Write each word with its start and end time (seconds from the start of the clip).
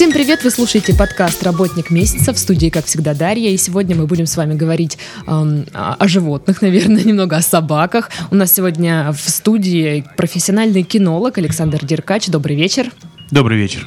Всем 0.00 0.12
привет! 0.12 0.44
Вы 0.44 0.50
слушаете 0.50 0.94
подкаст 0.94 1.42
«Работник 1.42 1.90
месяца» 1.90 2.32
в 2.32 2.38
студии, 2.38 2.70
как 2.70 2.86
всегда, 2.86 3.12
Дарья. 3.12 3.50
И 3.50 3.56
сегодня 3.58 3.94
мы 3.94 4.06
будем 4.06 4.24
с 4.24 4.34
вами 4.34 4.54
говорить 4.54 4.96
эм, 5.26 5.66
о, 5.74 6.08
животных, 6.08 6.62
наверное, 6.62 7.04
немного 7.04 7.36
о 7.36 7.42
собаках. 7.42 8.08
У 8.30 8.34
нас 8.34 8.50
сегодня 8.50 9.12
в 9.12 9.28
студии 9.28 10.06
профессиональный 10.16 10.84
кинолог 10.84 11.36
Александр 11.36 11.84
Деркач. 11.84 12.28
Добрый 12.28 12.56
вечер. 12.56 12.90
Добрый 13.30 13.58
вечер. 13.58 13.86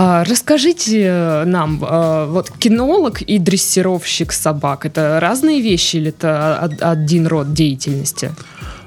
А, 0.00 0.22
расскажите 0.22 1.42
нам, 1.44 1.80
а, 1.82 2.26
вот 2.26 2.52
кинолог 2.58 3.20
и 3.20 3.38
дрессировщик 3.40 4.32
собак, 4.32 4.86
это 4.86 5.18
разные 5.20 5.60
вещи 5.60 5.96
или 5.96 6.10
это 6.10 6.60
од- 6.62 6.82
один 6.82 7.26
род 7.26 7.52
деятельности? 7.52 8.30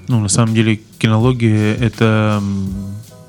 Ну, 0.08 0.22
на 0.22 0.30
самом 0.30 0.54
деле, 0.54 0.80
кинология— 1.00 1.76
это 1.82 2.42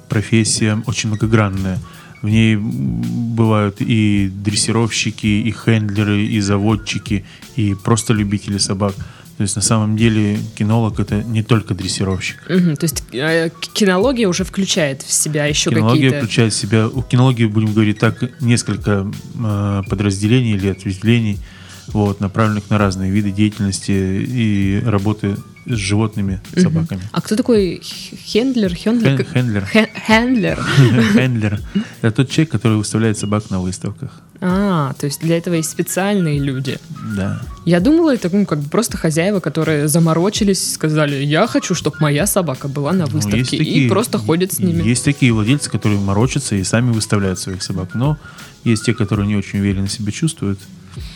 профессия 0.09 0.81
очень 0.87 1.09
многогранная. 1.09 1.81
В 2.23 2.29
ней 2.29 2.57
бывают 2.57 3.79
и 3.81 4.31
дрессировщики, 4.33 5.27
и 5.27 5.51
хендлеры, 5.51 6.25
и 6.25 6.41
заводчики, 6.41 7.25
и 7.57 7.75
просто 7.75 8.13
любители 8.13 8.59
собак. 8.59 8.95
То 9.43 9.45
есть, 9.45 9.57
на 9.57 9.63
самом 9.63 9.97
деле, 9.97 10.39
кинолог— 10.55 11.01
это 11.01 11.21
не 11.25 11.43
только 11.43 11.75
дрессировщик. 11.75 12.37
Мгм, 12.49 12.77
то 12.77 12.85
есть 12.85 13.03
э, 13.13 13.51
кинология 13.75 14.29
уже 14.29 14.45
включает 14.45 15.03
в 15.03 15.13
себя 15.13 15.47
еще 15.47 15.71
Кинология 15.71 15.95
какие-то... 16.11 16.19
включает 16.27 16.53
в 16.53 16.57
себя, 16.57 16.87
у 16.87 17.03
кинологии, 17.03 17.47
будем 17.47 17.73
говорить 17.73 17.99
так, 17.99 18.41
несколько 18.41 19.11
э, 19.35 19.83
подразделений 19.91 20.53
или 20.53 20.69
ответвлений, 20.69 21.41
вот, 21.89 22.21
направленных 22.21 22.71
на 22.71 22.79
разные 22.79 23.11
виды 23.11 23.33
деятельности 23.33 23.91
и 23.91 24.81
работы 24.87 25.37
с 25.67 25.75
животными, 25.75 26.41
Мгм. 26.53 26.63
собаками. 26.63 27.03
А 27.11 27.21
кто 27.21 27.35
такой 27.35 27.83
хендлер? 27.83 28.73
Хендлер? 28.77 29.25
Хендлер. 29.25 29.65
Хен- 29.73 29.89
Хендлер. 30.07 30.59
Хендлер. 31.15 31.61
Это 32.01 32.17
тот 32.19 32.31
человек, 32.31 32.53
который 32.53 32.79
выставляет 32.79 33.19
собак 33.19 33.51
на 33.51 33.59
выставках. 33.61 34.21
А, 34.45 34.93
то 34.99 35.07
есть 35.07 35.21
для 35.21 35.39
этого 35.39 35.55
есть 35.55 35.71
специальные 35.71 36.41
люди. 36.41 36.79
Да. 37.17 37.41
Я 37.65 37.79
думала, 37.79 38.13
это 38.13 38.29
ну, 38.33 38.45
как 38.45 38.59
бы 38.59 38.69
просто 38.69 38.97
хозяева, 38.97 39.39
которые 39.39 39.87
заморочились, 39.87 40.75
сказали, 40.75 41.15
я 41.25 41.47
хочу, 41.47 41.77
чтобы 41.77 41.97
моя 42.01 42.27
собака 42.27 42.67
была 42.67 42.91
на 42.93 43.05
Ну, 43.07 43.13
выставке, 43.13 43.39
и 43.57 43.59
такие- 43.59 43.89
просто 43.89 44.19
ходят 44.19 44.53
с 44.53 44.59
ними. 44.59 44.83
Есть 44.83 45.05
такие 45.05 45.33
владельцы, 45.33 45.71
которые 45.71 46.01
морочатся 46.01 46.57
и 46.57 46.65
сами 46.65 46.91
выставляют 46.91 47.39
своих 47.39 47.63
собак. 47.63 47.95
Но 47.95 48.19
есть 48.65 48.85
те, 48.85 48.95
которые 48.95 49.29
не 49.29 49.37
очень 49.37 49.61
уверенно 49.61 49.87
себя 49.89 50.11
чувствуют 50.11 50.59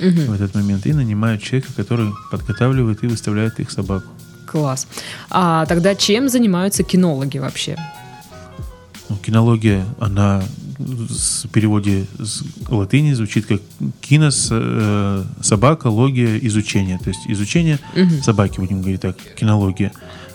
Мгм, 0.00 0.26
в 0.26 0.32
этот 0.32 0.54
момент 0.54 0.86
и 0.86 0.92
нанимают 0.92 1.42
человека, 1.42 1.72
который 1.76 2.12
подготавливает 2.30 3.02
и 3.02 3.08
выставляет 3.08 3.58
их 3.58 3.72
собаку. 3.72 4.06
Класс. 4.46 4.86
А 5.30 5.66
тогда 5.66 5.96
чем 5.96 6.28
занимаются 6.28 6.84
кинологи 6.84 7.38
вообще? 7.38 7.76
Ну, 9.08 9.16
кинология, 9.16 9.84
она 9.98 10.42
в 10.78 11.48
переводе 11.48 12.06
с 12.18 12.42
латыни 12.68 13.12
звучит 13.14 13.46
как 13.46 13.60
кинос, 14.00 14.48
э, 14.50 15.24
собака, 15.40 15.88
логия, 15.88 16.38
изучение. 16.38 16.98
То 16.98 17.08
есть 17.10 17.20
изучение 17.28 17.78
Мгм. 17.94 18.22
собаки, 18.22 18.60
будем 18.60 18.80
говорить 18.80 19.00
так, 19.00 19.16
кинология. 19.36 19.92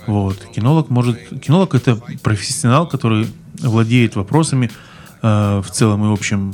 Вот. 0.07 0.37
Кинолог 0.55 0.89
может... 0.89 1.17
Кинолог— 1.41 1.75
это 1.75 1.95
профессионал, 2.23 2.87
который 2.87 3.27
владеет 3.59 4.15
вопросами 4.15 4.71
э, 5.21 5.61
в 5.63 5.69
целом 5.71 6.03
и 6.09 6.11
общем 6.13 6.53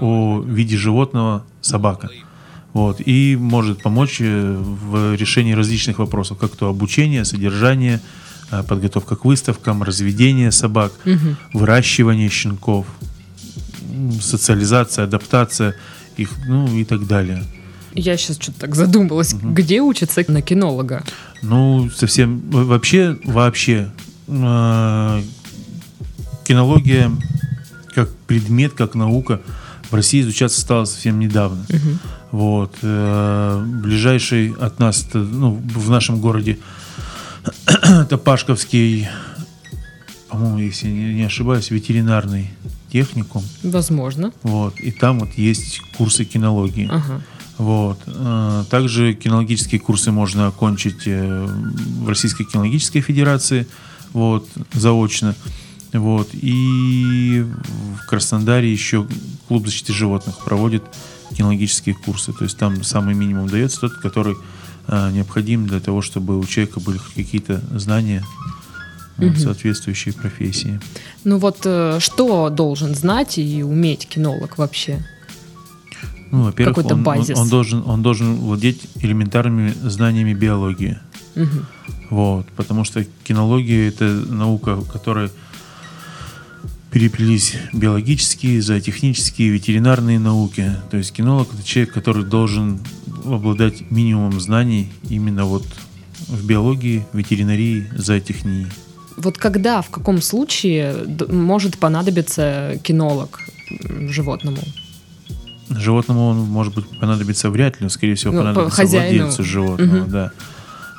о 0.00 0.42
виде 0.42 0.76
животного 0.78 1.44
собака. 1.60 2.08
Вот. 2.72 3.00
И 3.04 3.36
может 3.38 3.82
помочь 3.82 4.16
э, 4.20 4.56
в 4.58 5.14
решении 5.14 5.52
различных 5.52 5.98
вопросов, 5.98 6.38
как 6.38 6.56
то 6.56 6.68
обучение, 6.68 7.24
содержание, 7.26 8.00
э, 8.50 8.62
подготовка 8.62 9.16
к 9.16 9.24
выставкам, 9.26 9.82
разведение 9.82 10.50
собак, 10.50 10.92
Мгм. 11.04 11.36
выращивание 11.52 12.30
щенков, 12.30 12.86
социализация, 14.20 15.04
адаптация 15.04 15.74
их, 16.16 16.30
ну 16.46 16.66
и 16.76 16.84
так 16.84 17.06
далее. 17.06 17.42
Я 17.94 18.16
сейчас 18.16 18.36
что-то 18.40 18.60
так 18.60 18.74
задумалась, 18.74 19.32
где 19.34 19.80
учатся 19.80 20.22
на 20.28 20.42
кинолога? 20.42 21.02
Ну, 21.42 21.90
совсем 21.94 22.42
во- 22.50 22.64
вообще, 22.64 23.16
вообще 23.24 23.90
э, 24.28 25.22
кинология 26.44 27.10
как 27.94 28.10
предмет, 28.26 28.72
как 28.74 28.94
наука 28.94 29.40
в 29.90 29.94
России 29.94 30.20
изучаться 30.20 30.60
стала 30.60 30.84
совсем 30.84 31.18
недавно. 31.18 31.64
Мгм. 31.68 31.98
Вот. 32.32 32.74
э, 32.82 33.64
ближайший 33.82 34.52
от 34.60 34.78
нас, 34.78 35.06
ну, 35.14 35.54
в 35.74 35.88
нашем 35.88 36.20
городе, 36.20 36.58
это 37.82 38.18
Пашковский, 38.18 39.08
по-моему, 40.28 40.58
если 40.58 40.88
не 40.88 41.22
ошибаюсь, 41.22 41.70
ветеринарный 41.70 42.50
техникум. 42.90 43.42
Возможно. 43.62 44.32
Вот. 44.42 44.78
И 44.80 44.90
там 44.90 45.20
вот 45.20 45.30
есть 45.36 45.80
курсы 45.96 46.24
кинологии. 46.24 46.88
Ага. 46.90 47.22
Вот. 47.58 47.98
Э, 48.06 48.64
Также 48.70 49.14
кинологические 49.14 49.80
курсы 49.80 50.12
можно 50.12 50.46
окончить 50.46 51.06
э, 51.06 51.46
в 51.46 52.08
Российской 52.08 52.44
кинологической 52.44 53.00
федерации, 53.00 53.66
вот, 54.12 54.48
заочно. 54.72 55.34
Вот. 55.92 56.28
И 56.32 57.44
в 58.02 58.06
Краснодаре 58.06 58.70
еще 58.70 59.06
клуб 59.48 59.66
защиты 59.66 59.92
животных 59.92 60.38
проводит 60.44 60.82
кинологические 61.36 61.94
курсы. 61.94 62.32
То 62.32 62.44
есть 62.44 62.58
там 62.58 62.82
самый 62.82 63.14
минимум 63.14 63.48
дается 63.48 63.80
тот, 63.80 63.94
который 63.94 64.36
э, 64.88 65.10
необходим 65.12 65.66
для 65.66 65.80
того, 65.80 66.02
чтобы 66.02 66.38
у 66.38 66.44
человека 66.44 66.80
были 66.80 66.98
какие-то 67.14 67.62
знания 67.78 68.22
Мгм. 69.18 69.36
соответствующей 69.36 70.12
профессии. 70.12 70.78
Ну 71.24 71.38
вот 71.38 71.60
э, 71.64 71.98
что 72.00 72.50
должен 72.50 72.94
знать 72.94 73.38
и 73.38 73.62
уметь 73.62 74.06
кинолог 74.06 74.58
вообще? 74.58 75.04
Ну, 76.30 76.44
во-первых, 76.44 76.84
он, 76.84 76.92
он- 76.92 77.02
базис. 77.02 77.38
он 77.38 77.48
должен, 77.48 77.82
он 77.86 78.02
должен 78.02 78.34
владеть 78.36 78.82
элементарными 78.96 79.72
знаниями 79.82 80.34
биологии. 80.34 80.98
Мгм. 81.34 81.66
Вот, 82.10 82.46
потому 82.56 82.84
что 82.84 83.04
кинология 83.24 83.88
это 83.88 84.04
наука, 84.04 84.76
в 84.76 84.90
которой 84.90 85.30
переплелись 86.90 87.54
биологические, 87.72 88.62
зоотехнические, 88.62 89.50
ветеринарные 89.50 90.18
науки. 90.18 90.72
То 90.90 90.96
есть 90.96 91.12
кинолог 91.12 91.52
это 91.52 91.62
человек, 91.62 91.92
который 91.92 92.24
должен 92.24 92.80
обладать 93.24 93.90
минимумом 93.90 94.40
знаний 94.40 94.92
именно 95.08 95.44
вот 95.44 95.66
в 96.28 96.46
биологии, 96.46 97.06
ветеринарии, 97.12 97.86
зоотехнии. 97.96 98.66
Вот 99.16 99.38
когда, 99.38 99.80
в 99.82 99.90
каком 99.90 100.20
случае 100.20 100.94
может 101.28 101.78
понадобиться 101.78 102.78
кинолог 102.82 103.40
животному? 104.08 104.58
Животному 105.70 106.26
он, 106.28 106.38
может 106.38 106.74
быть, 106.74 106.84
понадобится 107.00 107.50
вряд 107.50 107.74
ли, 107.80 107.84
но, 107.84 107.88
скорее 107.88 108.14
всего, 108.14 108.32
Ну, 108.32 108.38
по 108.38 108.44
понадобится 108.44 108.76
хозяину. 108.76 109.18
владельцу 109.24 109.44
животного, 109.44 109.96
Мгм. 110.02 110.10
да. 110.10 110.30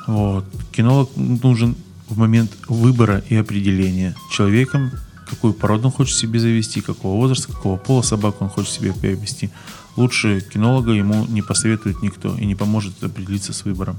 Вот. 0.06 0.44
Кинолог 0.72 1.10
нужен 1.16 1.74
в 2.08 2.18
момент 2.18 2.50
выбора 2.68 3.22
и 3.28 3.36
определения 3.36 4.14
человеком, 4.30 4.90
какую 5.28 5.52
породу 5.54 5.86
он 5.88 5.92
хочет 5.92 6.16
себе 6.16 6.40
завести, 6.40 6.80
какого 6.80 7.16
возраста, 7.16 7.52
какого 7.52 7.76
пола 7.76 8.02
собаку 8.02 8.44
он 8.44 8.50
хочет 8.50 8.72
себе 8.72 8.92
приобрести. 8.92 9.50
Лучше 9.96 10.40
кинолога 10.40 10.92
ему 10.92 11.24
не 11.26 11.42
посоветует 11.42 12.02
никто 12.02 12.36
и 12.36 12.46
не 12.46 12.54
поможет 12.54 13.02
определиться 13.02 13.52
с 13.52 13.64
выбором. 13.64 13.96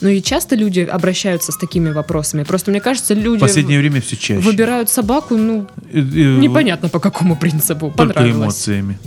Ну 0.00 0.08
и 0.08 0.20
часто 0.22 0.56
люди 0.56 0.80
обращаются 0.80 1.52
с 1.52 1.56
такими 1.56 1.90
вопросами. 1.90 2.42
Просто 2.42 2.70
мне 2.70 2.80
кажется, 2.80 3.14
В 3.14 3.18
люди 3.18 3.40
последнее 3.40 3.78
время 3.78 4.00
все 4.00 4.16
чаще. 4.16 4.40
выбирают 4.40 4.90
собаку, 4.90 5.36
ну, 5.36 5.66
Э, 5.92 5.98
э, 5.98 6.38
непонятно 6.38 6.88
по 6.88 7.00
какому 7.00 7.36
принципу. 7.36 7.92
Только 7.96 8.30
эмоциями. 8.30 8.98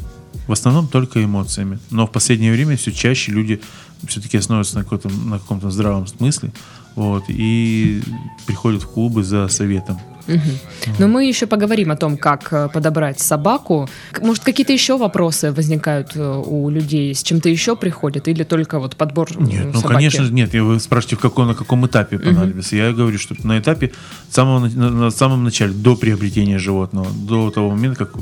В 0.48 0.52
основном 0.54 0.88
только 0.88 1.24
эмоциями. 1.24 1.80
Но 1.92 2.08
в 2.08 2.12
последнее 2.12 2.52
время 2.54 2.78
все 2.78 2.92
чаще 2.92 3.32
люди 3.32 3.60
все-таки 4.08 4.38
основываются 4.38 4.78
на 4.78 4.84
каком-то, 4.84 5.10
на 5.10 5.40
каком-то 5.40 5.70
здравом 5.70 6.08
смысле. 6.08 6.52
Вот, 6.98 7.26
и 7.28 8.02
приходят 8.48 8.82
в 8.82 8.88
клубы 8.88 9.24
за 9.24 9.48
советом. 9.50 10.00
Мгм. 10.28 10.42
Но 11.00 11.08
мы 11.08 11.26
еще 11.26 11.46
поговорим 11.46 11.92
о 11.92 11.96
том, 11.96 12.18
как 12.18 12.52
э, 12.52 12.70
подобрать 12.74 13.20
собаку. 13.20 13.88
Может, 14.20 14.44
какие-то 14.44 14.74
еще 14.74 14.98
вопросы 14.98 15.52
возникают 15.52 16.16
э, 16.16 16.44
у 16.46 16.70
людей? 16.70 17.14
С 17.14 17.22
чем-то 17.24 17.50
еще 17.50 17.76
приходят? 17.76 18.28
Или 18.28 18.44
только 18.44 18.80
вот 18.80 18.96
подбор 18.96 19.30
Нет, 19.40 19.68
ну 19.68 19.74
собаки? 19.80 19.94
конечно 19.94 20.24
же 20.24 20.34
нет. 20.34 20.54
Вы 20.54 20.80
спрашиваете, 20.80 21.16
в 21.18 21.20
каком, 21.20 21.48
на 21.48 21.54
каком 21.54 21.86
этапе 21.86 22.18
понадобится. 22.20 22.76
Я 22.76 22.92
говорю, 22.92 23.20
что 23.20 23.36
на 23.48 23.60
этапе 23.60 23.92
самого, 24.30 24.60
на, 24.60 24.70
на- 24.70 24.90
на 24.90 25.12
самом 25.12 25.44
начале, 25.44 25.72
до 25.72 25.96
приобретения 25.96 26.58
животного, 26.60 27.08
до 27.12 27.52
того 27.52 27.70
момента, 27.70 28.06
как 28.06 28.16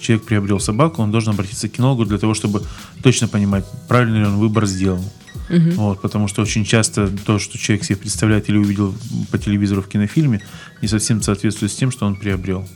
человек 0.00 0.24
приобрел 0.24 0.58
собаку, 0.58 1.02
он 1.02 1.12
должен 1.12 1.34
обратиться 1.34 1.68
к 1.68 1.72
кинологу 1.72 2.06
для 2.06 2.18
того, 2.18 2.34
чтобы 2.34 2.62
точно 3.02 3.28
понимать, 3.28 3.64
правильно 3.88 4.16
ли 4.16 4.24
он 4.24 4.38
выбор 4.38 4.66
сделал. 4.66 5.04
Мгм. 5.48 5.70
Вот, 5.72 6.00
потому 6.00 6.28
что 6.28 6.42
очень 6.42 6.64
часто 6.64 7.08
то, 7.08 7.38
что 7.38 7.58
человек 7.58 7.84
себе 7.84 7.96
представляет 7.96 8.48
или 8.48 8.56
увидел 8.56 8.94
по 9.30 9.38
телевизору 9.38 9.82
в 9.82 9.88
кинофильме, 9.88 10.40
не 10.80 10.88
совсем 10.88 11.20
соответствует 11.22 11.72
с 11.72 11.74
тем, 11.74 11.90
что 11.90 12.06
он 12.06 12.16
приобрел. 12.16 12.66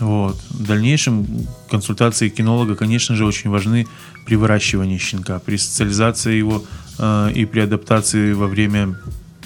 Вот. 0.00 0.36
В 0.50 0.66
дальнейшем 0.66 1.26
консультации 1.70 2.28
кинолога, 2.28 2.76
конечно 2.76 3.16
же, 3.16 3.26
очень 3.26 3.50
важны 3.50 3.86
при 4.24 4.36
выращивании 4.36 4.98
щенка, 4.98 5.40
при 5.40 5.56
социализации 5.56 6.36
его 6.36 6.64
э, 6.98 7.32
и 7.34 7.44
при 7.46 7.60
адаптации 7.60 8.32
во 8.32 8.46
время 8.46 8.96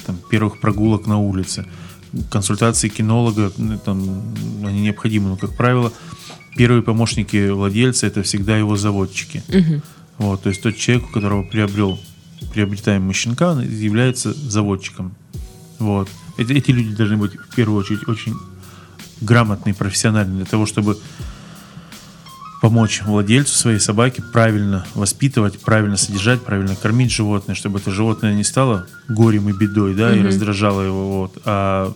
там, 0.06 0.18
первых 0.30 0.60
прогулок 0.60 1.06
на 1.06 1.18
улице. 1.18 1.64
Консультации 2.30 2.88
кинолога, 2.88 3.50
там, 3.84 4.22
они 4.64 4.82
необходимы, 4.82 5.30
но, 5.30 5.36
как 5.36 5.56
правило, 5.56 5.92
первые 6.56 6.82
помощники 6.82 7.48
владельца 7.48 8.06
это 8.06 8.22
всегда 8.22 8.58
его 8.58 8.76
заводчики. 8.76 9.42
Мгм. 9.48 9.82
Вот, 10.18 10.42
то 10.42 10.48
есть 10.50 10.62
тот 10.62 10.76
человек, 10.76 11.08
у 11.08 11.12
которого 11.12 11.42
приобрел 11.42 11.98
приобретаемый 12.52 13.14
щенка, 13.14 13.52
он 13.52 13.62
является 13.62 14.32
заводчиком. 14.32 15.14
Вот. 15.78 16.08
Эти, 16.38 16.52
эти 16.52 16.70
люди 16.70 16.94
должны 16.94 17.16
быть 17.16 17.34
в 17.34 17.54
первую 17.54 17.80
очередь 17.80 18.06
очень 18.08 18.34
грамотные, 19.20 19.74
профессиональные 19.74 20.36
для 20.38 20.44
того, 20.44 20.66
чтобы 20.66 20.98
помочь 22.60 23.02
владельцу 23.02 23.54
своей 23.56 23.80
собаки 23.80 24.22
правильно 24.32 24.86
воспитывать, 24.94 25.58
правильно 25.60 25.96
содержать, 25.96 26.42
правильно 26.42 26.76
кормить 26.76 27.10
животное, 27.10 27.56
чтобы 27.56 27.80
это 27.80 27.90
животное 27.90 28.34
не 28.34 28.44
стало 28.44 28.86
горем 29.08 29.48
и 29.48 29.52
бедой, 29.52 29.94
да, 29.94 30.14
и 30.14 30.18
Мгм. 30.18 30.28
раздражало 30.28 30.82
его, 30.82 31.20
вот, 31.22 31.42
а 31.44 31.92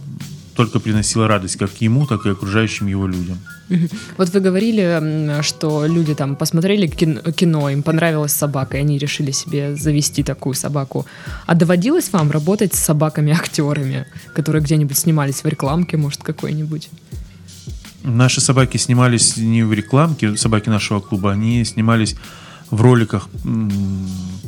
только 0.57 0.81
приносило 0.81 1.29
радость 1.29 1.57
как 1.57 1.83
ему, 1.83 2.07
так 2.07 2.27
и 2.27 2.31
окружающим 2.31 2.89
его 2.89 3.07
людям. 3.07 3.39
Вот 4.17 4.31
вы 4.31 4.41
говорили, 4.41 5.43
что 5.43 5.87
люди 5.87 6.15
там 6.15 6.37
посмотрели 6.37 6.87
кин- 6.87 7.21
кино, 7.33 7.71
им 7.71 7.83
понравилась 7.83 8.33
собака, 8.33 8.77
и 8.77 8.81
они 8.81 8.99
решили 8.99 9.33
себе 9.33 9.77
завести 9.77 10.23
такую 10.23 10.55
собаку. 10.55 11.07
А 11.47 11.55
доводилось 11.55 12.13
вам 12.13 12.31
работать 12.31 12.75
с 12.75 12.79
собаками-актерами, 12.79 14.07
которые 14.35 14.63
где-нибудь 14.63 14.97
снимались 14.97 15.45
в 15.45 15.49
рекламке, 15.49 15.97
может, 15.97 16.23
какой-нибудь? 16.23 16.91
Наши 18.03 18.41
собаки 18.41 18.79
снимались 18.79 19.37
не 19.37 19.65
в 19.65 19.73
рекламке, 19.73 20.37
собаки 20.37 20.71
нашего 20.71 21.01
клуба, 21.01 21.33
они 21.33 21.65
снимались 21.65 22.17
в 22.71 22.81
роликах 22.81 23.29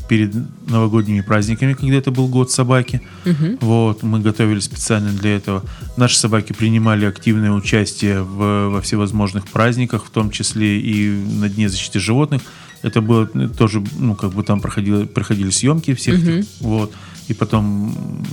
перед 0.09 0.35
новогодними 0.69 1.21
праздниками, 1.21 1.75
когда 1.75 1.97
это 1.97 2.11
был 2.11 2.29
год 2.29 2.51
собаки. 2.51 3.01
Мгм. 3.25 3.59
Вот, 3.61 4.03
мы 4.03 4.21
готовили 4.21 4.61
специально 4.61 5.11
для 5.11 5.37
этого. 5.37 5.63
Наши 5.97 6.19
собаки 6.19 6.53
принимали 6.53 7.05
активное 7.05 7.53
участие 7.53 8.23
в, 8.23 8.69
во 8.71 8.81
всевозможных 8.81 9.47
праздниках, 9.49 10.07
в 10.07 10.11
том 10.11 10.31
числе 10.31 10.81
и 10.81 11.11
на 11.11 11.49
Дне 11.49 11.69
защиты 11.69 12.01
животных. 12.01 12.43
Это 12.83 13.01
было 13.01 13.29
ну, 13.35 13.49
тоже, 13.49 13.83
ну, 13.99 14.15
как 14.15 14.33
бы 14.33 14.43
там 14.43 14.61
проходило, 14.61 15.05
проходили 15.05 15.51
съемки 15.51 15.95
всех 15.95 16.19
Мгм. 16.19 16.29
этих, 16.29 16.47
вот. 16.61 16.93
И 17.29 17.35
потом 17.35 18.25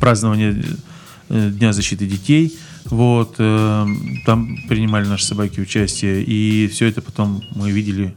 празднование 0.00 0.62
э, 1.28 1.50
Дня 1.50 1.72
защиты 1.72 2.06
детей. 2.06 2.56
Вот, 2.84 3.36
э, 3.38 3.86
там 4.24 4.58
принимали 4.68 5.06
наши 5.06 5.24
собаки 5.24 5.60
участие. 5.60 6.22
И 6.22 6.68
все 6.68 6.86
это 6.86 7.00
потом 7.00 7.42
мы 7.54 7.70
видели 7.70 8.14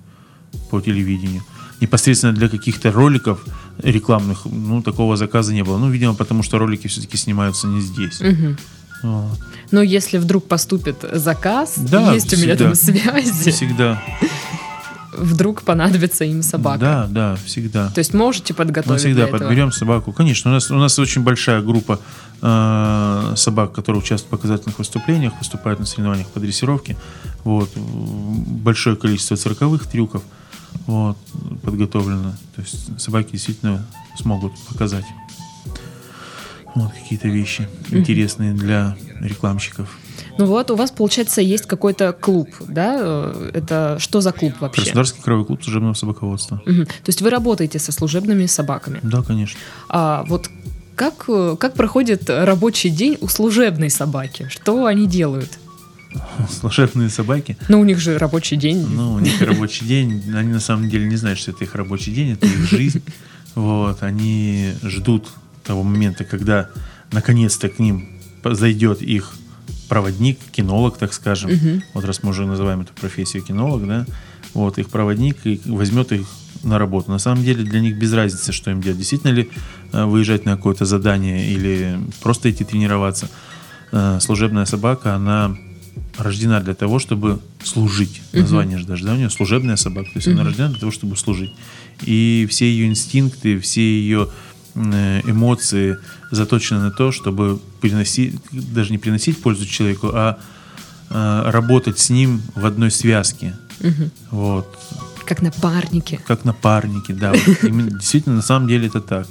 по 0.69 0.81
телевидению. 0.81 1.43
Непосредственно 1.81 2.33
для 2.33 2.49
каких-то 2.49 2.91
роликов 2.91 3.39
рекламных, 3.81 4.45
ну, 4.45 4.81
такого 4.81 5.15
заказа 5.15 5.53
не 5.53 5.63
было. 5.63 5.77
Ну, 5.77 5.89
видимо, 5.89 6.13
потому 6.13 6.43
что 6.43 6.57
ролики 6.57 6.87
все-таки 6.87 7.17
снимаются 7.17 7.67
не 7.67 7.81
здесь. 7.81 8.19
Мгм. 8.19 8.57
Вот. 9.03 9.39
Но 9.71 9.81
если 9.81 10.17
вдруг 10.17 10.45
поступит 10.47 11.05
заказ, 11.13 11.75
Да, 11.77 12.13
есть 12.13 12.33
у 12.33 12.37
меня 12.37 12.55
всегда. 12.55 12.65
там 12.65 12.75
связи, 12.75 13.51
Всегда. 13.51 14.03
вдруг 15.17 15.61
понадобится 15.61 16.25
им 16.25 16.43
собака. 16.43 16.79
Да, 16.79 17.07
да, 17.09 17.37
всегда. 17.45 17.89
То 17.91 17.99
есть 17.99 18.13
можете 18.13 18.53
подготовить 18.53 19.03
Мы 19.03 19.09
всегда 19.11 19.27
подберем 19.27 19.71
собаку. 19.71 20.11
Конечно, 20.11 20.51
у 20.51 20.53
нас, 20.53 20.69
у 20.69 20.75
нас 20.75 20.99
очень 20.99 21.23
большая 21.23 21.61
группа 21.61 21.99
э, 22.41 23.33
собак, 23.37 23.71
которые 23.71 24.01
участвуют 24.01 24.27
в 24.27 24.29
показательных 24.31 24.79
выступлениях, 24.79 25.33
выступают 25.39 25.79
на 25.79 25.85
соревнованиях 25.85 26.27
по 26.27 26.39
дрессировке. 26.41 26.97
Вот. 27.45 27.69
Большое 27.77 28.95
количество 28.95 29.37
цирковых 29.37 29.87
трюков 29.87 30.23
вот, 30.87 31.17
подготовлено. 31.63 32.33
То 32.55 32.61
есть 32.61 32.99
собаки 32.99 33.33
действительно 33.33 33.85
смогут 34.17 34.53
показать 34.67 35.05
вот, 36.75 36.91
какие-то 36.91 37.27
вещи 37.27 37.67
интересные 37.89 38.53
для 38.53 38.95
рекламщиков. 39.21 39.97
Ну 40.37 40.45
вот, 40.45 40.71
у 40.71 40.75
вас, 40.75 40.91
получается, 40.91 41.41
есть 41.41 41.65
какой-то 41.65 42.13
клуб, 42.13 42.49
да? 42.67 43.33
Это 43.53 43.97
что 43.99 44.21
за 44.21 44.31
клуб 44.31 44.53
вообще? 44.59 44.83
Краснодарский 44.83 45.21
краевой 45.21 45.45
клуб 45.45 45.63
служебного 45.63 45.93
собаководства. 45.93 46.61
Мгм. 46.65 46.85
То 46.85 47.07
есть 47.07 47.21
вы 47.21 47.29
работаете 47.29 47.79
со 47.79 47.91
служебными 47.91 48.45
собаками. 48.45 48.99
Да, 49.03 49.21
конечно. 49.21 49.59
А 49.89 50.23
вот 50.27 50.49
как, 50.95 51.25
э, 51.27 51.55
как 51.59 51.75
проходит 51.75 52.29
рабочий 52.29 52.89
день 52.89 53.17
у 53.21 53.27
служебной 53.27 53.89
собаки? 53.89 54.47
Что 54.49 54.85
они 54.85 55.07
делают? 55.07 55.59
Служебные 56.49 57.09
собаки. 57.09 57.57
Ну, 57.67 57.79
у 57.79 57.83
них 57.83 57.99
же 57.99 58.17
рабочий 58.17 58.57
день. 58.57 58.85
Ну, 58.87 59.13
у 59.13 59.19
них 59.19 59.41
рабочий 59.41 59.85
день. 59.85 60.23
Они 60.35 60.51
на 60.51 60.59
самом 60.59 60.89
деле 60.89 61.07
не 61.07 61.15
знают, 61.15 61.39
что 61.39 61.51
это 61.51 61.63
их 61.63 61.75
рабочий 61.75 62.11
день, 62.13 62.31
это 62.31 62.45
их 62.45 62.69
жизнь. 62.69 63.01
Вот, 63.55 64.03
они 64.03 64.73
ждут 64.83 65.27
того 65.63 65.81
момента, 65.83 66.23
когда 66.23 66.69
наконец-то 67.11 67.67
к 67.67 67.79
ним 67.79 68.07
зайдет 68.43 69.01
их 69.01 69.33
проводник, 69.89 70.39
кинолог, 70.51 70.97
так 70.97 71.13
скажем. 71.13 71.51
Мгм. 71.51 71.83
Вот 71.93 72.05
раз 72.05 72.23
мы 72.23 72.29
уже 72.29 72.45
называем 72.45 72.81
эту 72.81 72.93
профессию 72.93 73.41
кинолог, 73.43 73.85
да, 73.87 74.05
вот 74.53 74.77
их 74.77 74.89
проводник 74.89 75.37
и 75.45 75.59
возьмет 75.65 76.11
их 76.11 76.27
на 76.63 76.77
работу. 76.77 77.11
На 77.11 77.19
самом 77.19 77.43
деле 77.43 77.63
для 77.63 77.81
них 77.81 77.97
без 77.97 78.13
разницы, 78.13 78.51
что 78.51 78.71
им 78.71 78.81
делать. 78.81 78.99
Действительно 78.99 79.31
ли 79.31 79.49
э, 79.91 80.05
выезжать 80.05 80.45
на 80.45 80.55
какое-то 80.55 80.85
задание 80.85 81.51
или 81.51 81.99
просто 82.21 82.51
идти 82.51 82.63
тренироваться. 82.63 83.29
Э, 83.91 84.19
Служебная 84.21 84.65
собака, 84.65 85.15
она 85.15 85.57
рождена 86.17 86.59
для 86.59 86.73
того, 86.73 86.99
чтобы 86.99 87.39
служить. 87.63 88.21
Название 88.33 88.77
же 88.77 88.85
даже, 88.85 89.05
да, 89.05 89.13
у 89.13 89.17
нее 89.17 89.29
служебная 89.29 89.75
собака. 89.75 90.07
То 90.13 90.17
есть 90.17 90.27
она 90.27 90.43
рождена 90.43 90.69
для 90.69 90.79
того, 90.79 90.91
чтобы 90.91 91.15
служить. 91.17 91.51
И 92.01 92.47
все 92.49 92.65
ее 92.65 92.87
инстинкты, 92.87 93.59
все 93.59 93.81
ее 93.81 94.29
э, 94.75 95.21
эмоции 95.25 95.97
заточены 96.31 96.81
на 96.81 96.91
то, 96.91 97.11
чтобы 97.11 97.59
приносить, 97.81 98.35
даже 98.51 98.91
не 98.91 98.97
приносить 98.97 99.41
пользу 99.41 99.65
человеку, 99.65 100.11
а 100.13 100.39
э, 101.09 101.49
работать 101.51 101.99
с 101.99 102.09
ним 102.09 102.41
в 102.55 102.65
одной 102.65 102.91
связке. 102.91 103.55
Мгм. 103.79 104.11
Вот. 104.31 104.77
Как 105.25 105.41
напарники. 105.41 106.19
Как 106.25 106.45
напарники, 106.45 107.11
да. 107.11 107.33
Вот 107.33 107.63
именно, 107.63 107.91
действительно, 107.91 108.35
на 108.35 108.41
самом 108.41 108.67
деле 108.67 108.87
это 108.87 109.01
так. 109.01 109.27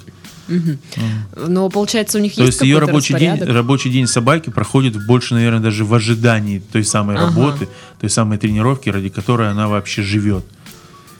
Но 1.37 1.69
получается, 1.71 2.19
у 2.19 2.21
них 2.21 2.35
То 2.35 2.43
есть 2.43 2.61
есть 2.61 2.62
ее 2.62 2.79
рабочий 2.79 3.15
день, 3.15 3.43
рабочий 3.43 3.91
день 3.91 4.06
собаки 4.06 4.50
проходит 4.50 5.06
больше, 5.06 5.35
наверное, 5.35 5.61
даже 5.61 5.85
в 5.85 5.95
ожидании 5.95 6.59
той 6.59 6.85
самой 6.85 7.17
Ага. 7.17 7.27
работы, 7.27 7.69
той 8.00 8.11
самой 8.11 8.39
тренировки, 8.39 8.89
ради 8.89 9.09
которой 9.09 9.50
она 9.50 9.69
вообще 9.69 10.03
живет. 10.03 10.45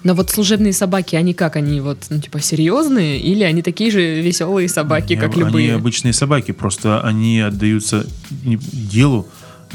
Но 0.05 0.15
вот 0.15 0.31
служебные 0.31 0.73
собаки, 0.73 1.17
они 1.17 1.35
как? 1.35 1.57
Они 1.57 1.81
вот, 1.81 1.99
ну, 2.11 2.21
типа, 2.21 2.41
серьезные? 2.41 3.21
Или 3.21 3.43
они 3.43 3.63
такие 3.63 3.91
же 3.91 4.23
веселые 4.23 4.69
собаки, 4.69 5.15
они, 5.15 5.21
как 5.21 5.33
они 5.33 5.45
любые? 5.45 5.75
обычные 5.75 6.13
собаки, 6.13 6.53
просто 6.53 7.01
они 7.01 7.41
отдаются 7.41 8.07
делу 8.31 9.27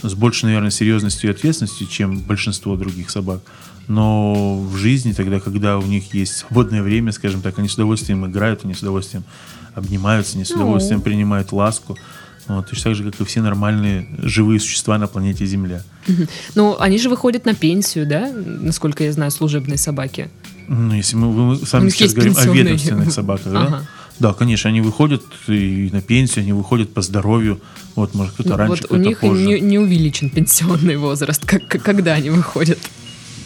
с 0.01 0.13
большей, 0.13 0.46
наверное, 0.46 0.72
серьезностью 0.72 1.30
и 1.30 1.34
ответственностью, 1.34 1.88
чем 1.88 2.20
большинство 2.22 2.75
других 2.75 3.10
собак. 3.10 3.42
Но 3.88 4.56
в 4.60 4.78
жизни, 4.78 5.12
тогда, 5.13 5.40
когда 5.40 5.78
у 5.78 5.84
них 5.86 6.13
есть 6.13 6.38
свободное 6.38 6.82
время, 6.82 7.12
скажем 7.12 7.42
так, 7.42 7.60
они 7.60 7.68
с 7.68 7.74
удовольствием 7.74 8.25
играют, 8.25 8.62
они 8.63 8.74
с 8.74 8.80
удовольствием 8.82 9.24
обнимаются, 9.75 10.36
они 10.36 10.46
с 10.46 10.52
Ну. 10.52 10.58
удовольствием 10.58 11.02
принимают 11.02 11.52
ласку. 11.52 11.98
Вот, 12.48 12.68
точно 12.70 12.92
так 12.92 12.96
же, 12.96 13.10
как 13.10 13.22
и 13.22 13.24
все 13.25 13.42
нормальные 13.42 14.08
живые 14.20 14.60
существа 14.60 14.98
на 14.98 15.08
планете 15.08 15.46
Земля. 15.46 15.82
Ну, 16.56 16.75
они 16.80 16.98
же 16.98 17.10
выходят 17.10 17.46
на 17.46 17.54
пенсию, 17.56 18.06
да? 18.06 18.32
Насколько 18.34 19.04
я 19.06 19.13
знаю, 19.13 19.32
служебные 19.32 19.78
собаки. 19.78 20.30
Ну, 20.68 20.94
если 20.94 21.16
мы, 21.16 21.32
мы 21.32 21.56
с 21.56 21.74
У 21.74 21.78
вами 21.78 21.86
них 21.86 21.96
сейчас 21.96 22.13
говорим 22.13 22.36
о 22.38 22.46
ведомственных 22.46 23.12
собаках, 23.13 23.52
да? 23.52 23.62
Ага. 23.63 23.88
Да, 24.20 24.34
конечно, 24.34 24.70
они 24.70 24.82
выходят 24.82 25.24
и 25.48 25.90
на 25.92 26.02
пенсию, 26.02 26.44
они 26.44 26.54
выходят 26.54 26.94
по 26.94 27.02
здоровью. 27.02 27.60
Вот, 27.96 28.13
может, 28.13 28.34
кто-то 28.34 28.50
Ну, 28.52 28.56
раньше, 28.58 28.72
вот 28.74 28.84
у 28.84 28.88
кто-то 28.88 29.02
них 29.10 29.18
и 29.24 29.28
позже. 29.28 29.46
не, 29.46 29.60
не 29.60 29.80
увеличен 29.80 30.30
пенсионный 30.30 30.98
возраст. 30.98 31.44
Как- 31.46 31.68
когда 31.82 32.13
они 32.13 32.30
выходят? 32.30 32.78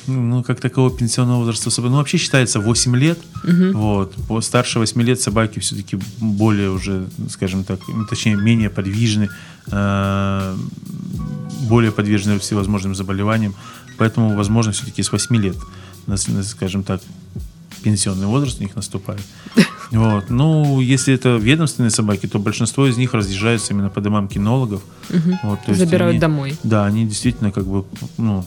Ну, 0.08 0.44
как 0.44 0.60
такого 0.62 0.90
пенсионного 0.90 1.40
возраста 1.40 1.70
особо. 1.70 1.90
Ну, 1.90 1.98
вообще 1.98 2.18
считается 2.18 2.60
8 2.60 2.96
лет. 2.96 3.20
Мгм. 3.44 3.74
Вот. 3.74 4.16
По 4.28 4.42
старше 4.42 4.80
8 4.80 5.02
лет 5.02 5.22
собаки 5.22 5.60
все-таки 5.60 6.00
более 6.20 6.70
уже, 6.72 7.08
скажем 7.30 7.64
так, 7.64 7.80
ну, 7.88 8.06
точнее, 8.06 8.36
менее 8.36 8.70
подвижны, 8.70 9.30
э, 9.72 10.56
более 11.70 11.92
подвержены 11.92 12.40
всевозможным 12.40 12.96
заболеваниям. 12.96 13.54
Поэтому, 13.98 14.36
возможно, 14.36 14.72
все-таки 14.72 15.04
с 15.04 15.12
8 15.12 15.36
лет, 15.36 15.58
скажем 16.44 16.84
так, 16.84 17.02
пенсионный 17.92 18.28
возраст 18.28 18.60
у 18.60 18.64
них 18.64 18.76
наступает. 18.76 19.22
Вот. 19.90 20.30
Ну, 20.30 20.82
если 20.82 21.14
это 21.14 21.38
ведомственные 21.38 21.92
собаки, 21.92 22.28
то 22.28 22.40
большинство 22.40 22.88
из 22.88 22.98
них 22.98 23.14
разъезжаются 23.14 23.72
именно 23.72 23.90
по 23.90 24.02
домам 24.02 24.28
кинологов. 24.28 24.82
Мгм. 25.10 25.40
Вот, 25.44 25.64
то 25.64 25.72
есть 25.72 25.80
Забирают 25.80 26.12
они- 26.12 26.20
домой. 26.20 26.58
Да, 26.64 26.86
они 26.86 27.06
действительно 27.06 27.52
как 27.54 27.66
бы 27.66 27.86
ну, 28.18 28.44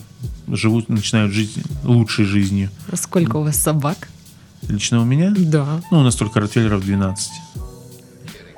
живут, 0.47 0.87
начинают 0.89 1.33
жить 1.33 1.55
лучшей 1.83 2.25
жизнью. 2.25 2.69
А 2.91 2.95
Сколько 2.95 3.37
у 3.37 3.43
вас 3.43 3.57
собак? 3.57 4.07
Лично 4.69 5.01
у 5.01 5.03
меня, 5.03 5.33
Да. 5.35 5.81
ну, 5.89 6.01
у 6.01 6.03
нас 6.03 6.15
только 6.15 6.39
ротвейлеров 6.39 6.85
12. 6.85 7.31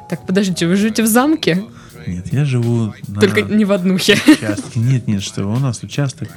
Так, 0.10 0.26
подождите, 0.26 0.68
вы 0.68 0.76
живете 0.76 1.04
в 1.04 1.08
замке? 1.08 1.64
нет, 2.06 2.34
я 2.34 2.44
живу 2.44 2.94
на 3.08 3.22
Только 3.22 3.44
не 3.44 3.64
в 3.64 3.72
однухе. 3.72 4.20
участке. 4.28 4.78
Нет, 4.80 5.08
нет, 5.08 5.24
что 5.24 5.46
у 5.48 5.58
нас 5.58 5.82
участок 5.84 6.28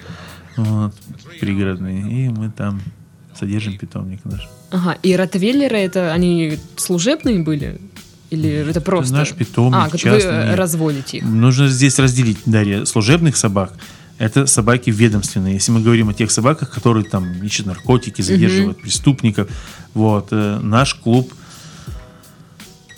вот, 0.56 0.94
пригородный, 1.40 2.00
и 2.02 2.28
мы 2.28 2.50
там 2.52 2.80
содержим 3.38 3.78
питомник 3.78 4.24
наш. 4.24 4.48
Ага, 4.70 4.96
и 5.02 5.14
ротвейлеры 5.16 5.78
это 5.78 6.12
они 6.12 6.58
служебные 6.76 7.40
были? 7.40 7.80
Или 8.30 8.50
это 8.68 8.80
просто... 8.80 9.14
наш 9.14 9.32
питомник 9.32 9.76
а, 9.76 9.84
как 9.84 9.92
вы 9.92 9.98
частный, 9.98 10.32
э, 10.32 10.46
нет. 10.48 10.58
разводите 10.58 11.18
их? 11.18 11.24
Нужно 11.24 11.68
здесь 11.68 11.98
разделить, 11.98 12.38
Дарья, 12.44 12.84
служебных 12.84 13.36
собак. 13.36 13.72
Это 14.18 14.46
собаки 14.46 14.90
ведомственные. 14.90 15.54
Если 15.54 15.70
мы 15.70 15.80
говорим 15.80 16.08
о 16.08 16.14
тех 16.14 16.30
собаках, 16.30 16.70
которые 16.70 17.04
там 17.04 17.42
ищут 17.42 17.66
наркотики, 17.66 18.22
задерживают 18.22 18.80
преступников, 18.80 19.48
вот 19.94 20.28
э, 20.32 20.58
наш 20.60 20.94
клуб, 20.94 21.32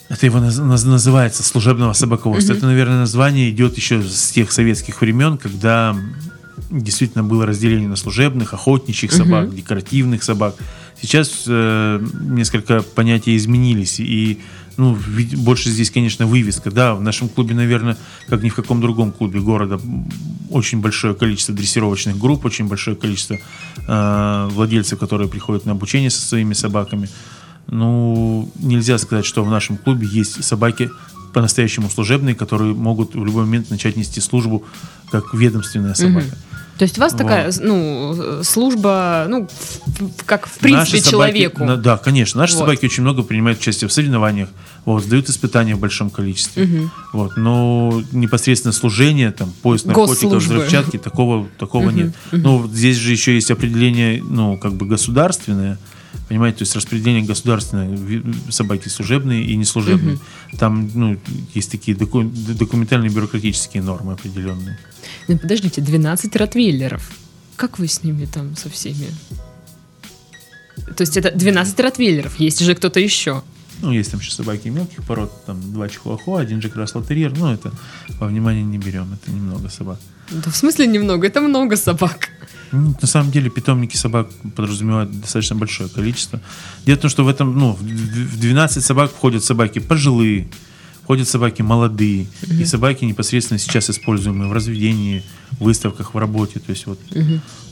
это 0.09 0.25
его 0.25 0.39
наз- 0.39 0.63
наз- 0.63 0.87
называется 0.87 1.43
служебного 1.43 1.93
собаководства. 1.93 2.55
Это, 2.55 2.67
наверное, 2.67 3.01
название 3.01 3.51
идет 3.51 3.77
еще 3.77 4.03
с 4.03 4.31
тех 4.31 4.51
советских 4.51 5.01
времен, 5.01 5.37
когда 5.37 5.95
действительно 6.71 7.25
было 7.25 7.47
разделение 7.47 7.89
на 7.89 7.97
служебных, 7.97 8.55
охотничьих 8.55 9.13
собак, 9.13 9.55
декоративных 9.55 10.23
собак. 10.23 10.57
Сейчас 11.01 11.45
э, 11.47 12.05
несколько 12.21 12.83
понятия 12.83 13.37
изменились, 13.37 14.01
и 14.01 14.41
ну, 14.77 14.97
больше 15.37 15.71
здесь, 15.71 15.91
конечно, 15.91 16.27
вывеска. 16.27 16.71
Да, 16.71 16.95
в 16.95 17.03
нашем 17.03 17.29
клубе, 17.29 17.55
наверное, 17.55 17.97
как 18.29 18.43
ни 18.43 18.49
в 18.49 18.55
каком 18.55 18.81
другом 18.81 19.13
клубе 19.13 19.41
города, 19.41 19.81
очень 20.51 20.81
большое 20.81 21.15
количество 21.15 21.55
дрессировочных 21.55 22.19
групп, 22.19 22.45
очень 22.45 22.69
большое 22.69 22.97
количество 22.97 23.39
э, 23.87 24.49
владельцев, 24.53 24.99
которые 24.99 25.29
приходят 25.29 25.67
на 25.67 25.73
обучение 25.73 26.11
со 26.11 26.21
своими 26.21 26.55
собаками. 26.55 27.09
Ну, 27.67 28.51
нельзя 28.59 28.99
сказать, 28.99 29.27
что 29.27 29.45
в 29.45 29.51
нашем 29.51 29.77
клубе 29.77 30.07
есть 30.07 30.43
собаки 30.45 30.91
по-настоящему 31.33 31.91
служебные, 31.91 32.35
которые 32.35 32.73
могут 32.73 33.15
в 33.15 33.25
любой 33.25 33.45
момент 33.45 33.71
начать 33.71 33.97
нести 33.97 34.21
службу 34.21 34.65
как 35.11 35.35
ведомственная 35.35 35.95
собака. 35.95 36.37
То 36.79 36.85
есть 36.85 36.97
у 36.97 37.01
вас 37.01 37.13
Вот. 37.13 37.19
такая, 37.19 37.53
ну, 37.61 38.43
служба, 38.45 39.27
ну, 39.29 39.49
как 40.27 40.47
в 40.47 40.59
принципе 40.59 40.79
Наши 40.79 40.91
собаки- 41.05 41.11
человеку. 41.11 41.65
на- 41.65 41.77
да, 41.77 41.97
конечно. 41.97 42.41
Наши 42.41 42.55
Вот. 42.55 42.61
собаки 42.61 42.85
очень 42.87 43.03
много 43.03 43.23
принимают 43.25 43.59
участие 43.59 43.89
в 43.89 43.93
соревнованиях, 43.93 44.49
вот, 44.85 45.03
сдают 45.03 45.29
испытания 45.29 45.75
в 45.75 45.81
большом 45.81 46.09
количестве. 46.11 46.89
Вот, 47.13 47.37
но 47.37 48.01
непосредственно 48.13 48.73
служение, 48.73 49.33
там, 49.33 49.53
поиск 49.63 49.87
наркотиков, 49.87 50.43
взрывчатки, 50.43 50.99
такого, 50.99 51.49
такого 51.59 51.91
нет. 51.91 52.15
Ну, 52.33 52.59
вот 52.59 52.71
здесь 52.71 52.97
же 52.97 53.11
еще 53.13 53.35
есть 53.35 53.51
определение, 53.51 54.23
ну, 54.23 54.57
как 54.57 54.75
бы 54.75 54.87
государственное, 54.87 55.79
понимаете, 56.29 56.59
то 56.59 56.63
есть 56.63 56.77
распределение 56.77 57.23
государственное, 57.23 58.23
собаки 58.51 58.89
служебные 58.89 59.45
и 59.45 59.57
неслужебные. 59.57 60.19
Там, 60.59 60.91
ну, 60.95 61.19
есть 61.55 61.71
такие 61.71 61.97
доку- 61.97 62.23
документальные 62.59 63.11
бюрократические 63.11 63.83
нормы 63.83 64.13
определенные. 64.13 64.79
Ну, 65.29 65.39
подождите, 65.39 65.81
12 65.81 66.37
ротвейлеров. 66.37 67.11
Как 67.57 67.79
вы 67.79 67.89
с 67.89 68.03
ними 68.05 68.27
там 68.27 68.57
со 68.57 68.69
всеми? 68.69 69.09
То 70.97 71.03
есть 71.03 71.17
это 71.17 71.31
12 71.33 71.81
ротвейлеров, 71.81 72.39
есть 72.41 72.61
же 72.61 72.75
кто-то 72.75 73.01
еще. 73.01 73.43
Ну, 73.81 73.93
есть 73.93 74.11
там 74.11 74.21
еще 74.21 74.33
собаки 74.33 74.69
мелких 74.69 75.05
пород, 75.05 75.45
там 75.47 75.61
два 75.73 75.89
чихуахуа, 75.89 76.41
один 76.41 76.59
Джек 76.59 76.77
Рассел 76.77 77.05
Терьер, 77.05 77.37
но 77.37 77.53
это 77.55 77.73
во 78.21 78.27
внимание 78.27 78.65
не 78.65 78.79
берем, 78.79 79.13
это 79.13 79.31
немного 79.31 79.69
собак. 79.69 79.99
Да 80.31 80.51
в 80.51 80.57
смысле 80.57 80.87
немного? 80.87 81.27
Это 81.27 81.41
много 81.41 81.77
собак. 81.77 82.29
Ну, 82.73 82.95
На 83.01 83.07
самом 83.09 83.31
деле 83.31 83.51
питомники 83.51 83.97
собак 83.97 84.29
подразумевают 84.55 85.21
достаточно 85.21 85.57
большое 85.57 85.89
количество. 85.89 86.41
Дело 86.85 86.97
в 86.97 87.01
том, 87.01 87.11
что 87.11 87.25
в 87.25 87.29
этом, 87.29 87.59
ну, 87.59 87.73
в 87.73 87.83
в 87.83 88.41
12 88.41 88.85
собак 88.85 89.11
входят 89.11 89.45
собаки 89.45 89.79
пожилые, 89.79 90.49
входят 91.03 91.29
собаки 91.29 91.63
молодые, 91.63 92.27
и 92.49 92.65
собаки 92.65 93.05
непосредственно 93.05 93.59
сейчас 93.59 93.89
используемые 93.91 94.49
в 94.49 94.53
разведении, 94.53 95.23
в 95.53 95.65
выставках, 95.65 96.15
в 96.15 96.19
работе. 96.19 96.61
То 96.61 96.71
есть 96.71 96.87
вот, 96.87 96.99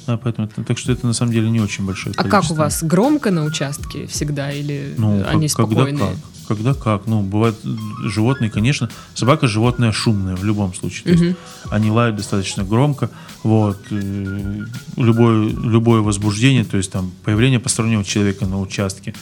да, 0.06 0.16
поэтому, 0.16 0.48
это- 0.48 0.62
так 0.64 0.78
что 0.78 0.92
это 0.92 1.06
на 1.06 1.12
самом 1.12 1.32
деле 1.32 1.50
не 1.50 1.60
очень 1.60 1.84
большое 1.84 2.14
А 2.16 2.22
количество. 2.22 2.40
как 2.42 2.50
у 2.50 2.54
вас? 2.54 2.82
Громко 2.82 3.30
на 3.30 3.44
участке 3.44 4.06
всегда 4.06 4.50
или 4.52 4.94
Ну, 4.98 5.24
они 5.26 5.48
как- 5.48 5.56
когда 5.56 5.74
спокойные? 5.74 5.98
как. 5.98 6.16
Когда 6.48 6.74
как. 6.74 7.06
Ну, 7.08 7.22
бывают 7.22 7.56
э, 7.64 7.68
животные, 8.08 8.50
конечно. 8.50 8.88
Собака 9.14 9.48
животное 9.48 9.90
шумное 9.90 10.36
в 10.36 10.44
любом 10.44 10.72
случае. 10.74 11.16
То 11.16 11.24
есть 11.24 11.36
они 11.70 11.90
лают 11.90 12.16
достаточно 12.16 12.62
громко. 12.62 13.10
Вот. 13.42 13.78
э, 13.90 14.64
Любое, 14.96 15.48
любое 15.48 16.00
возбуждение, 16.02 16.64
то 16.64 16.76
есть 16.76 16.92
там 16.92 17.10
появление 17.24 17.58
постороннего 17.58 18.04
человека 18.04 18.46
на 18.46 18.60
участке. 18.60 19.12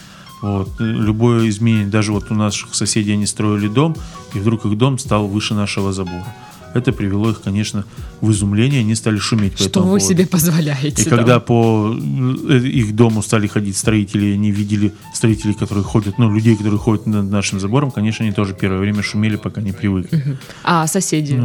Вот. 0.42 0.68
э, 0.80 0.84
Любое 0.84 1.48
изменение, 1.48 1.86
даже 1.86 2.12
вот 2.12 2.30
у 2.30 2.34
наших 2.34 2.74
соседей 2.74 3.12
они 3.14 3.24
строили 3.26 3.68
дом, 3.68 3.96
и 4.34 4.38
вдруг 4.38 4.66
их 4.66 4.76
дом 4.76 4.98
стал 4.98 5.26
выше 5.26 5.54
нашего 5.54 5.94
забора. 5.94 6.26
Это 6.74 6.92
привело 6.92 7.30
их, 7.30 7.40
конечно, 7.40 7.84
в 8.20 8.30
изумление, 8.32 8.80
они 8.80 8.94
стали 8.96 9.16
шуметь 9.18 9.52
по 9.52 9.58
Что 9.58 9.68
этому 9.70 9.84
вы 9.92 9.98
поводу. 9.98 10.14
себе 10.14 10.26
позволяете? 10.26 11.02
И 11.02 11.04
там? 11.08 11.18
когда 11.18 11.38
по 11.40 11.94
э, 11.96 12.58
их 12.58 12.94
дому 12.96 13.22
стали 13.22 13.46
ходить 13.46 13.76
строители, 13.76 14.32
они 14.34 14.50
видели 14.50 14.92
строителей, 15.14 15.54
которые 15.54 15.84
ходят, 15.84 16.18
ну, 16.18 16.32
людей, 16.34 16.56
которые 16.56 16.78
ходят 16.80 17.06
над 17.06 17.30
нашим 17.30 17.60
забором, 17.60 17.90
конечно, 17.92 18.24
они 18.24 18.34
тоже 18.34 18.54
первое 18.54 18.80
время 18.80 19.02
шумели, 19.02 19.36
пока 19.36 19.60
не 19.60 19.72
привыкли. 19.72 20.36
А 20.64 20.86
соседи 20.86 21.36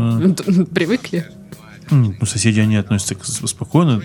привыкли? 0.74 1.26
М, 1.92 2.16
Ну, 2.20 2.26
соседи, 2.26 2.60
они 2.60 2.76
относятся 2.76 3.16
к- 3.16 3.26
спокойно. 3.26 4.02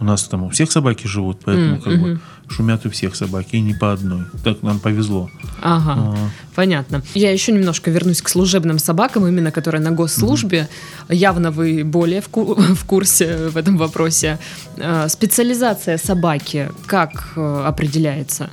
У 0.00 0.04
нас 0.04 0.24
там 0.24 0.44
у 0.44 0.48
всех 0.48 0.70
собаки 0.72 1.06
живут, 1.08 1.40
поэтому 1.44 1.80
как 1.80 2.00
бы 2.00 2.20
шумят 2.50 2.86
у 2.86 2.90
всех 2.90 3.14
собаки, 3.16 3.56
и 3.56 3.60
не 3.60 3.74
по 3.74 3.92
одной. 3.92 4.24
Так 4.44 4.62
нам 4.62 4.78
повезло. 4.80 5.30
Ага, 5.62 5.94
А. 5.96 6.16
понятно. 6.54 7.02
Я 7.14 7.30
еще 7.32 7.52
немножко 7.52 7.90
вернусь 7.90 8.22
к 8.22 8.28
служебным 8.28 8.78
собакам, 8.78 9.26
именно 9.26 9.50
которые 9.50 9.80
на 9.82 9.90
госслужбе. 9.90 10.68
Явно 11.08 11.50
вы 11.50 11.84
более 11.84 12.20
в, 12.20 12.28
ку- 12.28 12.54
в 12.74 12.84
курсе 12.84 13.48
в 13.48 13.56
этом 13.56 13.76
вопросе. 13.76 14.38
Э, 14.76 15.06
Специализация 15.08 15.98
собаки 15.98 16.70
как 16.86 17.32
э, 17.36 17.62
определяется? 17.66 18.50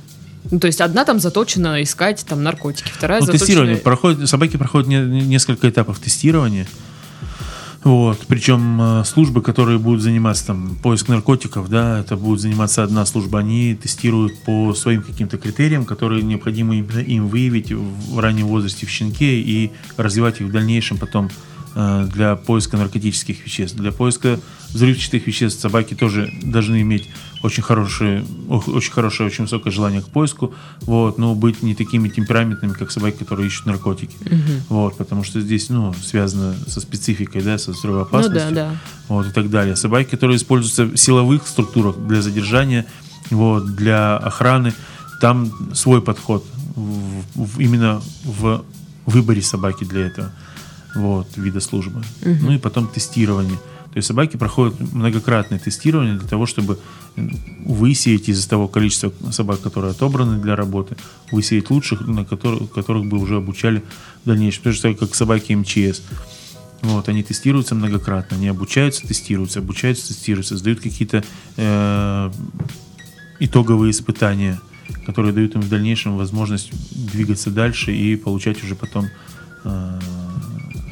Ну, 0.50 0.60
то 0.60 0.68
есть 0.68 0.80
одна 0.80 1.04
там 1.04 1.18
заточена 1.18 1.82
искать 1.82 2.24
там 2.28 2.42
наркотики, 2.44 2.88
вторая 2.94 3.18
Ну, 3.20 3.26
заточена... 3.26 3.46
тестирование 3.46 3.76
проходит, 3.78 4.28
собаки 4.28 4.56
проходят 4.56 4.86
не- 4.88 5.22
несколько 5.26 5.68
этапов 5.68 5.98
тестирования. 5.98 6.66
Вот, 7.84 8.24
причем 8.26 8.80
э, 8.80 9.04
службы, 9.04 9.42
которые 9.42 9.78
будут 9.78 10.02
заниматься 10.02 10.46
там 10.46 10.76
поиск 10.82 11.08
наркотиков, 11.08 11.68
да, 11.68 12.00
это 12.00 12.16
будет 12.16 12.40
заниматься 12.40 12.82
одна 12.82 13.06
служба, 13.06 13.38
они 13.38 13.74
тестируют 13.74 14.38
по 14.40 14.74
своим 14.74 15.02
каким-то 15.02 15.38
критериям, 15.38 15.84
которые 15.84 16.22
необходимо 16.22 16.74
им 16.74 17.28
выявить 17.28 17.72
в 17.72 18.18
раннем 18.18 18.46
возрасте 18.46 18.86
в 18.86 18.90
щенке 18.90 19.40
и 19.40 19.70
развивать 19.96 20.40
их 20.40 20.48
в 20.48 20.52
дальнейшем 20.52 20.98
потом 20.98 21.30
э, 21.74 22.08
для 22.12 22.34
поиска 22.34 22.76
наркотических 22.76 23.44
веществ. 23.44 23.76
Для 23.76 23.92
поиска 23.92 24.40
взрывчатых 24.72 25.26
веществ 25.26 25.60
собаки 25.60 25.94
тоже 25.94 26.32
должны 26.42 26.80
иметь 26.82 27.08
очень 27.42 27.62
хорошее, 27.62 28.24
очень 28.48 28.92
хорошее, 28.92 29.28
очень 29.28 29.44
высокое 29.44 29.72
желание 29.72 30.00
к 30.02 30.06
поиску, 30.08 30.54
вот, 30.82 31.18
но 31.18 31.34
быть 31.34 31.62
не 31.62 31.74
такими 31.74 32.08
темпераментными, 32.08 32.72
как 32.72 32.90
собаки, 32.90 33.18
которые 33.18 33.46
ищут 33.48 33.66
наркотики. 33.66 34.16
Вот, 34.68 34.96
потому 34.96 35.22
что 35.22 35.40
здесь, 35.40 35.68
ну, 35.68 35.94
связано 35.94 36.54
со 36.66 36.80
спецификой, 36.80 37.42
да, 37.42 37.58
со 37.58 37.70
Ну 37.70 37.76
взрывоопасностью. 37.76 38.54
да, 38.54 38.70
да. 38.70 38.76
Вот, 39.08 39.26
и 39.28 39.30
так 39.30 39.50
далее. 39.50 39.76
Собаки, 39.76 40.10
которые 40.10 40.36
используются 40.38 40.84
в 40.86 40.96
силовых 40.96 41.46
структурах 41.46 41.96
для 41.98 42.22
задержания, 42.22 42.86
вот, 43.30 43.76
для 43.76 44.16
охраны, 44.16 44.72
там 45.20 45.52
свой 45.74 46.00
подход 46.02 46.44
в- 46.74 47.22
в- 47.34 47.60
именно 47.60 48.00
в 48.24 48.64
выборе 49.06 49.40
собаки 49.42 49.84
для 49.84 50.06
этого 50.06 50.32
вот, 50.94 51.28
вида 51.36 51.60
службы. 51.60 52.02
Ну 52.24 52.52
и 52.52 52.58
потом 52.58 52.88
тестирование. 52.88 53.58
То 53.96 53.98
есть 54.00 54.08
собаки 54.08 54.36
проходят 54.36 54.78
многократное 54.78 55.58
тестирование 55.58 56.18
для 56.18 56.28
того, 56.28 56.44
чтобы 56.44 56.78
высеять 57.64 58.28
из 58.28 58.46
того 58.46 58.68
количества 58.68 59.10
собак, 59.30 59.62
которые 59.62 59.92
отобраны 59.92 60.38
для 60.38 60.54
работы, 60.54 60.98
высеять 61.32 61.70
лучших, 61.70 62.02
на 62.02 62.26
которых, 62.26 62.70
которых 62.72 63.06
бы 63.06 63.18
уже 63.18 63.36
обучали 63.36 63.82
в 64.22 64.28
дальнейшем. 64.28 64.64
Потому 64.64 64.74
что 64.74 64.94
как 64.94 65.14
собаки 65.14 65.54
МЧС. 65.54 66.02
Вот, 66.82 67.08
они 67.08 67.22
тестируются 67.22 67.74
многократно, 67.74 68.36
они 68.36 68.48
обучаются, 68.48 69.08
тестируются, 69.08 69.60
обучаются, 69.60 70.08
тестируются, 70.08 70.58
сдают 70.58 70.80
какие-то 70.80 71.24
э, 71.56 72.30
итоговые 73.40 73.92
испытания, 73.92 74.60
которые 75.06 75.32
дают 75.32 75.54
им 75.54 75.62
в 75.62 75.70
дальнейшем 75.70 76.18
возможность 76.18 76.70
двигаться 76.90 77.48
дальше 77.48 77.96
и 77.96 78.14
получать 78.16 78.62
уже 78.62 78.74
потом 78.74 79.06
э, 79.64 80.00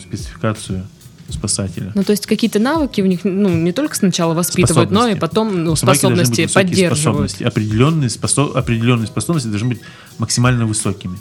спецификацию 0.00 0.86
спасателя. 1.28 1.92
Ну, 1.94 2.02
то 2.04 2.12
есть 2.12 2.26
какие-то 2.26 2.58
навыки 2.58 3.00
у 3.00 3.06
них, 3.06 3.20
ну, 3.24 3.48
не 3.48 3.72
только 3.72 3.96
сначала 3.96 4.34
воспитывают, 4.34 4.90
но 4.90 5.08
и 5.08 5.14
потом 5.14 5.64
ну, 5.64 5.76
способности 5.76 6.46
поддерживают. 6.52 6.98
способности. 6.98 7.44
Определенные, 7.44 8.08
спосо- 8.08 8.52
определенные 8.54 9.06
способности 9.06 9.48
должны 9.48 9.70
быть 9.70 9.80
максимально 10.18 10.66
высокими. 10.66 11.18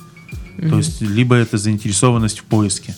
То 0.58 0.78
есть 0.78 1.02
либо 1.02 1.36
это 1.36 1.58
заинтересованность 1.58 2.40
в 2.40 2.44
поиске, 2.44 2.96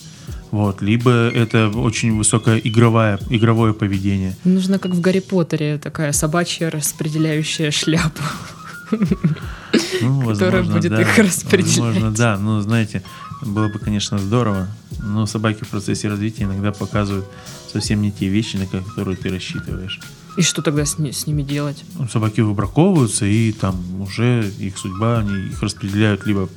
вот, 0.50 0.82
либо 0.82 1.10
это 1.10 1.68
очень 1.68 2.16
высокое 2.16 2.58
игровое, 2.58 3.18
игровое 3.30 3.74
поведение. 3.74 4.36
Нужно, 4.44 4.78
как 4.78 4.92
в 4.92 5.00
Гарри 5.00 5.20
Поттере, 5.20 5.78
такая 5.78 6.12
собачья 6.12 6.70
распределяющая 6.70 7.70
шляпа. 7.70 8.22
Ну, 8.90 10.20
Которая 10.32 10.62
возможно, 10.62 10.74
будет 10.74 10.90
да, 10.92 11.02
их 11.02 11.18
распределять. 11.18 11.78
Возможно, 11.78 12.10
да. 12.12 12.38
Но, 12.38 12.60
знаете, 12.60 13.02
было 13.42 13.68
бы, 13.68 13.78
конечно, 13.78 14.18
здорово, 14.18 14.68
но 15.02 15.26
собаки 15.26 15.64
в 15.64 15.68
процессе 15.68 16.08
развития 16.08 16.44
иногда 16.44 16.72
показывают 16.72 17.26
совсем 17.72 18.00
не 18.02 18.10
те 18.10 18.28
вещи, 18.28 18.56
на 18.56 18.66
которые 18.66 19.16
ты 19.16 19.28
рассчитываешь. 19.30 20.00
И 20.36 20.42
что 20.42 20.62
тогда 20.62 20.84
с, 20.84 20.96
с 20.98 21.26
ними 21.26 21.42
делать? 21.42 21.82
Ну, 21.98 22.08
Собаки 22.08 22.40
выбраковываются, 22.42 23.24
и 23.26 23.52
там 23.52 24.02
уже 24.02 24.50
их 24.58 24.76
судьба, 24.78 25.18
они 25.20 25.48
их 25.48 25.62
распределяют, 25.62 26.26
либо 26.26 26.48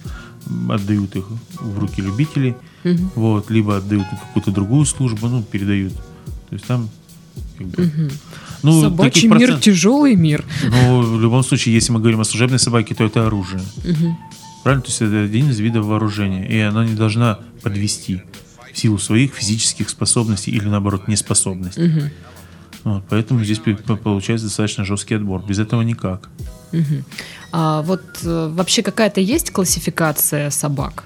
отдают 0.69 1.15
их 1.15 1.25
в 1.59 1.79
руки 1.79 2.01
любителей, 2.01 2.55
Мгм. 2.83 3.11
вот, 3.15 3.49
либо 3.51 3.77
отдают 3.77 4.09
на 4.11 4.17
какую-то 4.17 4.51
другую 4.51 4.85
службу, 4.85 5.27
ну, 5.27 5.43
передают. 5.43 5.93
То 5.93 6.53
есть 6.55 6.65
там 6.65 6.89
как 7.57 7.67
бы, 7.67 7.91
ну, 8.63 8.81
Собачий 8.81 9.27
мир 9.27 9.49
процент- 9.49 9.61
тяжелый 9.63 10.15
мир. 10.15 10.45
Но 10.69 11.01
в 11.01 11.21
любом 11.21 11.43
случае, 11.43 11.75
если 11.75 11.91
мы 11.91 11.99
говорим 11.99 12.21
о 12.21 12.25
служебной 12.25 12.59
собаке, 12.59 12.95
то 12.95 13.03
это 13.05 13.27
оружие. 13.27 13.61
Мгм. 13.85 14.17
Правильно? 14.63 14.81
То 14.81 14.89
есть 14.89 15.01
это 15.01 15.23
один 15.23 15.49
из 15.49 15.59
видов 15.59 15.85
вооружения. 15.85 16.47
И 16.47 16.59
она 16.59 16.85
не 16.85 16.95
должна 16.95 17.39
подвести 17.61 18.21
в 18.73 18.77
силу 18.77 18.97
своих 18.97 19.33
физических 19.33 19.89
способностей 19.89 20.51
или, 20.51 20.67
наоборот, 20.67 21.07
неспособностей. 21.07 21.87
Мгм. 21.87 22.11
Вот, 22.83 23.03
поэтому 23.09 23.43
здесь 23.43 23.59
получается 24.03 24.47
достаточно 24.47 24.85
жесткий 24.85 25.15
отбор. 25.15 25.43
Без 25.45 25.59
этого 25.59 25.81
никак. 25.81 26.29
Мгм. 26.71 27.03
А 27.51 27.81
вот 27.81 28.03
э, 28.23 28.51
вообще 28.53 28.83
какая-то 28.83 29.21
есть 29.21 29.51
классификация 29.51 30.49
собак? 30.49 31.03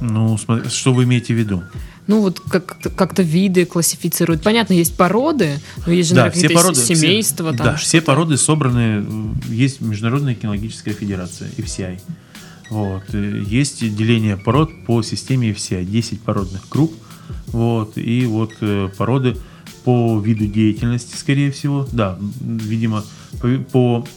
Ну, 0.00 0.36
смотри, 0.36 0.68
что 0.68 0.92
вы 0.92 1.04
имеете 1.04 1.34
в 1.34 1.38
виду? 1.38 1.62
Ну 2.06 2.20
вот 2.20 2.40
как- 2.40 2.78
как-то 2.94 3.22
виды 3.22 3.64
классифицируют. 3.64 4.42
Понятно, 4.42 4.74
есть 4.74 4.96
породы, 4.96 5.58
но 5.86 5.92
есть 5.92 6.10
же 6.10 6.14
Да, 6.14 6.22
наверное, 6.26 6.38
все 6.38 6.42
какие-то 6.48 6.62
породы, 6.62 6.80
семейства. 6.80 7.48
все, 7.48 7.56
там 7.58 7.66
да, 7.66 7.76
все 7.76 8.00
породы 8.00 8.36
собраны. 8.36 9.04
Есть 9.48 9.80
Международная 9.80 10.34
кинологическая 10.34 10.94
федерация, 10.94 11.50
FCI. 11.56 12.00
Вот. 12.70 13.02
э, 13.12 13.42
Есть 13.46 13.80
деление 13.96 14.36
пород 14.36 14.70
по 14.86 15.02
системе 15.02 15.50
FCI. 15.52 15.84
10 15.84 16.20
породных 16.20 16.68
групп. 16.68 16.94
Вот. 17.48 17.98
И 17.98 18.24
вот 18.26 18.52
э, 18.60 18.88
породы 18.96 19.36
по 19.84 20.20
виду 20.20 20.46
деятельности, 20.46 21.16
скорее 21.16 21.50
всего. 21.50 21.88
Да, 21.92 22.18
видимо, 22.40 23.04
по, 23.40 23.48
по 23.72 24.08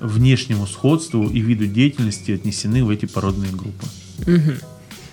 внешнему 0.00 0.66
сходству 0.66 1.28
и 1.28 1.40
виду 1.40 1.66
деятельности 1.66 2.32
отнесены 2.32 2.84
в 2.84 2.90
эти 2.90 3.06
породные 3.06 3.50
группы. 3.52 3.86
Мгм. 4.26 4.54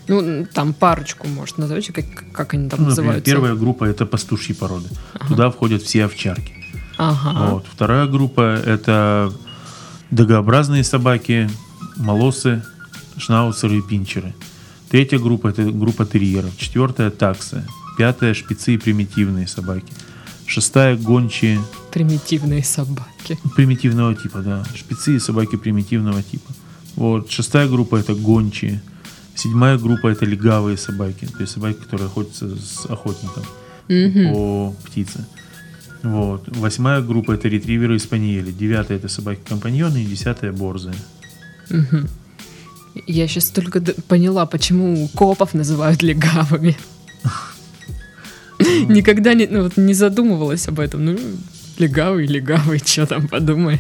Ну, 0.08 0.46
там 0.54 0.74
парочку, 0.74 1.28
может, 1.28 1.58
назовете, 1.58 1.94
как, 1.94 2.06
как 2.32 2.54
они 2.54 2.70
там 2.70 2.80
Ну, 2.82 2.86
например, 2.90 2.90
называются? 2.90 3.32
первая 3.32 3.56
группа 3.56 3.86
это 3.86 4.06
пастушьи 4.06 4.54
породы. 4.54 4.90
Туда 5.28 5.50
входят 5.50 5.82
все 5.84 6.06
овчарки. 6.06 6.54
Ага. 6.98 7.52
Вот. 7.52 7.66
Вторая 7.72 8.06
группа 8.08 8.42
это 8.56 9.32
догообразные 10.12 10.84
собаки, 10.84 11.50
молосы, 11.96 12.64
шнауцеры 13.18 13.78
и 13.78 13.82
пинчеры. 13.82 14.34
Третья 14.90 15.18
группа 15.20 15.48
это 15.48 15.64
группа 15.64 16.06
терьеров. 16.06 16.56
Четвертая 16.58 17.10
таксы. 17.10 17.66
Пятая 17.98 18.34
шпицы 18.34 18.74
и 18.76 18.78
примитивные 18.78 19.48
собаки. 19.48 19.92
Шестая 20.46 20.98
гончие 20.98 21.60
Примитивные 21.92 22.64
собаки. 22.64 23.38
примитивного 23.56 24.14
типа, 24.16 24.40
да. 24.40 24.64
Шпицы 24.76 25.16
и 25.16 25.20
собаки 25.20 25.56
примитивного 25.56 26.22
типа. 26.22 26.52
Вот. 26.96 27.32
Шестая 27.32 27.68
группа 27.68 27.96
это 27.96 28.14
гончие. 28.14 28.82
Седьмая 29.36 29.78
группа 29.78 30.08
это 30.08 30.26
легавые 30.26 30.78
собаки. 30.78 31.26
То 31.26 31.42
есть 31.42 31.54
собаки, 31.54 31.78
которые 31.80 32.08
охотятся 32.08 32.56
с 32.56 32.86
охотником 32.90 33.44
Мгм. 33.90 34.32
по 34.34 34.76
птице. 34.86 35.26
Вот. 36.04 36.44
Восьмая 36.58 37.02
группа 37.02 37.32
это 37.34 37.48
ретриверы 37.48 37.96
и 37.96 38.00
спаниели. 38.00 38.52
Девятая 38.52 38.98
это 38.98 39.08
собаки-компаньоны 39.08 40.04
и 40.04 40.06
десятая 40.06 40.52
борзые. 40.52 40.96
Мгм. 41.70 42.08
Я 43.08 43.28
сейчас 43.28 43.50
только 43.50 43.82
поняла, 44.08 44.46
почему 44.46 45.08
копов 45.16 45.54
называют 45.54 46.04
легавыми. 46.04 46.78
Никогда 48.88 49.34
не, 49.34 49.48
ну, 49.48 49.64
вот 49.64 49.78
не 49.78 49.94
задумывалась 49.94 50.68
об 50.68 50.80
этом. 50.80 51.06
Ну, 51.06 51.18
легавый, 51.80 52.28
легавый, 52.28 52.80
что 52.86 53.06
там 53.08 53.28
подумаешь. 53.28 53.80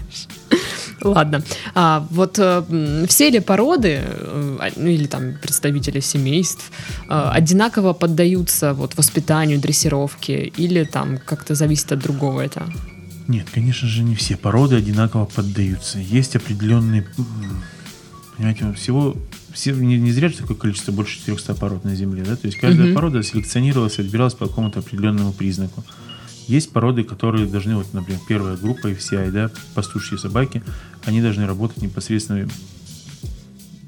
Ладно. 1.03 1.43
А 1.75 2.05
вот 2.11 2.39
э, 2.39 3.05
все 3.07 3.29
ли 3.29 3.39
породы, 3.39 4.01
э, 4.03 4.69
ну 4.75 4.87
или 4.87 5.05
там 5.07 5.33
представители 5.41 5.99
семейств, 5.99 6.71
э, 7.09 7.29
одинаково 7.37 7.93
поддаются 7.93 8.73
вот 8.73 8.97
воспитанию, 8.97 9.59
дрессировке, 9.59 10.45
или 10.45 10.83
там 10.83 11.17
как-то 11.17 11.55
зависит 11.55 11.91
от 11.91 11.99
другого 11.99 12.41
это? 12.41 12.65
Нет, 13.27 13.47
конечно 13.53 13.87
же, 13.87 14.03
не 14.03 14.15
все 14.15 14.35
породы 14.35 14.75
одинаково 14.75 15.25
поддаются. 15.25 15.99
Есть 15.99 16.35
определенные... 16.35 17.05
Понимаете, 18.37 18.73
всего... 18.73 19.15
Все, 19.53 19.71
не, 19.71 19.99
не 19.99 20.11
зря 20.11 20.29
же 20.29 20.37
такое 20.37 20.57
количество, 20.57 20.91
больше 20.91 21.19
400 21.19 21.53
пород 21.53 21.85
на 21.85 21.95
Земле, 21.95 22.23
да? 22.27 22.35
То 22.35 22.47
есть 22.47 22.57
каждая 22.57 22.87
Мгм. 22.87 22.95
порода 22.95 23.21
селекционировалась 23.21 23.99
отбиралась 23.99 24.33
по 24.33 24.47
какому-то 24.47 24.79
определенному 24.79 25.31
признаку. 25.31 25.83
Есть 26.47 26.71
породы, 26.71 27.03
которые 27.03 27.45
должны, 27.45 27.75
вот, 27.75 27.93
например, 27.93 28.19
первая 28.27 28.57
группа 28.57 28.87
FCI, 28.91 29.31
да, 29.31 29.51
пастушьи 29.75 30.17
собаки, 30.17 30.63
они 31.05 31.21
должны 31.21 31.45
работать 31.45 31.81
непосредственно 31.81 32.47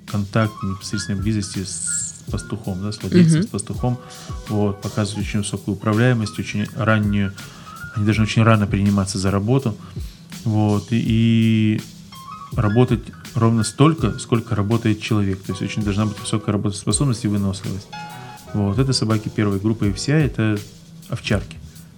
контакт, 0.07 0.53
непосредственной 0.63 1.19
близости 1.21 1.63
с 1.63 2.23
пастухом, 2.31 2.81
да, 2.81 2.91
с 2.91 3.01
владельцем, 3.01 3.39
Мгм. 3.39 3.47
с 3.47 3.51
пастухом, 3.51 3.99
вот, 4.49 4.81
показывают 4.81 5.27
очень 5.27 5.39
высокую 5.39 5.75
управляемость, 5.75 6.39
очень 6.39 6.67
раннюю, 6.75 7.33
они 7.95 8.05
должны 8.05 8.23
очень 8.23 8.43
рано 8.43 8.67
приниматься 8.67 9.17
за 9.19 9.31
работу, 9.31 9.75
вот, 10.43 10.91
и, 10.91 11.03
и 11.07 11.81
работать 12.55 13.01
ровно 13.35 13.63
столько, 13.63 14.17
сколько 14.19 14.55
работает 14.55 15.01
человек, 15.01 15.41
то 15.43 15.51
есть 15.51 15.61
очень 15.61 15.83
должна 15.83 16.05
быть 16.05 16.19
высокая 16.19 16.53
работоспособность 16.53 17.25
и 17.25 17.27
выносливость. 17.27 17.87
Вот, 18.53 18.79
это 18.79 18.93
собаки 18.93 19.27
первой 19.29 19.59
группы 19.59 19.89
FCI, 19.89 20.25
это 20.25 20.57
овчарки, 21.09 21.57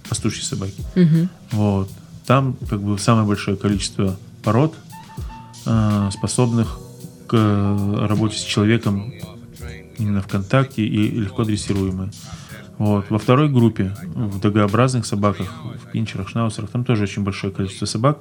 пастушьи 0.09 0.43
собаки. 0.43 0.83
Мгм. 0.95 1.29
Вот. 1.51 1.89
Там 2.25 2.55
как 2.69 2.81
бы 2.81 2.97
самое 2.99 3.25
большое 3.25 3.57
количество 3.57 4.17
пород, 4.43 4.75
э, 5.65 6.09
способных 6.13 6.79
к 7.27 7.33
э, 7.33 8.05
работе 8.07 8.37
с 8.37 8.41
человеком 8.41 9.13
именно 9.97 10.21
в 10.21 10.27
контакте 10.27 10.83
и 10.83 11.09
легко 11.09 11.43
дрессируемые. 11.43 12.11
Вот. 12.77 13.09
Во 13.09 13.17
второй 13.17 13.49
группе, 13.49 13.95
в 14.13 14.39
догообразных 14.39 15.05
собаках, 15.05 15.47
в 15.63 15.91
пинчерах, 15.91 16.29
шнаусерах, 16.29 16.69
там 16.69 16.83
тоже 16.83 17.03
очень 17.03 17.23
большое 17.23 17.51
количество 17.51 17.85
собак, 17.85 18.19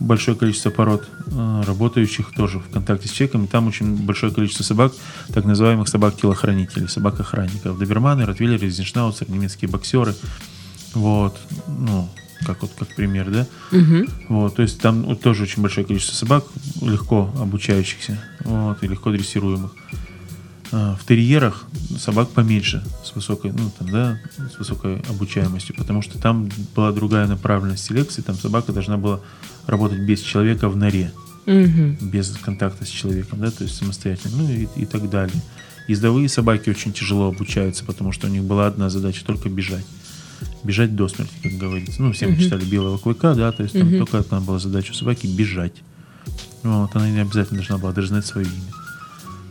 большое 0.00 0.36
количество 0.36 0.70
пород, 0.70 1.08
э, 1.26 1.62
работающих 1.66 2.32
тоже 2.32 2.58
в 2.58 2.68
контакте 2.70 3.08
с 3.08 3.12
человеком. 3.12 3.44
И 3.44 3.48
там 3.48 3.68
очень 3.68 3.96
большое 4.04 4.32
количество 4.32 4.64
собак, 4.64 4.92
так 5.32 5.44
называемых 5.44 5.88
собак-телохранителей, 5.88 6.88
собак-охранников. 6.88 7.78
Доберманы, 7.78 8.26
ротвейлеры, 8.26 8.68
зеншнауцер, 8.68 9.30
немецкие 9.30 9.70
боксеры. 9.70 10.14
Вот. 10.96 11.38
Ну, 11.68 12.08
как 12.46 12.62
вот 12.62 12.70
как 12.78 12.88
пример, 12.88 13.30
да? 13.30 13.46
Мгм. 13.70 14.08
Вот, 14.28 14.56
то 14.56 14.62
есть 14.62 14.80
там 14.80 15.02
вот 15.04 15.20
тоже 15.20 15.42
очень 15.44 15.62
большое 15.62 15.86
количество 15.86 16.14
собак, 16.14 16.44
легко 16.80 17.30
обучающихся, 17.40 18.18
вот, 18.44 18.82
и 18.82 18.88
легко 18.88 19.10
дрессируемых. 19.10 19.72
А, 20.72 20.96
В 20.96 21.06
терьерах 21.06 21.64
собак 21.98 22.30
поменьше, 22.30 22.82
с 23.04 23.14
высокой, 23.14 23.52
ну, 23.52 23.70
там, 23.78 23.90
да, 23.90 24.18
с 24.52 24.58
высокой 24.58 24.96
обучаемостью, 25.08 25.74
потому 25.76 26.02
что 26.02 26.18
там 26.18 26.48
была 26.74 26.92
другая 26.92 27.26
направленность 27.26 27.84
селекции, 27.84 28.22
там 28.22 28.36
собака 28.36 28.72
должна 28.72 28.96
была 28.96 29.20
работать 29.66 30.00
без 30.00 30.20
человека 30.20 30.68
в 30.68 30.76
норе, 30.76 31.12
Мгм. 31.46 31.96
без 32.00 32.30
контакта 32.38 32.84
с 32.84 32.88
человеком, 32.88 33.40
да, 33.40 33.50
то 33.50 33.64
есть 33.64 33.76
самостоятельно, 33.76 34.38
ну 34.38 34.50
и, 34.50 34.66
и 34.76 34.86
так 34.86 35.08
далее. 35.10 35.40
Ездовые 35.88 36.28
собаки 36.28 36.70
очень 36.70 36.92
тяжело 36.92 37.28
обучаются, 37.28 37.84
потому 37.84 38.12
что 38.12 38.26
у 38.26 38.30
них 38.30 38.42
была 38.42 38.66
одна 38.66 38.90
задача 38.90 39.24
только 39.24 39.48
бежать. 39.48 39.84
Бежать 40.64 40.96
до 40.96 41.08
смерти, 41.08 41.32
как 41.42 41.52
говорится. 41.52 42.02
Ну, 42.02 42.12
все 42.12 42.26
мы 42.26 42.36
читали 42.36 42.64
белого 42.64 42.98
клыка, 42.98 43.34
да, 43.34 43.52
то 43.52 43.62
есть 43.62 43.78
там 43.78 43.90
только 43.98 44.18
одна 44.18 44.40
была 44.40 44.58
задача 44.58 44.90
у 44.92 44.94
собаки 44.94 45.26
бежать. 45.26 45.74
Вот, 46.62 46.90
она 46.94 47.08
не 47.08 47.20
обязательно 47.20 47.58
должна 47.60 47.78
была 47.78 47.92
даже 47.92 48.08
знать 48.08 48.26
свое 48.26 48.46
имя. 48.46 48.72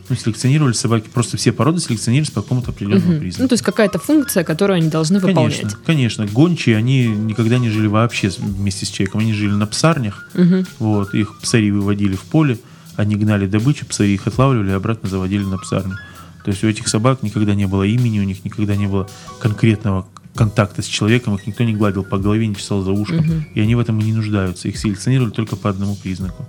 Ну, 0.08 0.14
селекционировали 0.14 0.72
собаки, 0.72 1.08
просто 1.12 1.36
все 1.36 1.50
породы 1.52 1.80
селекционировались 1.80 2.30
по 2.30 2.40
какому-то 2.42 2.70
определенному 2.70 3.12
Мгм. 3.12 3.20
признаку. 3.20 3.42
Ну, 3.42 3.48
то 3.48 3.54
есть 3.54 3.64
какая-то 3.64 3.98
функция, 3.98 4.44
которую 4.44 4.76
они 4.76 4.88
должны 4.88 5.18
выполнять. 5.18 5.56
Конечно, 5.60 5.78
конечно. 5.84 6.26
Гончие, 6.26 6.76
они 6.76 7.06
никогда 7.08 7.58
не 7.58 7.70
жили 7.70 7.88
вообще 7.88 8.28
вместе 8.38 8.86
с 8.86 8.90
человеком. 8.90 9.20
Они 9.22 9.32
жили 9.32 9.50
на 9.52 9.66
псарнях, 9.66 10.28
Мгм. 10.34 10.64
вот, 10.78 11.12
их 11.14 11.38
псари 11.40 11.70
выводили 11.70 12.14
в 12.14 12.22
поле, 12.22 12.58
они 12.94 13.16
гнали 13.16 13.46
добычу, 13.48 13.84
псари 13.86 14.10
их 14.10 14.26
отлавливали 14.28 14.70
и 14.70 14.74
обратно 14.74 15.08
заводили 15.08 15.42
на 15.42 15.58
псарню. 15.58 15.96
То 16.44 16.50
есть 16.52 16.62
у 16.62 16.68
этих 16.68 16.86
собак 16.86 17.24
никогда 17.24 17.56
не 17.56 17.66
было 17.66 17.82
имени, 17.82 18.20
у 18.20 18.24
них 18.24 18.44
никогда 18.44 18.76
не 18.76 18.86
было 18.86 19.08
конкретного 19.40 20.06
контакта 20.36 20.82
с 20.82 20.86
человеком, 20.86 21.34
их 21.34 21.46
никто 21.46 21.64
не 21.64 21.74
гладил 21.74 22.04
по 22.04 22.18
голове, 22.18 22.46
не 22.46 22.54
чесал 22.54 22.82
за 22.82 22.92
ушком, 22.92 23.18
Мгм. 23.26 23.46
и 23.54 23.60
они 23.60 23.74
в 23.74 23.80
этом 23.80 23.98
и 24.00 24.04
не 24.04 24.12
нуждаются. 24.12 24.68
Их 24.68 24.76
селекционировали 24.78 25.30
только 25.32 25.56
по 25.56 25.70
одному 25.70 25.96
признаку. 25.96 26.46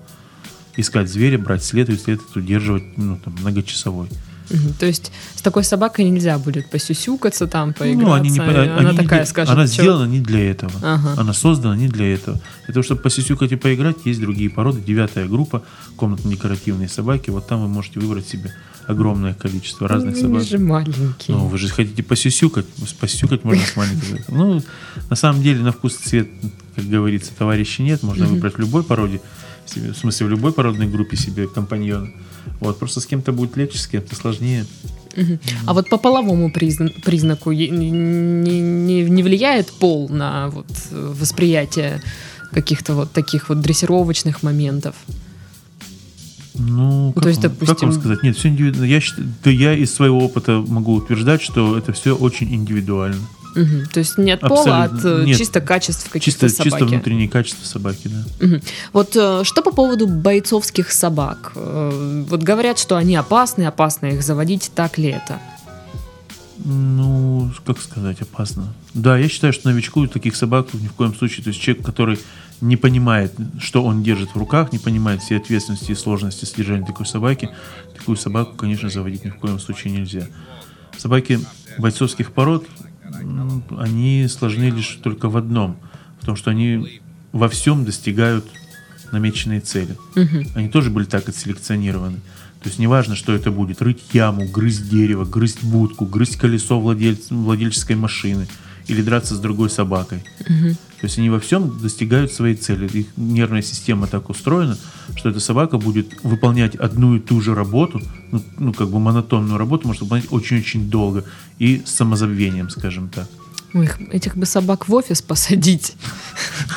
Искать 0.76 1.10
зверя, 1.10 1.40
брать 1.40 1.64
след, 1.64 1.90
и 1.90 1.98
след 1.98 2.20
этот 2.22 2.36
удерживать 2.36 2.84
ну, 2.98 3.18
там, 3.24 3.36
многочасовой. 3.42 4.10
Мгм. 4.50 4.74
То 4.80 4.86
есть 4.86 5.12
с 5.36 5.42
такой 5.42 5.64
собакой 5.64 6.06
нельзя 6.10 6.38
будет 6.38 6.70
посюсюкаться 6.70 7.48
там, 7.48 7.74
поиграться. 7.74 8.08
Ну, 8.08 8.14
они 8.14 8.30
не, 8.30 8.40
она 8.40 8.76
они 8.78 8.92
не 8.92 8.98
такая 8.98 9.20
для- 9.22 9.26
скажет, 9.26 9.54
она 9.54 9.68
«Чё?» 9.68 9.74
сделана 9.74 10.06
не 10.10 10.20
для 10.20 10.52
этого. 10.52 10.72
Ага. 10.82 11.14
Она 11.18 11.34
создана 11.34 11.76
не 11.76 11.88
для 11.88 12.14
этого. 12.14 12.40
Для 12.66 12.74
того, 12.74 12.84
чтобы 12.84 13.02
посисюкать 13.02 13.52
и 13.52 13.56
поиграть, 13.56 13.98
есть 14.06 14.20
другие 14.22 14.50
породы. 14.50 14.82
Девятая 14.82 15.28
группа, 15.28 15.64
комнатно-декоративные 15.98 16.88
собаки. 16.90 17.30
Вот 17.30 17.48
там 17.48 17.62
вы 17.62 17.68
можете 17.68 18.00
выбрать 18.00 18.28
себе 18.28 18.54
огромное 18.88 19.34
количество 19.34 19.88
разных 19.88 20.16
Ну, 20.16 20.22
собак. 20.22 20.42
Они 20.42 20.50
же 20.50 20.60
маленькие. 20.60 21.36
Ну, 21.38 21.48
вы 21.48 21.58
же 21.58 21.68
хотите 21.68 22.04
посюсюкать. 22.04 22.66
Посюсюкать 23.00 23.44
можно 23.44 23.64
с 23.66 23.76
маленькой. 23.76 24.24
Ну, 24.30 24.64
на 25.10 25.16
самом 25.16 25.42
деле, 25.44 25.62
на 25.62 25.72
вкус 25.74 25.98
и 26.06 26.10
цвет, 26.10 26.28
как 26.76 26.86
говорится, 26.86 27.32
товарищей 27.38 27.84
нет. 27.84 28.02
Можно 28.04 28.28
выбрать 28.28 28.58
любой 28.58 28.84
породе, 28.84 29.20
себе, 29.70 29.92
в 29.92 29.98
смысле, 29.98 30.28
в 30.28 30.30
любой 30.30 30.52
породной 30.52 30.88
группе 30.88 31.18
себе 31.18 31.48
компаньона. 31.48 32.10
Вот, 32.60 32.80
просто 32.80 33.00
с 33.02 33.06
кем-то 33.06 33.32
будет 33.32 33.58
легче, 33.58 33.78
с 33.78 33.88
кем-то 33.88 34.16
сложнее. 34.16 34.66
Мгм. 35.16 35.40
А 35.66 35.74
вот 35.74 35.90
по 35.90 35.98
половому 35.98 36.50
призна- 36.50 36.92
признаку 37.04 37.52
не, 37.52 37.68
не- 37.70 39.04
не 39.10 39.24
влияет 39.24 39.72
пол 39.72 40.10
на 40.10 40.50
вот 40.50 40.68
восприятие 40.92 42.02
каких-то 42.52 42.94
вот 42.94 43.12
таких 43.12 43.50
вот 43.50 43.62
дрессировочных 43.62 44.44
моментов? 44.44 44.96
Ну, 46.60 47.12
как, 47.14 47.24
То 47.24 47.30
есть, 47.30 47.44
вам, 47.44 47.52
как 47.52 47.60
допустим- 47.60 47.90
вам 47.90 48.00
сказать? 48.00 48.24
Нет, 48.24 48.36
все 48.38 48.48
индивидуально. 48.50 48.86
Я, 48.92 49.00
считаю, 49.00 49.28
да 49.44 49.52
я 49.52 49.74
из 49.74 49.94
своего 49.94 50.20
опыта 50.20 50.64
могу 50.68 50.96
утверждать, 50.96 51.42
что 51.42 51.78
это 51.78 51.94
все 51.94 52.16
очень 52.16 52.54
индивидуально. 52.54 53.22
Мгм. 53.56 53.88
То 53.88 54.00
есть 54.00 54.18
не 54.18 54.32
от 54.32 54.42
пола, 54.42 54.64
а 54.66 54.84
от 54.84 54.94
Абсолютно. 54.94 55.22
э, 55.24 55.26
Нет. 55.26 55.38
чисто 55.38 55.62
качеств 55.62 56.10
каких-то 56.10 56.48
Чисто, 56.48 56.64
чисто 56.64 56.80
собаки. 56.80 56.94
внутренние 56.94 57.28
качества 57.30 57.66
собаки, 57.66 58.08
да. 58.08 58.46
Мгм. 58.46 58.62
Вот 58.94 59.16
э, 59.16 59.44
что 59.44 59.62
по 59.62 59.72
поводу 59.72 60.08
бойцовских 60.08 60.92
собак? 60.92 61.54
Э, 61.56 62.24
Вот 62.30 62.44
говорят, 62.44 62.78
что 62.80 62.96
они 62.98 63.16
опасны, 63.16 63.64
опасно 63.64 64.08
их 64.08 64.22
заводить, 64.24 64.72
так 64.76 64.98
ли 64.98 65.10
это? 65.10 65.40
Ну, 66.66 67.52
как 67.66 67.80
сказать, 67.80 68.22
опасно. 68.22 68.74
Да, 68.94 69.18
я 69.18 69.30
считаю, 69.30 69.54
что 69.54 69.70
новичку 69.70 70.06
таких 70.08 70.36
собак 70.36 70.68
ни 70.74 70.88
в 70.88 70.94
коем 70.94 71.14
случае, 71.16 71.44
то 71.44 71.50
есть 71.50 71.62
человек, 71.62 71.86
который 71.86 72.20
не 72.62 72.76
понимает, 72.78 73.32
что 73.60 73.84
он 73.84 74.02
держит 74.04 74.32
в 74.34 74.38
руках, 74.38 74.72
не 74.74 74.80
понимает 74.80 75.22
все 75.22 75.38
ответственности 75.38 75.92
и 75.92 75.96
сложности 75.96 76.46
содержания 76.46 76.86
такой 76.86 77.06
собаки, 77.06 77.50
такую 77.98 78.18
собаку, 78.18 78.56
конечно, 78.56 78.90
заводить 78.90 79.24
ни 79.24 79.30
в 79.30 79.36
коем 79.36 79.60
случае 79.60 79.94
нельзя. 79.94 80.28
Собаки 80.98 81.40
бойцовских 81.78 82.32
пород, 82.34 82.66
они 83.78 84.28
сложны 84.28 84.70
лишь 84.70 85.00
только 85.04 85.30
в 85.30 85.38
одном, 85.38 85.78
в 86.22 86.26
том, 86.26 86.36
что 86.36 86.52
они 86.52 87.02
во 87.32 87.48
всем 87.50 87.86
достигают 87.86 88.46
намеченной 89.12 89.60
цели. 89.60 89.96
Они 90.56 90.70
тоже 90.70 90.90
были 90.90 91.06
так 91.06 91.30
отселекционированы. 91.30 92.18
То 92.62 92.70
есть 92.70 92.80
неважно, 92.80 93.16
что 93.16 93.34
это 93.34 93.52
будет, 93.52 93.82
рыть 93.82 94.04
яму, 94.14 94.48
грызть 94.48 94.90
дерево, 94.90 95.26
грызть 95.26 95.64
будку, 95.64 96.06
грызть 96.06 96.38
колесо 96.38 96.80
владель- 96.80 97.22
владельческой 97.30 97.96
машины 97.96 98.48
или 98.88 99.02
драться 99.02 99.36
с 99.36 99.40
другой 99.40 99.70
собакой. 99.70 100.24
То 101.00 101.06
есть 101.06 101.20
они 101.20 101.30
во 101.30 101.40
всем 101.40 101.78
достигают 101.80 102.32
своей 102.32 102.56
цели. 102.56 102.88
Их 102.88 103.08
нервная 103.18 103.62
система 103.62 104.08
так 104.08 104.30
устроена, 104.30 104.78
что 105.16 105.30
эта 105.30 105.40
собака 105.40 105.78
будет 105.78 106.24
выполнять 106.24 106.76
одну 106.76 107.16
и 107.16 107.20
ту 107.20 107.40
же 107.40 107.54
работу, 107.54 108.02
ну, 108.32 108.42
ну, 108.58 108.74
как 108.74 108.90
бы 108.90 109.00
монотонную 109.00 109.58
работу, 109.60 109.88
может 109.88 110.02
выполнять 110.02 110.32
очень-очень 110.32 110.90
долго 110.90 111.24
и 111.60 111.84
с 111.86 111.92
самозабвением, 111.92 112.70
скажем 112.72 113.10
так. 113.10 113.28
Ой, 113.74 113.84
их- 113.86 114.00
этих 114.12 114.36
бы 114.38 114.46
собак 114.46 114.88
в 114.88 114.94
офис 114.94 115.22
посадить, 115.22 115.96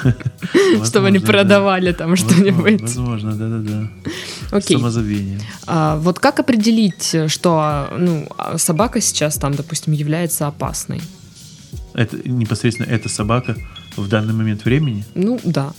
чтобы 0.84 1.06
они 1.06 1.18
продавали 1.18 1.92
там 1.92 2.10
Возможно, 2.10 2.34
что-нибудь. 2.36 2.80
Возможно, 2.82 3.32
да-да-да. 3.32 3.88
Окей. 4.50 4.76
Самозабвением. 4.76 5.40
А 5.66 5.96
вот 5.96 6.18
как 6.18 6.40
определить, 6.40 7.14
что 7.28 7.88
ну, 7.96 8.28
а 8.36 8.58
собака 8.58 9.00
сейчас 9.00 9.36
там, 9.36 9.54
допустим, 9.54 9.92
является 9.92 10.46
опасной? 10.46 11.00
Это 11.94 12.16
непосредственно 12.29 12.87
эта 12.87 13.09
собака 13.09 13.57
в 13.96 14.09
данный 14.09 14.35
момент 14.35 14.64
времени, 14.64 15.05
Ну, 15.14 15.40
да. 15.44 15.72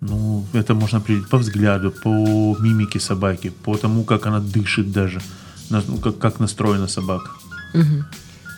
ну, 0.00 0.44
это 0.52 0.74
можно 0.74 0.98
определить 0.98 1.28
по 1.28 1.38
взгляду, 1.38 1.90
по 1.90 2.56
мимике 2.60 3.00
собаки, 3.00 3.50
по 3.50 3.76
тому, 3.76 4.04
как 4.04 4.26
она 4.26 4.40
дышит 4.40 4.92
даже, 4.92 5.20
ну, 5.68 5.98
как, 5.98 6.18
как 6.18 6.40
настроена 6.40 6.88
собака. 6.88 7.30
Мгм. 7.74 8.04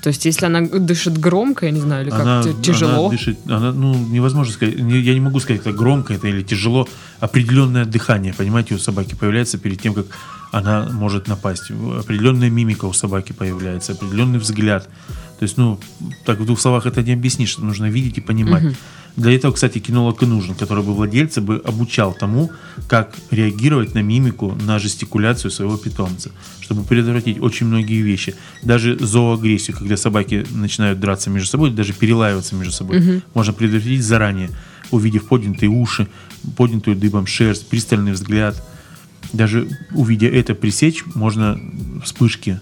То 0.02 0.08
есть, 0.08 0.24
если 0.24 0.46
она 0.46 0.60
дышит 0.62 1.16
громко, 1.18 1.66
я 1.66 1.72
не 1.72 1.80
знаю, 1.80 2.02
или 2.02 2.10
как 2.10 2.20
она, 2.20 2.42
тяжело. 2.62 3.06
она 3.06 3.16
дышит, 3.16 3.38
она, 3.46 3.72
ну, 3.72 3.94
невозможно 3.94 4.52
сказать, 4.52 4.74
я 4.76 5.14
не 5.14 5.20
могу 5.20 5.38
сказать, 5.40 5.60
это 5.60 5.72
громко 5.72 6.14
это 6.14 6.26
или 6.26 6.42
тяжело, 6.42 6.88
определенное 7.20 7.84
дыхание, 7.84 8.34
понимаете, 8.34 8.74
у 8.74 8.78
собаки 8.78 9.14
появляется 9.14 9.58
перед 9.58 9.80
тем, 9.80 9.94
как 9.94 10.06
она 10.52 10.88
может 10.92 11.28
напасть. 11.28 11.70
Определенная 11.70 12.50
мимика 12.50 12.86
у 12.86 12.92
собаки 12.92 13.32
появляется, 13.32 13.92
определенный 13.92 14.38
взгляд. 14.38 14.88
То 15.42 15.44
есть, 15.44 15.56
ну, 15.56 15.76
так 16.24 16.38
в 16.38 16.46
двух 16.46 16.60
словах 16.60 16.86
это 16.86 17.02
не 17.02 17.14
объяснишь, 17.14 17.58
нужно 17.58 17.86
видеть 17.86 18.16
и 18.18 18.20
понимать. 18.20 18.76
Для 19.16 19.34
этого, 19.34 19.50
кстати, 19.50 19.80
кинолог 19.80 20.22
и 20.22 20.26
нужен, 20.26 20.54
который 20.54 20.84
бы 20.84 20.94
владельца 20.94 21.40
бы 21.40 21.60
обучал 21.64 22.14
тому, 22.14 22.52
как 22.86 23.16
реагировать 23.32 23.92
на 23.92 24.02
мимику, 24.02 24.56
на 24.64 24.78
жестикуляцию 24.78 25.50
своего 25.50 25.76
питомца, 25.76 26.30
чтобы 26.60 26.84
предотвратить 26.84 27.40
очень 27.40 27.66
многие 27.66 28.02
вещи. 28.02 28.36
Даже 28.62 28.96
зооагрессию, 29.00 29.76
когда 29.76 29.96
собаки 29.96 30.46
начинают 30.52 31.00
драться 31.00 31.28
между 31.28 31.48
собой, 31.48 31.72
даже 31.72 31.92
перелаиваться 31.92 32.54
между 32.54 32.72
собой, 32.72 33.20
можно 33.34 33.52
предотвратить 33.52 34.04
заранее, 34.04 34.50
увидев 34.92 35.26
поднятые 35.26 35.70
уши, 35.70 36.06
поднятую 36.56 36.96
дыбом 36.96 37.26
шерсть, 37.26 37.66
пристальный 37.66 38.12
взгляд. 38.12 38.64
Даже 39.32 39.66
увидя 39.90 40.28
это 40.28 40.54
пресечь, 40.54 41.04
можно 41.16 41.60
вспышки 42.04 42.60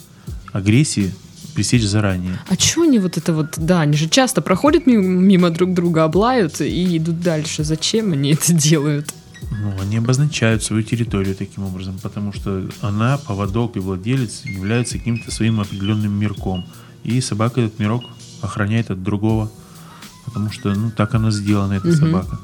агрессии 0.55 1.12
пресечь 1.55 1.85
заранее. 1.85 2.39
А 2.49 2.57
чё 2.57 2.83
они 2.83 2.99
вот 2.99 3.17
это 3.17 3.33
вот, 3.33 3.55
да, 3.57 3.81
они 3.81 3.97
же 3.97 4.09
часто 4.09 4.41
проходят 4.41 4.87
мимо, 4.87 5.03
мимо 5.03 5.51
друг 5.51 5.75
друга, 5.75 6.05
облают 6.05 6.61
и 6.61 6.97
идут 6.97 7.21
дальше. 7.21 7.65
Зачем 7.65 8.13
они 8.13 8.33
это 8.33 8.53
делают? 8.69 9.13
Ну, 9.51 9.73
они 9.81 9.97
обозначают 9.99 10.63
свою 10.63 10.83
территорию 10.83 11.35
таким 11.35 11.65
образом, 11.65 11.99
потому 12.03 12.33
что 12.33 12.67
она, 12.83 13.19
поводок 13.19 13.77
и 13.77 13.81
владелец 13.81 14.43
являются 14.45 14.99
каким-то 14.99 15.31
своим 15.31 15.61
определенным 15.61 16.13
мирком. 16.13 16.65
И 17.05 17.21
собака 17.21 17.61
этот 17.63 17.79
мирок 17.79 18.05
охраняет 18.43 18.91
от 18.91 19.03
другого, 19.03 19.51
потому 20.27 20.53
что, 20.53 20.73
ну, 20.75 20.91
так 20.91 21.15
она 21.15 21.31
сделана, 21.31 21.75
эта 21.75 21.89
Мгм. 21.89 21.97
собака. 21.97 22.39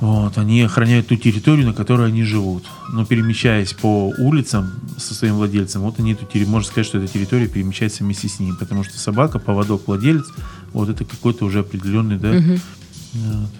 Вот, 0.00 0.38
они 0.38 0.62
охраняют 0.62 1.08
ту 1.08 1.16
территорию, 1.16 1.66
на 1.66 1.72
которой 1.72 2.08
они 2.08 2.24
живут. 2.24 2.64
Но 2.92 3.04
перемещаясь 3.06 3.72
по 3.72 4.12
улицам 4.18 4.72
со 4.98 5.14
своим 5.14 5.36
владельцем, 5.36 5.82
вот 5.82 5.98
они 5.98 6.12
эту 6.12 6.24
территорию, 6.24 6.48
можно 6.48 6.68
сказать, 6.68 6.86
что 6.86 6.98
эта 6.98 7.12
территория 7.12 7.46
перемещается 7.46 8.02
вместе 8.04 8.28
с 8.28 8.40
ним, 8.40 8.56
потому 8.56 8.84
что 8.84 8.98
собака, 8.98 9.38
поводок, 9.38 9.86
владелец, 9.86 10.26
вот 10.72 10.88
это 10.88 11.04
какой-то 11.04 11.44
уже 11.44 11.60
определенный, 11.60 12.18
да, 12.18 12.32
вот, 13.14 13.50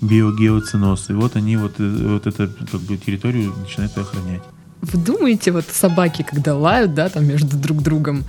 биогеоценоз. 0.00 1.10
И 1.10 1.12
вот 1.12 1.36
они 1.36 1.56
вот, 1.56 1.74
э, 1.78 2.06
вот 2.12 2.26
эту 2.26 2.48
как 2.70 2.80
бы, 2.82 2.96
территорию 2.96 3.52
начинают 3.56 3.96
охранять. 3.98 4.42
Вы 4.82 4.98
думаете, 5.02 5.52
вот 5.52 5.64
собаки, 5.70 6.24
когда 6.28 6.54
лают, 6.54 6.94
да, 6.94 7.08
там 7.08 7.26
между 7.26 7.56
друг 7.56 7.82
другом, 7.82 8.24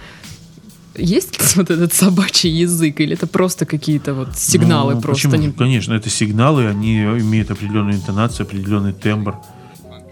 есть 0.98 1.56
вот 1.56 1.70
этот 1.70 1.94
собачий 1.94 2.50
язык, 2.52 3.00
или 3.00 3.14
это 3.14 3.28
просто 3.28 3.66
какие-то 3.66 4.14
вот 4.14 4.38
сигналы 4.38 4.96
Ну, 4.96 5.02
просто? 5.02 5.30
почему? 5.30 5.44
не- 5.48 5.52
Конечно, 5.54 5.94
это 5.94 6.10
сигналы, 6.10 6.68
они 6.68 7.02
имеют 7.04 7.52
определенную 7.52 7.96
интонацию, 7.96 8.46
определенный 8.46 8.94
тембр. 8.94 9.36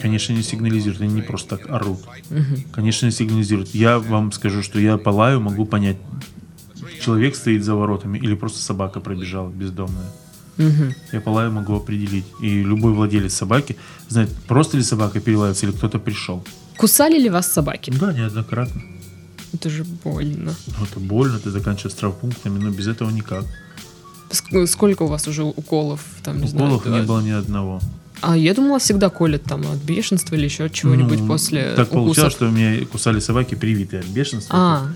Конечно, 0.02 0.34
они 0.36 0.44
сигнализируют, 0.44 1.02
они 1.02 1.14
не 1.14 1.22
просто 1.22 1.58
так 1.58 1.70
орут. 1.72 2.00
Мгм. 2.30 2.64
Конечно, 2.72 3.08
они 3.08 3.16
сигнализируют. 3.16 3.74
Я 3.74 3.98
вам 4.00 4.32
скажу, 4.32 4.62
что 4.62 4.80
я 4.80 4.98
по 4.98 5.10
лаю 5.10 5.40
могу 5.42 5.66
понять, 5.66 5.98
человек 7.02 7.36
стоит 7.36 7.64
за 7.64 7.76
воротами 7.76 8.18
или 8.18 8.36
просто 8.36 8.60
собака 8.60 9.00
пробежала 9.00 9.50
бездомная. 9.50 10.06
Мгм. 10.58 10.94
Я 11.12 11.22
по 11.22 11.30
лаю 11.30 11.52
могу 11.52 11.76
определить. 11.76 12.26
И 12.42 12.64
любой 12.64 12.94
владелец 12.94 13.34
собаки 13.34 13.76
знает, 14.08 14.30
просто 14.48 14.78
ли 14.78 14.84
собака 14.84 15.20
перелается 15.20 15.66
или 15.66 15.74
кто-то 15.74 15.98
пришел. 16.00 16.44
Кусали 16.78 17.18
ли 17.20 17.30
вас 17.30 17.52
собаки? 17.52 17.92
Да, 17.92 18.14
неоднократно. 18.14 18.82
Это 19.56 19.70
же 19.70 19.84
больно. 20.04 20.54
Ну, 20.68 20.86
это 20.86 21.00
больно, 21.00 21.40
ты 21.40 21.50
заканчиваешь 21.50 21.96
травмпунктами, 21.96 22.60
но 22.60 22.70
без 22.72 22.88
этого 22.88 23.10
никак. 23.10 23.46
Ск- 24.30 24.68
Сколько 24.68 25.04
у 25.04 25.08
вас 25.08 25.28
уже 25.28 25.44
уколов? 25.44 26.02
Там, 26.24 26.42
не 26.42 26.48
Уколов 26.50 26.84
знаю, 26.84 27.02
не 27.02 27.08
было 27.08 27.22
ни 27.22 27.30
одного. 27.32 27.80
А 28.22 28.36
я 28.36 28.54
думала, 28.54 28.80
всегда 28.80 29.10
колят 29.10 29.44
там 29.44 29.62
от 29.62 29.78
бешенства 29.78 30.36
или 30.36 30.46
еще 30.46 30.66
от 30.66 30.74
чего-нибудь 30.74 31.20
Ну, 31.20 31.28
после 31.28 31.74
Так 31.76 31.90
получалось, 31.90 32.34
укусов. 32.34 32.34
что 32.34 32.50
меня 32.50 32.86
кусали 32.86 33.20
собаки, 33.20 33.56
привитые 33.56 34.02
от 34.02 34.08
бешенства. 34.08 34.56
А, 34.58 34.88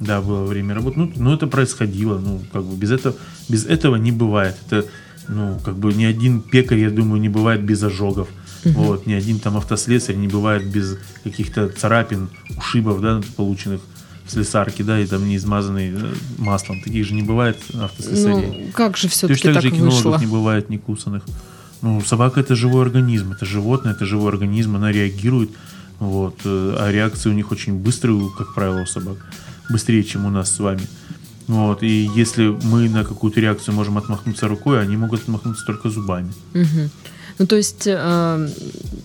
Да, 0.00 0.20
было 0.20 0.44
время 0.44 0.74
работы. 0.74 0.98
Ну, 0.98 1.12
ну, 1.16 1.34
это 1.34 1.46
происходило. 1.46 2.18
Ну, 2.18 2.42
как 2.52 2.64
бы 2.64 2.76
без 2.76 2.90
этого, 2.90 3.14
без 3.48 3.64
этого 3.66 3.96
не 3.96 4.10
бывает. 4.12 4.56
Это, 4.66 4.86
ну, 5.28 5.58
как 5.64 5.76
бы 5.76 5.94
ни 5.94 6.04
один 6.04 6.40
пекарь, 6.40 6.80
я 6.80 6.90
думаю, 6.90 7.20
не 7.20 7.28
бывает 7.28 7.62
без 7.62 7.82
ожогов. 7.82 8.28
Вот, 8.64 9.06
ни 9.06 9.12
один 9.12 9.38
там 9.40 9.56
автослесарь 9.56 10.14
не 10.16 10.28
бывает 10.28 10.64
без 10.70 10.96
каких-то 11.24 11.68
царапин, 11.68 12.28
ушибов, 12.56 13.00
да, 13.00 13.20
полученных 13.36 13.80
в 14.24 14.30
слесарке, 14.30 14.84
да, 14.84 15.00
и 15.00 15.06
там 15.06 15.26
не 15.26 15.36
измазанный 15.36 15.92
э, 15.94 16.14
маслом. 16.38 16.80
Таких 16.80 17.06
же 17.06 17.14
не 17.14 17.22
бывает 17.22 17.56
автослесарей. 17.74 18.66
ну 18.66 18.72
как 18.72 18.96
же 18.96 19.08
все-таки 19.08 19.40
Точно 19.40 19.54
так 19.54 19.62
же 19.62 19.68
и 19.68 19.72
кинологов 19.72 20.04
вышло? 20.04 20.18
не 20.18 20.26
бывает 20.26 20.70
не 20.70 20.78
кусанных. 20.78 21.22
Ну, 21.82 22.00
собака 22.00 22.40
это 22.40 22.54
живой 22.54 22.82
организм, 22.82 23.32
это 23.32 23.44
животное, 23.44 23.92
это 23.92 24.06
живой 24.06 24.30
организм, 24.30 24.76
она 24.76 24.92
реагирует, 24.92 25.50
Вот. 25.98 26.40
Э, 26.44 26.76
а 26.78 26.92
реакции 26.92 27.30
у 27.30 27.32
них 27.32 27.50
очень 27.52 27.74
быстрые, 27.74 28.30
как 28.38 28.54
правило, 28.54 28.82
у 28.82 28.86
собак. 28.86 29.16
Быстрее, 29.70 30.04
чем 30.04 30.26
у 30.26 30.30
нас 30.30 30.54
с 30.54 30.58
вами. 30.60 30.82
Вот. 31.48 31.82
И 31.82 32.10
если 32.14 32.56
мы 32.62 32.88
на 32.88 33.04
какую-то 33.04 33.40
реакцию 33.40 33.74
можем 33.74 33.98
отмахнуться 33.98 34.48
рукой, 34.48 34.80
они 34.80 34.96
могут 34.96 35.22
отмахнуться 35.22 35.64
только 35.66 35.90
зубами. 35.90 36.32
Угу. 36.54 36.90
Ну, 37.38 37.46
то 37.46 37.56
есть, 37.56 37.86
э, 37.86 38.48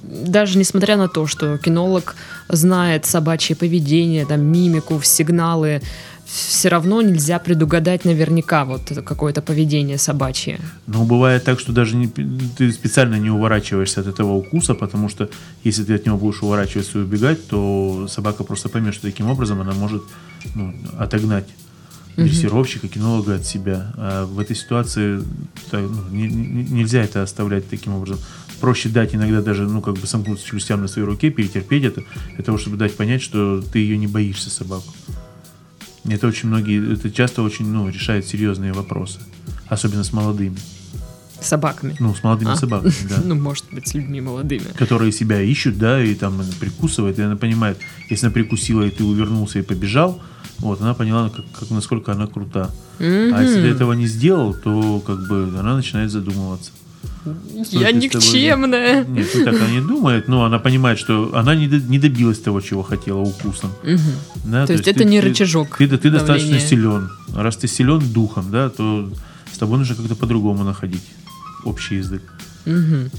даже 0.08 0.58
несмотря 0.58 0.98
на 0.98 1.08
то, 1.08 1.28
что 1.28 1.58
кинолог 1.58 2.16
знает 2.50 3.06
собачье 3.06 3.56
поведение, 3.56 4.26
там, 4.26 4.42
мимику, 4.42 5.02
сигналы, 5.04 5.82
все 6.26 6.70
равно 6.70 7.02
нельзя 7.02 7.40
предугадать 7.40 8.04
наверняка 8.04 8.66
вот 8.66 8.92
какое-то 9.06 9.42
поведение 9.42 9.98
собачье. 9.98 10.60
Но 10.86 11.06
бывает 11.06 11.46
так, 11.46 11.60
что 11.60 11.72
даже 11.72 11.96
не, 11.96 12.08
ты 12.08 12.72
специально 12.72 13.16
не 13.16 13.30
уворачиваешься 13.30 14.02
от 14.02 14.08
этого 14.08 14.34
укуса, 14.34 14.74
потому 14.74 15.08
что 15.08 15.30
если 15.64 15.86
ты 15.86 15.96
от 15.96 16.06
него 16.06 16.18
будешь 16.18 16.44
уворачиваться 16.44 17.00
и 17.00 17.02
убегать, 17.02 17.48
то 17.48 18.08
собака 18.10 18.44
просто 18.44 18.68
поймет, 18.68 18.94
что 18.94 19.04
таким 19.04 19.30
образом 19.30 19.62
она 19.62 19.72
может 19.72 20.04
ну, 20.54 20.74
отогнать 20.98 21.48
дрессировщика, 22.18 22.88
кинолога 22.88 23.36
от 23.36 23.46
себя. 23.46 23.94
А 23.96 24.26
в 24.26 24.40
этой 24.40 24.56
ситуации 24.56 25.22
так, 25.70 25.82
ну, 25.82 26.10
не, 26.10 26.28
не, 26.28 26.64
нельзя 26.64 27.04
это 27.04 27.22
оставлять 27.22 27.70
таким 27.70 27.94
образом. 27.94 28.20
Проще 28.60 28.90
дать 28.90 29.14
иногда 29.16 29.42
даже, 29.42 29.64
ну, 29.64 29.82
как 29.82 29.96
бы 29.96 30.08
сомкнуться 30.08 30.46
челюстям 30.46 30.82
на 30.82 30.88
своей 30.88 31.08
руке, 31.08 31.30
перетерпеть 31.30 31.84
это, 31.84 32.04
для 32.36 32.44
того, 32.44 32.58
чтобы 32.58 32.78
дать 32.78 32.96
понять, 32.96 33.22
что 33.22 33.62
ты 33.62 33.80
ее 33.80 33.98
не 33.98 34.08
боишься, 34.08 34.50
собаку. 34.50 34.94
Это 36.06 36.28
очень 36.28 36.48
многие, 36.50 36.94
это 36.94 37.12
часто 37.12 37.42
очень, 37.42 37.68
ну, 37.68 37.90
решает 37.90 38.26
серьезные 38.26 38.74
вопросы. 38.74 39.20
Особенно 39.68 40.04
с 40.04 40.14
молодыми. 40.14 40.58
Собаками. 41.40 41.96
Ну, 42.00 42.16
с 42.16 42.24
молодыми 42.24 42.52
а? 42.52 42.56
собаками, 42.56 42.94
да. 43.10 43.22
Ну, 43.24 43.36
может 43.36 43.66
быть, 43.72 43.88
с 43.88 43.94
людьми 43.94 44.22
молодыми. 44.22 44.66
Которые 44.76 45.12
себя 45.12 45.42
ищут, 45.42 45.78
да, 45.78 46.04
и 46.04 46.16
там 46.16 46.42
прикусывает, 46.60 47.20
и 47.20 47.22
она 47.22 47.36
понимает, 47.36 47.78
если 48.10 48.26
она 48.26 48.34
прикусила, 48.34 48.84
и 48.84 48.90
ты 48.90 49.04
увернулся 49.04 49.60
и 49.60 49.62
побежал, 49.62 50.22
вот, 50.60 50.82
она 50.82 50.94
поняла, 50.94 51.30
как, 51.30 51.46
как, 51.52 51.70
насколько 51.70 52.12
она 52.12 52.26
крута. 52.26 52.72
Mm-hmm. 53.00 53.32
А 53.34 53.44
если 53.44 53.62
ты 53.62 53.68
этого 53.68 53.94
не 53.94 54.08
сделал, 54.08 54.56
то 54.56 55.00
как 55.06 55.28
бы 55.28 55.54
она 55.60 55.76
начинает 55.76 56.10
задумываться. 56.10 56.72
Я 57.72 57.92
никчемная. 57.92 59.04
Тобой... 59.04 59.20
Нет, 59.20 59.32
так 59.34 59.56
она 59.56 59.70
не 59.70 59.82
думает, 59.82 60.28
но 60.28 60.46
она 60.46 60.60
понимает, 60.60 61.00
что 61.00 61.32
она 61.36 61.56
не, 61.56 61.68
не 61.68 62.00
добилась 62.00 62.40
того, 62.40 62.62
чего 62.62 62.84
хотела 62.84 63.20
укусом. 63.20 63.72
Угу. 63.84 64.00
Да, 64.46 64.62
то, 64.62 64.68
то 64.68 64.74
есть 64.74 64.88
это 64.88 65.00
ты, 65.00 65.06
не 65.06 65.20
рычажок. 65.20 65.78
Ты, 65.78 65.88
ты, 65.88 65.98
ты 65.98 66.10
достаточно 66.10 66.60
силен. 66.60 67.10
Раз 67.36 67.58
ты 67.58 67.68
силен 67.68 68.00
духом, 68.14 68.52
да, 68.52 68.70
то 68.70 69.10
с 69.52 69.58
тобой 69.58 69.78
нужно 69.78 69.96
как-то 69.96 70.16
по-другому 70.16 70.64
находить 70.64 71.04
общий 71.66 71.96
язык. 71.96 72.22
Угу. 72.66 73.10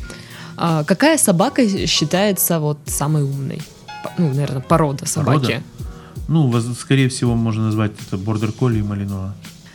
А 0.57 0.85
какая 0.85 1.19
собака 1.19 1.87
считается 1.87 2.61
вот 2.61 2.79
самой 2.87 3.23
умной? 3.23 3.63
Ну, 4.19 4.29
наверное, 4.29 4.61
порода 4.61 5.07
собаки. 5.07 5.41
Порода? 5.41 5.63
Ну, 6.29 6.75
скорее 6.75 7.09
всего, 7.09 7.35
можно 7.35 7.65
назвать 7.65 7.93
это 8.07 8.17
бордер 8.17 8.53
колли 8.53 8.79
и 8.79 8.83
малинуа. 8.83 9.35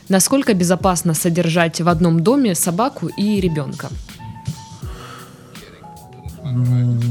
Насколько 0.09 0.53
безопасно 0.53 1.13
содержать 1.13 1.81
в 1.81 1.87
одном 1.87 2.19
доме 2.21 2.55
собаку 2.55 3.07
и 3.07 3.39
ребенка? 3.39 3.89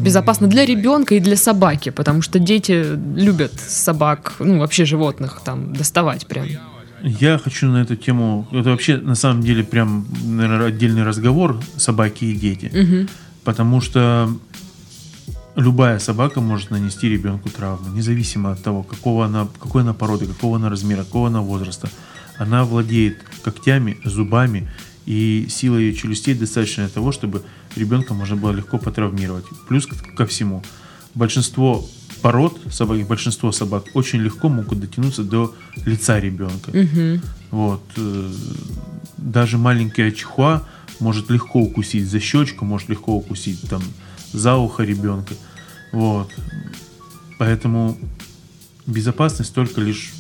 Безопасно 0.05 0.47
для 0.47 0.65
ребенка 0.65 1.15
и 1.15 1.21
для 1.21 1.37
собаки, 1.37 1.91
потому 1.91 2.23
что 2.23 2.39
дети 2.39 2.85
любят 3.17 3.53
собак, 3.59 4.35
ну 4.39 4.59
вообще 4.59 4.85
животных 4.85 5.41
там 5.45 5.75
доставать 5.75 6.27
прям. 6.27 6.47
Я 7.03 7.39
хочу 7.39 7.67
на 7.67 7.83
эту 7.83 7.97
тему, 7.97 8.47
это 8.53 8.71
вообще 8.71 8.97
на 8.99 9.17
самом 9.17 9.43
деле 9.43 9.65
прям, 9.65 10.07
наверное, 10.23 10.69
отдельный 10.69 11.03
разговор 11.03 11.61
собаки 11.77 12.25
и 12.27 12.35
дети, 12.35 12.67
угу. 12.67 13.09
потому 13.43 13.81
что 13.81 14.29
любая 15.57 15.99
собака 15.99 16.41
может 16.41 16.71
нанести 16.71 17.09
ребенку 17.09 17.49
травму, 17.49 17.89
независимо 17.97 18.53
от 18.53 18.63
того, 18.63 18.85
какого 18.85 19.25
она, 19.25 19.49
какой 19.61 19.83
она 19.83 19.95
породы, 19.95 20.27
какого 20.27 20.57
она 20.57 20.69
размера, 20.69 21.05
какого 21.05 21.27
она 21.29 21.41
возраста. 21.41 21.89
Она 22.39 22.65
владеет 22.65 23.19
когтями, 23.43 23.99
зубами, 24.05 24.69
и 25.07 25.47
сила 25.49 25.77
ее 25.77 25.95
челюстей 25.95 26.35
достаточно 26.35 26.85
для 26.85 26.93
того, 26.93 27.13
чтобы 27.13 27.43
ребенка 27.77 28.15
можно 28.15 28.37
было 28.37 28.53
легко 28.53 28.79
потравмировать. 28.79 29.45
Плюс 29.69 29.87
ко 29.87 30.27
всему, 30.27 30.63
большинство 31.15 31.85
пород 32.23 32.59
собак, 32.71 33.07
большинство 33.07 33.53
собак 33.53 33.87
очень 33.95 34.21
легко 34.21 34.49
могут 34.49 34.81
дотянуться 34.81 35.25
до 35.25 35.55
лица 35.85 36.21
ребенка. 36.21 36.71
Угу. 36.71 37.21
Вот. 37.51 37.83
Э, 37.97 38.33
даже 39.17 39.59
маленькая 39.59 40.13
чихуа 40.13 40.67
может 41.01 41.31
легко 41.31 41.61
укусить 41.61 42.09
за 42.09 42.21
щечку, 42.21 42.65
может 42.65 42.89
легко 42.89 43.17
укусить 43.17 43.61
там 43.69 43.83
за 44.33 44.57
ухо 44.57 44.85
ребенка. 44.85 45.35
Вот. 45.91 46.31
Поэтому 47.39 47.99
безопасность 48.87 49.53
только 49.53 49.81
лишь 49.81 50.13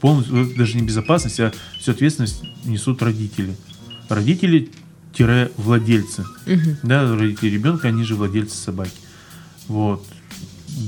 полностью, 0.00 0.52
даже 0.56 0.76
не 0.76 0.82
безопасность, 0.82 1.38
а 1.40 1.52
всю 1.78 1.92
ответственность 1.92 2.42
несут 2.64 3.02
родители. 3.02 3.54
Родители-владельцы. 4.08 6.24
Угу. 6.46 6.76
Да, 6.82 7.14
родители 7.14 7.50
ребенка, 7.50 7.88
они 7.88 8.04
же 8.04 8.16
владельцы 8.16 8.56
собаки. 8.56 8.92
Вот. 9.68 10.06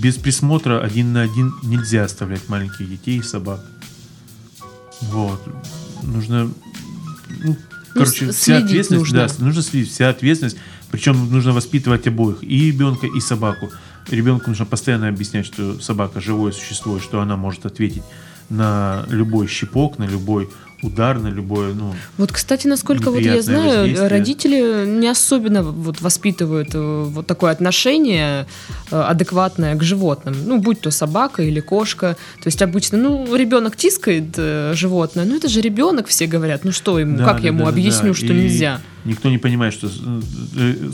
Без 0.01 0.17
присмотра 0.17 0.81
один 0.81 1.13
на 1.13 1.21
один 1.23 1.55
нельзя 1.63 2.05
оставлять 2.05 2.49
маленьких 2.49 2.89
детей 2.89 3.19
и 3.19 3.23
собак. 3.23 3.65
Вот. 5.01 5.41
Нужно 6.03 6.51
ну, 7.45 7.57
короче, 7.95 8.27
ну, 8.27 8.33
вся 8.33 8.59
ответственность, 8.59 9.13
нужно. 9.13 9.27
да, 9.27 9.45
нужно 9.45 9.63
следить, 9.63 9.91
вся 9.91 10.09
ответственность, 10.09 10.57
причем 10.91 11.31
нужно 11.31 11.53
воспитывать 11.53 12.07
обоих, 12.07 12.43
и 12.43 12.69
ребенка, 12.69 13.07
и 13.07 13.21
собаку. 13.21 13.71
Ребенку 14.09 14.51
нужно 14.51 14.65
постоянно 14.65 15.09
объяснять, 15.09 15.47
что 15.47 15.81
собака 15.81 16.21
живое 16.21 16.53
существо, 16.53 16.97
и 16.97 17.01
что 17.01 17.21
она 17.21 17.37
может 17.37 17.67
ответить 17.67 18.03
на 18.51 19.05
любой 19.09 19.47
щипок, 19.47 19.99
на 19.99 20.05
любой 20.05 20.49
удар, 20.83 21.19
на 21.19 21.29
любое, 21.29 21.75
ну... 21.75 21.95
Вот, 22.17 22.33
кстати, 22.33 22.67
насколько 22.69 23.11
вот 23.11 23.21
я 23.21 23.43
знаю, 23.43 24.09
родители 24.09 24.87
не 24.87 25.09
особенно 25.09 25.63
вот 25.63 26.01
воспитывают 26.01 26.71
э, 26.75 27.05
вот 27.09 27.27
такое 27.27 27.51
отношение 27.51 28.47
э, 28.91 29.01
адекватное 29.01 29.75
к 29.75 29.83
животным. 29.83 30.37
Ну, 30.47 30.59
будь 30.59 30.81
то 30.81 30.91
собака 30.91 31.43
или 31.43 31.61
кошка. 31.61 32.17
То 32.43 32.47
есть 32.47 32.63
обычно, 32.63 32.99
ну, 32.99 33.35
ребенок 33.35 33.77
тискает 33.77 34.35
э, 34.37 34.73
животное, 34.75 35.25
ну, 35.25 35.37
это 35.37 35.49
же 35.49 35.61
ребенок, 35.61 36.07
все 36.07 36.27
говорят. 36.27 36.65
Ну, 36.65 36.73
что 36.73 36.99
ему, 36.99 37.19
да, 37.19 37.25
как 37.25 37.37
да, 37.37 37.43
я 37.43 37.49
ему 37.49 37.65
да, 37.65 37.71
объясню, 37.71 38.09
да. 38.09 38.15
что 38.15 38.27
И 38.27 38.37
нельзя? 38.37 38.81
Никто 39.05 39.31
не 39.31 39.39
понимает, 39.39 39.73
что 39.73 39.89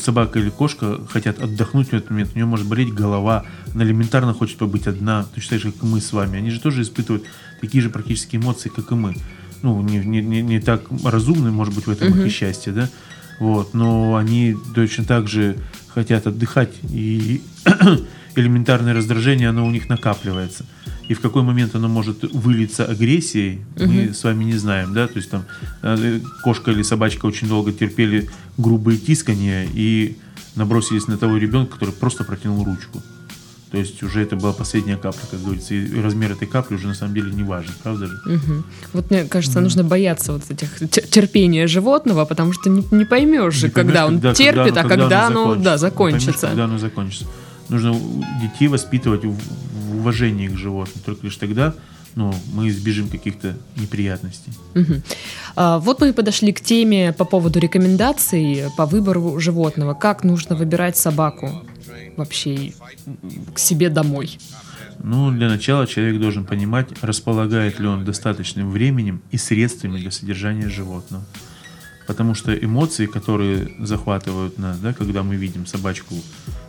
собака 0.03 0.39
или 0.39 0.49
кошка 0.49 1.01
хотят 1.11 1.43
отдохнуть 1.43 1.89
в 1.89 1.95
этот 1.95 2.11
момент. 2.11 2.31
У 2.33 2.37
нее 2.37 2.47
может 2.47 2.67
болеть 2.67 2.93
голова, 2.93 3.45
она 3.75 3.85
элементарно 3.85 4.33
хочет 4.35 4.59
побыть 4.59 4.87
одна, 4.87 5.27
так 5.35 5.43
же, 5.43 5.73
как 5.73 5.83
мы 5.83 6.01
с 6.01 6.13
вами. 6.13 6.39
Они 6.39 6.51
же 6.51 6.61
тоже 6.61 6.83
испытывают 6.83 7.25
такие 7.61 7.83
же 7.83 7.91
практически 7.91 8.37
эмоции, 8.37 8.69
как 8.69 8.93
и 8.93 8.95
мы 8.95 9.15
ну, 9.65 9.81
не, 9.81 9.99
не, 9.99 10.43
не, 10.43 10.61
так 10.61 10.83
разумны, 11.05 11.51
может 11.51 11.75
быть, 11.75 11.87
в 11.87 11.91
этом 11.91 12.09
их 12.09 12.27
и 12.27 12.29
счастье, 12.29 12.71
да, 12.71 12.91
вот, 13.41 13.73
но 13.73 14.15
они 14.15 14.55
точно 14.75 15.05
так 15.05 15.27
же 15.27 15.57
хотят 15.95 16.27
отдыхать, 16.27 16.75
и 16.91 17.41
элементарное 18.37 18.93
раздражение, 18.93 19.49
оно 19.49 19.67
у 19.67 19.71
них 19.71 19.89
накапливается. 19.89 20.67
И 21.09 21.15
в 21.15 21.21
какой 21.21 21.43
момент 21.43 21.75
оно 21.75 21.89
может 21.89 22.23
вылиться 22.33 22.85
агрессией, 22.85 23.61
угу. 23.77 23.87
мы 23.87 24.15
с 24.15 24.23
вами 24.23 24.45
не 24.45 24.55
знаем, 24.55 24.93
да, 24.93 25.07
то 25.07 25.17
есть 25.17 25.31
там 25.31 25.45
э, 25.83 26.21
кошка 26.43 26.71
или 26.71 26.83
собачка 26.83 27.25
очень 27.25 27.49
долго 27.49 27.73
терпели 27.73 28.29
грубые 28.59 28.99
тискания 28.99 29.67
и 29.73 30.19
набросились 30.57 31.07
на 31.07 31.17
того 31.17 31.39
ребенка, 31.39 31.75
который 31.75 31.95
просто 31.95 32.25
протянул 32.25 32.65
ручку. 32.65 33.03
То 33.75 33.81
есть 33.81 34.05
уже 34.05 34.23
это 34.23 34.37
была 34.37 34.53
последняя 34.53 34.97
капля, 34.97 35.23
как 35.29 35.43
говорится. 35.43 35.75
И 35.75 36.01
размер 36.01 36.31
этой 36.31 36.47
капли 36.47 36.77
уже 36.77 36.87
на 36.87 36.95
самом 36.95 37.13
деле 37.13 37.33
не 37.33 37.43
важен, 37.43 37.73
правда 37.83 38.07
же? 38.07 38.15
Угу. 38.25 38.65
Вот 38.93 39.11
мне 39.11 39.25
кажется, 39.25 39.59
угу. 39.59 39.65
нужно 39.65 39.83
бояться 39.83 40.33
вот 40.33 40.49
этих 40.49 40.79
терпения 41.11 41.67
животного, 41.67 42.25
потому 42.25 42.53
что 42.53 42.71
не, 42.71 42.87
не 42.93 43.05
поймешь 43.05 43.55
же, 43.55 43.71
когда 43.71 44.07
он 44.07 44.21
когда, 44.21 44.33
терпит, 44.33 44.67
когда, 44.67 44.81
а 44.81 44.83
когда, 44.85 44.97
когда 44.97 45.27
оно, 45.27 45.55
да, 45.57 45.77
закончится. 45.77 46.33
Поймешь, 46.33 46.51
когда 46.51 46.65
оно 46.67 46.79
закончится. 46.79 47.27
Нужно 47.69 47.97
детей 48.41 48.69
воспитывать 48.69 49.25
в, 49.25 49.33
в 49.33 49.97
уважении 49.97 50.47
к 50.47 50.57
животным. 50.57 51.03
Только 51.05 51.27
лишь 51.27 51.37
тогда 51.37 51.75
ну, 52.15 52.33
мы 52.53 52.69
избежим 52.69 53.09
каких-то 53.09 53.57
неприятностей. 53.77 54.53
Угу. 54.77 55.03
А, 55.57 55.81
вот 55.81 56.01
мы 56.01 56.11
и 56.11 56.13
подошли 56.13 56.53
к 56.53 56.61
теме 56.61 57.13
по 57.13 57.25
поводу 57.25 57.59
рекомендаций 57.59 58.67
по 58.77 58.87
выбору 58.87 59.41
животного. 59.41 59.95
Как 59.95 60.23
нужно 60.23 60.55
выбирать 60.55 60.97
собаку? 60.97 61.65
Вообще 62.17 62.73
к 63.55 63.59
себе 63.59 63.89
домой? 63.89 64.39
Ну, 65.03 65.31
для 65.33 65.49
начала 65.49 65.87
человек 65.87 66.21
должен 66.21 66.45
понимать, 66.45 66.89
располагает 67.03 67.81
ли 67.81 67.87
он 67.87 68.05
достаточным 68.05 68.71
временем 68.71 69.23
и 69.31 69.37
средствами 69.37 69.99
для 69.99 70.11
содержания 70.11 70.69
животного. 70.69 71.25
Потому 72.07 72.35
что 72.35 72.55
эмоции, 72.55 73.07
которые 73.07 73.71
захватывают 73.81 74.59
нас, 74.59 74.79
да, 74.79 74.93
когда 74.93 75.23
мы 75.23 75.37
видим 75.37 75.67
собачку 75.67 76.15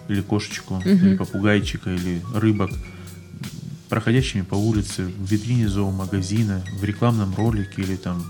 или 0.07 0.21
кошечку, 0.21 0.75
угу. 0.75 0.89
или 0.89 1.15
попугайчика, 1.17 1.89
или 1.89 2.21
рыбок, 2.33 2.71
проходящими 3.89 4.41
по 4.43 4.55
улице, 4.55 5.03
в 5.03 5.31
витрине 5.31 5.67
зоомагазина, 5.67 6.63
в 6.79 6.83
рекламном 6.83 7.35
ролике 7.35 7.81
или 7.81 7.95
там 7.95 8.23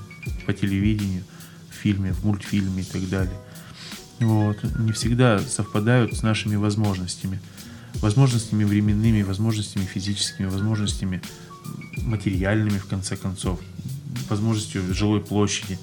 по 0.46 0.54
телевидению, 0.54 1.24
в 1.70 1.76
фильме, 1.76 2.12
в 2.12 2.26
мультфильме 2.26 2.82
и 2.82 2.86
так 2.86 3.08
далее– 3.10 3.38
вот, 4.20 4.58
не 4.80 4.92
всегда 4.94 5.40
совпадают 5.40 6.16
с 6.16 6.24
нашими 6.24 6.56
возможностями. 6.56 7.40
возможностями 7.96 8.64
временными, 8.64 9.24
возможностями 9.24 9.86
физическими, 9.86 10.48
возможностями 10.48 11.22
материальными, 11.98 12.78
в 12.78 12.86
конце 12.86 13.16
концов, 13.16 13.60
возможностью 14.30 14.94
жилой 14.94 15.22
площади. 15.22 15.80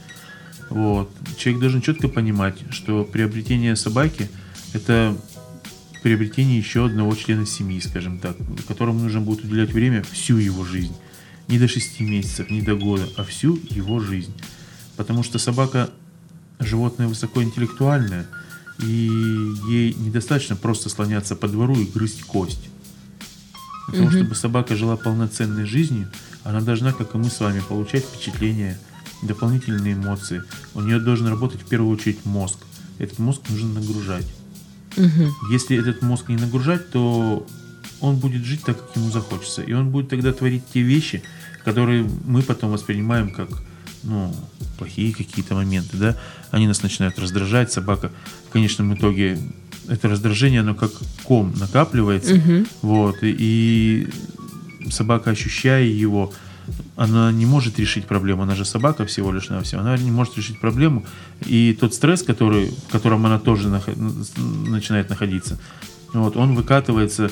Вот. 0.71 1.11
Человек 1.37 1.61
должен 1.61 1.83
четко 1.83 2.09
понимать, 2.09 2.57
что 2.71 3.05
приобретение 3.05 3.77
собаки– 3.77 4.31
это 4.73 5.17
приобретение 6.03 6.59
еще 6.59 6.87
одного 6.87 7.15
члена 7.15 7.47
семьи, 7.47 7.81
скажем 7.81 8.19
так, 8.19 8.37
которому 8.67 9.01
нужно 9.01 9.21
будет 9.21 9.45
уделять 9.45 9.73
время 9.73 10.03
всю 10.11 10.37
его 10.37 10.65
жизнь. 10.65 10.95
Не 11.49 11.59
до 11.59 11.69
6 11.69 12.01
месяцев, 12.01 12.51
не 12.51 12.63
до 12.63 12.77
года, 12.77 13.09
а 13.17 13.25
всю 13.25 13.59
его 13.69 14.01
жизнь. 14.01 14.33
Потому 14.97 15.23
что 15.23 15.39
собака– 15.39 15.91
животное 16.67 17.09
высокоинтеллектуальное, 17.09 18.27
и 18.79 19.55
ей 19.69 19.95
недостаточно 19.95 20.57
просто 20.57 20.89
слоняться 20.89 21.37
по 21.37 21.49
двору 21.49 21.75
и 21.77 21.85
грызть 21.85 22.23
кость. 22.23 22.69
Для 23.89 23.99
того, 23.99 24.11
чтобы 24.11 24.35
собака 24.35 24.77
жила 24.77 24.97
полноценной 24.97 25.65
жизнью, 25.65 26.11
она 26.45 26.61
должна, 26.61 26.93
как 26.93 27.15
и 27.15 27.19
мы 27.19 27.31
с 27.31 27.41
вами, 27.41 27.61
получать 27.61 28.05
впечатления, 28.05 28.79
дополнительные 29.23 29.95
эмоции. 29.95 30.43
У 30.75 30.81
нее 30.81 30.99
должен 30.99 31.27
работать 31.29 31.63
в 31.63 31.67
первую 31.67 31.95
очередь 31.95 32.25
мозг. 32.25 32.59
Этот 32.99 33.19
мозг 33.19 33.43
нужно 33.51 33.81
нагружать. 33.81 34.27
Угу. 34.97 35.53
Если 35.53 35.79
этот 35.79 36.03
мозг 36.03 36.29
не 36.29 36.37
нагружать, 36.37 36.91
то 36.91 37.47
он 38.01 38.17
будет 38.17 38.45
жить 38.45 38.63
так, 38.65 38.79
как 38.79 38.97
ему 38.97 39.11
захочется. 39.11 39.63
И 39.63 39.73
он 39.73 39.91
будет 39.91 40.09
тогда 40.09 40.33
творить 40.33 40.65
те 40.73 40.83
вещи, 40.83 41.23
которые 41.65 42.09
мы 42.25 42.43
потом 42.43 42.73
воспринимаем 42.73 43.31
как 43.31 43.49
ну, 44.03 44.35
плохие 44.79 45.13
какие-то 45.15 45.55
моменты, 45.55 45.97
да, 45.97 46.17
они 46.51 46.67
нас 46.67 46.83
начинают 46.83 47.19
раздражать, 47.19 47.73
собака 47.73 48.11
в 48.49 48.53
конечном 48.53 48.95
итоге 48.95 49.39
это 49.89 50.09
раздражение, 50.09 50.61
оно 50.61 50.75
как 50.75 50.91
ком 51.25 51.53
накапливается, 51.59 52.35
Мгм. 52.35 52.67
вот, 52.83 53.17
и, 53.23 54.09
и 54.85 54.91
собака, 54.91 55.31
ощущая 55.31 55.85
его, 55.85 56.33
она 56.97 57.33
не 57.33 57.47
может 57.47 57.79
решить 57.79 58.07
проблему, 58.07 58.43
она 58.43 58.55
же 58.55 58.65
собака 58.65 59.05
всего 59.07 59.33
лишь 59.33 59.49
навсего, 59.49 59.81
она 59.81 59.97
не 59.97 60.11
может 60.11 60.37
решить 60.37 60.61
проблему, 60.61 61.05
и 61.47 61.77
тот 61.81 61.95
стресс, 61.95 62.23
который, 62.23 62.71
в 62.89 62.93
котором 62.93 63.27
она 63.27 63.39
тоже 63.39 63.69
нахо- 63.69 63.97
начинает 64.69 65.11
находиться, 65.11 65.59
вот, 66.13 66.37
он 66.37 66.55
выкатывается 66.55 67.31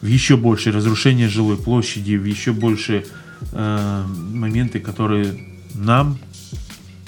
в 0.00 0.06
еще 0.06 0.36
большее 0.36 0.72
разрушение 0.74 1.28
жилой 1.28 1.56
площади, 1.56 2.16
в 2.16 2.24
еще 2.24 2.52
больше 2.52 3.04
э, 3.52 4.04
моменты, 4.34 4.80
которые 4.80 5.34
нам 5.74 6.18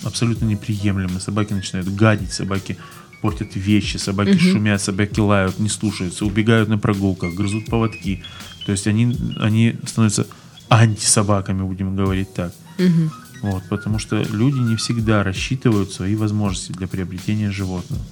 абсолютно 0.02 0.46
неприемлемы. 0.46 1.20
Собаки 1.20 1.52
начинают 1.52 1.88
гадить, 1.94 2.32
собаки 2.32 2.76
портят 3.22 3.56
вещи, 3.56 3.96
собаки 3.96 4.36
шумят, 4.36 4.82
собаки 4.82 5.20
лают, 5.20 5.58
не 5.58 5.68
слушаются, 5.68 6.26
убегают 6.26 6.68
на 6.68 6.76
прогулках, 6.76 7.34
грызут 7.34 7.66
поводки. 7.66 8.22
То 8.66 8.72
есть 8.72 8.86
они, 8.86 9.16
они 9.40 9.76
становятся 9.86 10.26
антисобаками, 10.68 11.62
будем 11.62 11.96
говорить 11.96 12.34
так. 12.34 12.52
Мгм. 12.78 13.10
Вот, 13.42 13.62
потому 13.68 13.98
что 13.98 14.22
люди 14.22 14.58
не 14.58 14.76
всегда 14.76 15.22
рассчитывают 15.22 15.92
свои 15.92 16.16
возможности 16.16 16.72
для 16.72 16.86
приобретения 16.86 17.50
животного. 17.50 18.02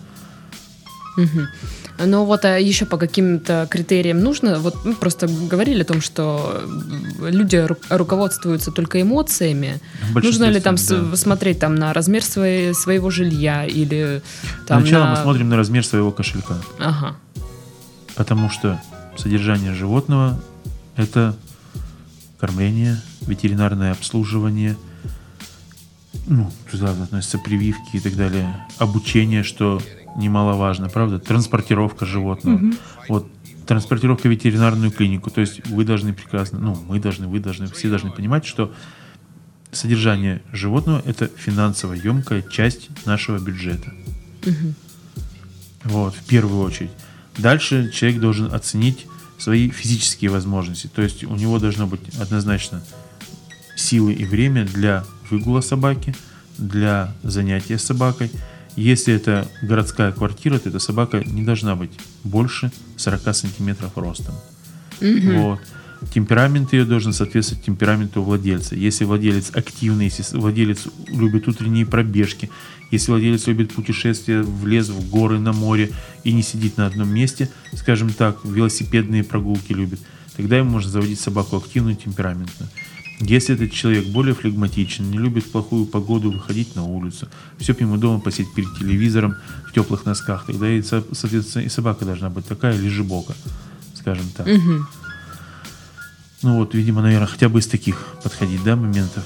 Мгм. 1.17 1.49
Ну 1.99 2.25
вот 2.25 2.45
а 2.45 2.59
еще 2.59 2.85
по 2.85 2.97
каким-то 2.97 3.67
критериям 3.71 4.21
нужно, 4.21 4.59
вот 4.59 4.85
мы 4.85 4.95
просто 4.95 5.29
говорили 5.29 5.83
о 5.83 5.85
том, 5.85 6.01
что 6.01 6.63
люди 7.21 7.57
ру- 7.57 7.79
руководствуются 7.91 8.71
только 8.73 9.01
эмоциями. 9.01 9.81
Нужно 10.15 10.45
ли 10.51 10.61
там 10.61 10.77
да. 10.77 11.17
смотреть 11.17 11.59
там 11.59 11.75
на 11.75 11.93
размер 11.93 12.25
своей, 12.25 12.75
своего 12.75 13.11
жилья 13.11 13.67
или 13.67 14.23
там 14.67 14.81
Сначала 14.81 15.05
на... 15.05 15.11
мы 15.11 15.17
смотрим 15.17 15.49
на 15.49 15.57
размер 15.57 15.85
своего 15.85 16.11
кошелька. 16.11 16.57
Ага. 16.79 17.17
Потому 18.17 18.51
что 18.51 18.81
содержание 19.17 19.75
животного– 19.75 20.41
это 20.97 21.37
кормление, 22.39 23.01
ветеринарное 23.21 23.93
обслуживание, 23.93 24.77
ну, 26.27 26.51
туда 26.71 26.93
относятся 26.93 27.39
прививки 27.39 27.97
и 27.97 28.01
так 28.01 28.17
далее, 28.17 28.67
обучение, 28.79 29.43
что 29.43 29.81
немаловажно, 30.17 30.89
правда? 30.89 31.19
Транспортировка 31.19 32.07
животного. 32.07 32.61
Вот 33.09 33.31
транспортировка 33.67 34.29
в 34.29 34.31
ветеринарную 34.31 34.91
клинику. 34.91 35.31
То 35.31 35.41
есть 35.41 35.67
вы 35.69 35.85
должны 35.85 36.13
прекрасно, 36.13 36.59
ну, 36.59 36.79
мы 36.89 37.01
должны, 37.01 37.27
вы 37.29 37.41
должны, 37.41 37.67
все 37.67 37.89
должны 37.89 38.11
понимать, 38.11 38.45
что 38.45 38.75
содержание 39.71 40.43
животного– 40.53 41.03
это 41.07 41.29
финансово 41.29 41.95
емкая 41.95 42.43
часть 42.43 42.91
нашего 43.07 43.39
бюджета. 43.39 43.93
Вот, 45.85 46.15
в 46.15 46.25
первую 46.25 46.63
очередь. 46.63 46.91
Дальше 47.39 47.91
человек 47.91 48.21
должен 48.21 48.53
оценить 48.53 49.07
свои 49.39 49.71
физические 49.71 50.31
возможности. 50.31 50.89
То 50.95 51.03
есть 51.03 51.25
у 51.25 51.35
него 51.35 51.59
должно 51.59 51.87
быть 51.87 52.01
однозначно 52.21 52.83
силы 53.83 54.13
и 54.13 54.25
время 54.25 54.65
для 54.65 55.05
выгула 55.31 55.61
собаки, 55.61 56.15
для 56.59 57.13
занятия 57.23 57.79
собакой. 57.79 58.31
Если 58.77 59.13
это 59.15 59.49
городская 59.63 60.13
квартира, 60.13 60.59
то 60.59 60.69
эта 60.69 60.79
собака 60.79 61.23
не 61.27 61.43
должна 61.43 61.75
быть 61.77 61.91
больше 62.25 62.71
40 62.97 63.35
сантиметров 63.35 63.93
ростом. 63.97 64.35
Вот. 65.01 65.61
Темперамент 66.15 66.73
ее 66.73 66.85
должен 66.85 67.13
соответствовать 67.13 67.65
темпераменту 67.65 68.23
владельца. 68.23 68.75
Если 68.75 69.05
владелец 69.05 69.51
активный, 69.55 70.07
если 70.07 70.37
владелец 70.37 70.89
любит 71.09 71.47
утренние 71.47 71.87
пробежки, 71.87 72.51
если 72.91 73.13
владелец 73.13 73.47
любит 73.47 73.73
путешествия 73.73 74.43
в 74.43 74.67
лес, 74.67 74.89
в 74.89 75.11
горы, 75.11 75.39
на 75.39 75.53
море 75.53 75.91
и 76.25 76.33
не 76.33 76.43
сидит 76.43 76.77
на 76.77 76.87
одном 76.87 77.09
месте, 77.09 77.49
скажем 77.75 78.13
так, 78.13 78.39
велосипедные 78.45 79.23
прогулки 79.23 79.73
любит, 79.73 80.01
тогда 80.37 80.59
ему 80.59 80.71
можно 80.71 80.91
заводить 80.91 81.21
собаку 81.21 81.57
активную, 81.57 81.97
темпераментную. 81.97 82.69
Если 83.23 83.55
этот 83.55 83.71
человек 83.73 84.07
более 84.07 84.35
флегматичен, 84.35 85.09
не 85.11 85.19
любит 85.19 85.51
плохую 85.53 85.87
погоду, 85.87 86.33
выходить 86.33 86.75
на 86.75 86.85
улицу, 86.85 87.29
все 87.59 87.73
ему 87.79 87.97
дома 87.97 88.21
посидеть 88.21 88.53
перед 88.53 88.77
телевизором 88.77 89.37
в 89.69 89.73
теплых 89.73 90.05
носках, 90.05 90.45
тогда 90.47 90.69
и, 90.69 90.83
со- 90.83 91.05
соответственно, 91.13 91.63
и 91.63 91.69
собака 91.69 92.05
должна 92.05 92.31
быть 92.31 92.47
такая 92.47 92.77
лежебока, 92.77 93.35
скажем 93.95 94.29
так. 94.37 94.47
Мгм. 94.47 94.89
Ну 96.43 96.57
вот, 96.57 96.75
видимо, 96.75 97.01
наверное, 97.03 97.29
хотя 97.29 97.49
бы 97.49 97.61
из 97.61 97.69
таких 97.69 98.17
подходить, 98.25 98.65
да, 98.65 98.75
моментов. 98.75 99.25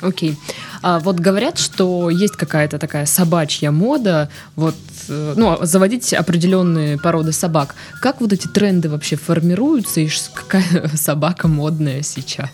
Окей. 0.00 0.36
А 0.82 0.98
вот 0.98 1.20
говорят, 1.20 1.58
что 1.58 2.10
есть 2.10 2.36
какая-то 2.36 2.78
такая 2.78 3.06
собачья 3.06 3.70
мода, 3.70 4.28
вот, 4.56 4.74
э, 5.08 5.34
ну, 5.36 5.58
заводить 5.62 6.12
определенные 6.12 6.98
породы 6.98 7.30
собак. 7.32 7.76
Как 8.02 8.20
вот 8.20 8.32
эти 8.32 8.48
тренды 8.48 8.88
вообще 8.90 9.16
формируются 9.16 10.00
и 10.00 10.10
какая 10.34 10.88
собака 10.96 11.46
модная 11.48 12.02
сейчас? 12.02 12.50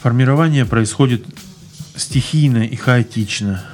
Формирование 0.00 0.64
происходит 0.64 1.24
стихийно 1.96 2.58
и 2.58 2.76
хаотично, 2.76 3.64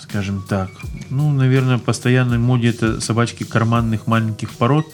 скажем 0.00 0.44
так. 0.48 0.70
Ну, 1.08 1.30
наверное, 1.30 1.78
постоянной 1.78 2.38
моде 2.38 2.70
это 2.70 3.00
собачки 3.00 3.44
карманных 3.44 4.08
маленьких 4.08 4.50
пород, 4.50 4.86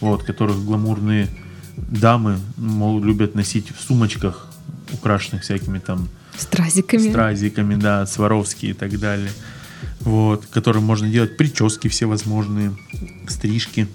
вот, 0.00 0.22
которых 0.24 0.64
гламурные 0.64 1.28
дамы, 1.76 2.38
мол, 2.56 3.02
любят 3.02 3.34
носить 3.34 3.76
в 3.76 3.80
сумочках, 3.80 4.48
украшенных 4.92 5.42
всякими 5.42 5.78
там 5.78 6.08
Стразиками? 6.36 7.10
стразиками, 7.10 7.74
да, 7.74 8.06
Сваровские 8.06 8.70
и 8.70 8.74
так 8.74 8.98
далее. 8.98 9.30
Вот, 10.00 10.46
которым 10.46 10.84
можно 10.84 11.08
делать 11.10 11.36
прически 11.36 11.88
всевозможные, 11.88 12.72
стрижки. 13.28 13.86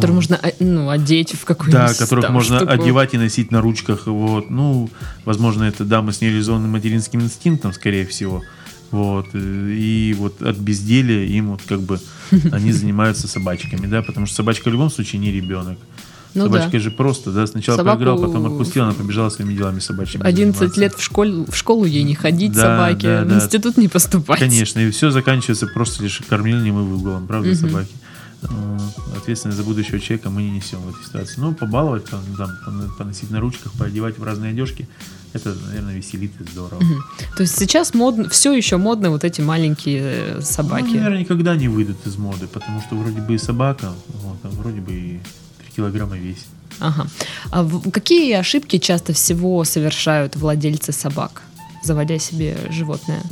Которые 0.00 0.14
можно 0.14 0.40
ну, 0.60 0.88
одеть 0.90 1.34
в 1.34 1.44
какую-нибудь 1.44 1.88
Да, 1.88 1.94
которых 1.94 2.24
там 2.24 2.34
можно 2.34 2.56
штуку. 2.58 2.72
одевать 2.72 3.14
и 3.14 3.18
носить 3.18 3.50
на 3.50 3.60
ручках. 3.60 4.06
Вот. 4.06 4.50
Ну, 4.50 4.88
возможно, 5.24 5.64
это 5.64 5.84
дамы 5.84 6.12
с 6.12 6.20
нереализованным 6.20 6.70
материнским 6.70 7.20
инстинктом, 7.20 7.72
скорее 7.72 8.06
всего. 8.06 8.42
Вот. 8.90 9.26
И 9.34 10.14
вот 10.18 10.40
от 10.42 10.56
безделия 10.56 11.26
им 11.26 11.48
вот 11.50 11.60
как 11.68 11.80
бы 11.80 12.00
они 12.52 12.72
занимаются 12.72 13.28
собачками, 13.28 13.86
да, 13.86 14.02
потому 14.02 14.26
что 14.26 14.36
собачка 14.36 14.68
в 14.68 14.72
любом 14.72 14.90
случае 14.90 15.20
не 15.20 15.30
ребенок. 15.30 15.78
Ну 16.34 16.44
Собачка 16.44 16.72
да. 16.72 16.78
же 16.78 16.90
просто, 16.90 17.32
да, 17.32 17.46
сначала 17.46 17.78
Собаку- 17.78 17.96
поиграл, 17.96 18.18
потом 18.20 18.46
отпустил, 18.46 18.84
она 18.84 18.92
побежала 18.92 19.30
своими 19.30 19.54
делами 19.54 19.78
собачьими. 19.80 20.22
11 20.24 20.58
заниматься. 20.58 20.80
лет 20.80 20.94
в, 20.94 21.02
школе, 21.02 21.44
в 21.50 21.56
школу 21.56 21.86
ей 21.86 22.02
не 22.02 22.14
ходить 22.14 22.52
Да, 22.52 22.60
собаке, 22.76 23.06
да, 23.06 23.24
в 23.24 23.32
институт 23.34 23.78
не 23.78 23.88
поступать. 23.88 24.38
Конечно, 24.38 24.78
и 24.78 24.90
все 24.90 25.10
заканчивается 25.10 25.66
просто 25.66 26.02
лишь 26.02 26.20
кормлением 26.28 26.78
и 26.80 26.82
выгулом, 26.82 27.26
правда, 27.26 27.48
Мгм. 27.48 27.56
собаки. 27.56 27.88
Вот. 28.42 29.16
Ответственность 29.16 29.58
за 29.58 29.64
будущего 29.64 29.98
человека 29.98 30.30
мы 30.30 30.42
не 30.42 30.50
несем 30.50 30.80
в 30.80 30.88
этой 30.90 31.04
ситуации. 31.04 31.34
Ну, 31.40 31.54
побаловать, 31.54 32.04
там, 32.04 32.20
там, 32.36 32.50
пон- 32.66 32.96
поносить 32.96 33.30
на 33.30 33.40
ручках, 33.40 33.72
поодевать 33.72 34.18
в 34.18 34.22
разные 34.22 34.52
одежки, 34.52 34.88
это, 35.32 35.54
наверное, 35.66 35.96
веселит 35.96 36.32
и 36.40 36.44
здорово. 36.52 36.80
Мгм. 36.82 37.02
То 37.36 37.42
есть 37.42 37.58
сейчас 37.58 37.94
модно, 37.94 38.28
все 38.28 38.52
еще 38.52 38.76
модно 38.76 39.10
вот 39.10 39.24
эти 39.24 39.40
маленькие 39.40 40.02
э, 40.02 40.34
Ну, 40.36 40.42
собаки. 40.42 40.84
наверное, 40.94 41.20
никогда 41.20 41.56
не 41.56 41.68
выйдут 41.68 42.06
из 42.06 42.16
моды, 42.16 42.46
потому 42.46 42.80
что 42.80 42.94
вроде 42.96 43.20
бы 43.20 43.34
и 43.34 43.38
собака, 43.38 43.92
вот, 44.22 44.38
а 44.44 44.48
вроде 44.48 44.80
бы 44.80 44.92
и 44.92 45.20
3 45.58 45.72
килограмма 45.76 46.16
весит. 46.16 46.46
Ага. 46.80 47.06
А 47.50 47.62
в- 47.64 47.90
какие 47.90 48.34
ошибки 48.34 48.78
часто 48.78 49.12
всего 49.12 49.64
совершают 49.64 50.36
владельцы 50.36 50.92
собак, 50.92 51.42
заводя 51.84 52.18
себе 52.20 52.56
животное? 52.70 53.22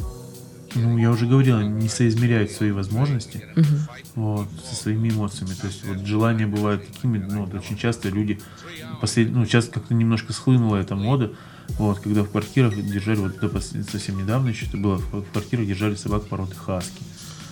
Ну, 0.76 0.98
я 0.98 1.10
уже 1.10 1.26
говорил, 1.26 1.60
не 1.60 1.88
соизмеряют 1.88 2.50
свои 2.50 2.70
возможности 2.70 3.44
Мгм. 3.54 3.88
вот, 4.14 4.48
со 4.64 4.74
своими 4.74 5.08
эмоциями. 5.10 5.54
То 5.60 5.66
есть 5.66 5.84
вот 5.84 6.06
желания 6.06 6.46
бывают 6.46 6.86
такими, 6.86 7.18
ну, 7.18 7.44
вот 7.44 7.54
очень 7.54 7.76
часто 7.76 8.08
люди, 8.08 8.40
послед... 9.00 9.32
ну, 9.32 9.44
сейчас 9.44 9.66
как-то 9.68 9.94
немножко 9.94 10.32
схлынула 10.32 10.76
эта 10.76 10.94
мода, 10.96 11.32
вот, 11.78 12.00
когда 12.00 12.22
в 12.22 12.30
квартирах 12.30 12.74
держали, 12.74 13.18
вот 13.18 13.42
это 13.42 13.60
совсем 13.60 14.18
недавно 14.18 14.50
еще 14.50 14.66
это 14.66 14.76
было, 14.76 14.96
в 14.98 15.24
квартирах 15.32 15.66
держали 15.66 15.94
собак 15.94 16.26
породы 16.28 16.54
хаски. 16.54 17.02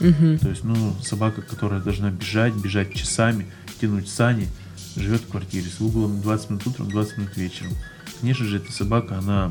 Мгм. 0.01 0.39
То 0.39 0.49
есть, 0.51 0.65
ну, 0.65 0.95
собака, 1.03 1.43
которая 1.43 1.81
должна 1.81 2.11
бежать, 2.11 2.55
бежать 2.55 2.95
часами, 2.95 3.47
тянуть 3.81 4.09
сани, 4.09 4.49
живет 4.97 5.23
в 5.23 5.29
квартире 5.29 5.69
с 5.69 5.81
углом 5.81 6.21
20 6.23 6.51
минут 6.51 6.67
утром, 6.67 6.91
20 6.91 7.19
минут 7.19 7.37
вечером. 7.37 7.73
Конечно 8.21 8.45
же, 8.47 8.57
эта 8.59 8.73
собака, 8.73 9.19
она... 9.19 9.51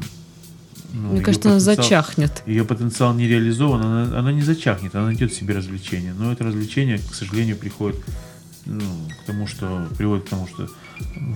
ну, 0.94 1.14
Мне 1.14 1.22
кажется, 1.22 1.50
она 1.50 1.60
зачахнет. 1.60 2.44
ее 2.46 2.64
потенциал 2.64 3.14
не 3.14 3.28
реализован, 3.28 3.82
она, 3.82 4.20
она 4.20 4.32
не 4.32 4.41
зачахнет, 4.41 4.96
она 4.96 5.06
найдет 5.08 5.34
себе 5.34 5.56
развлечение. 5.56 6.14
Но 6.14 6.32
это 6.32 6.44
развлечение, 6.44 7.00
к 7.00 7.14
сожалению, 7.14 7.58
приходит 7.58 8.00
ну, 8.66 8.80
к 9.22 9.26
тому, 9.26 9.48
что 9.48 9.88
приводит 9.98 10.26
к 10.26 10.30
тому, 10.30 10.48
что 10.48 10.70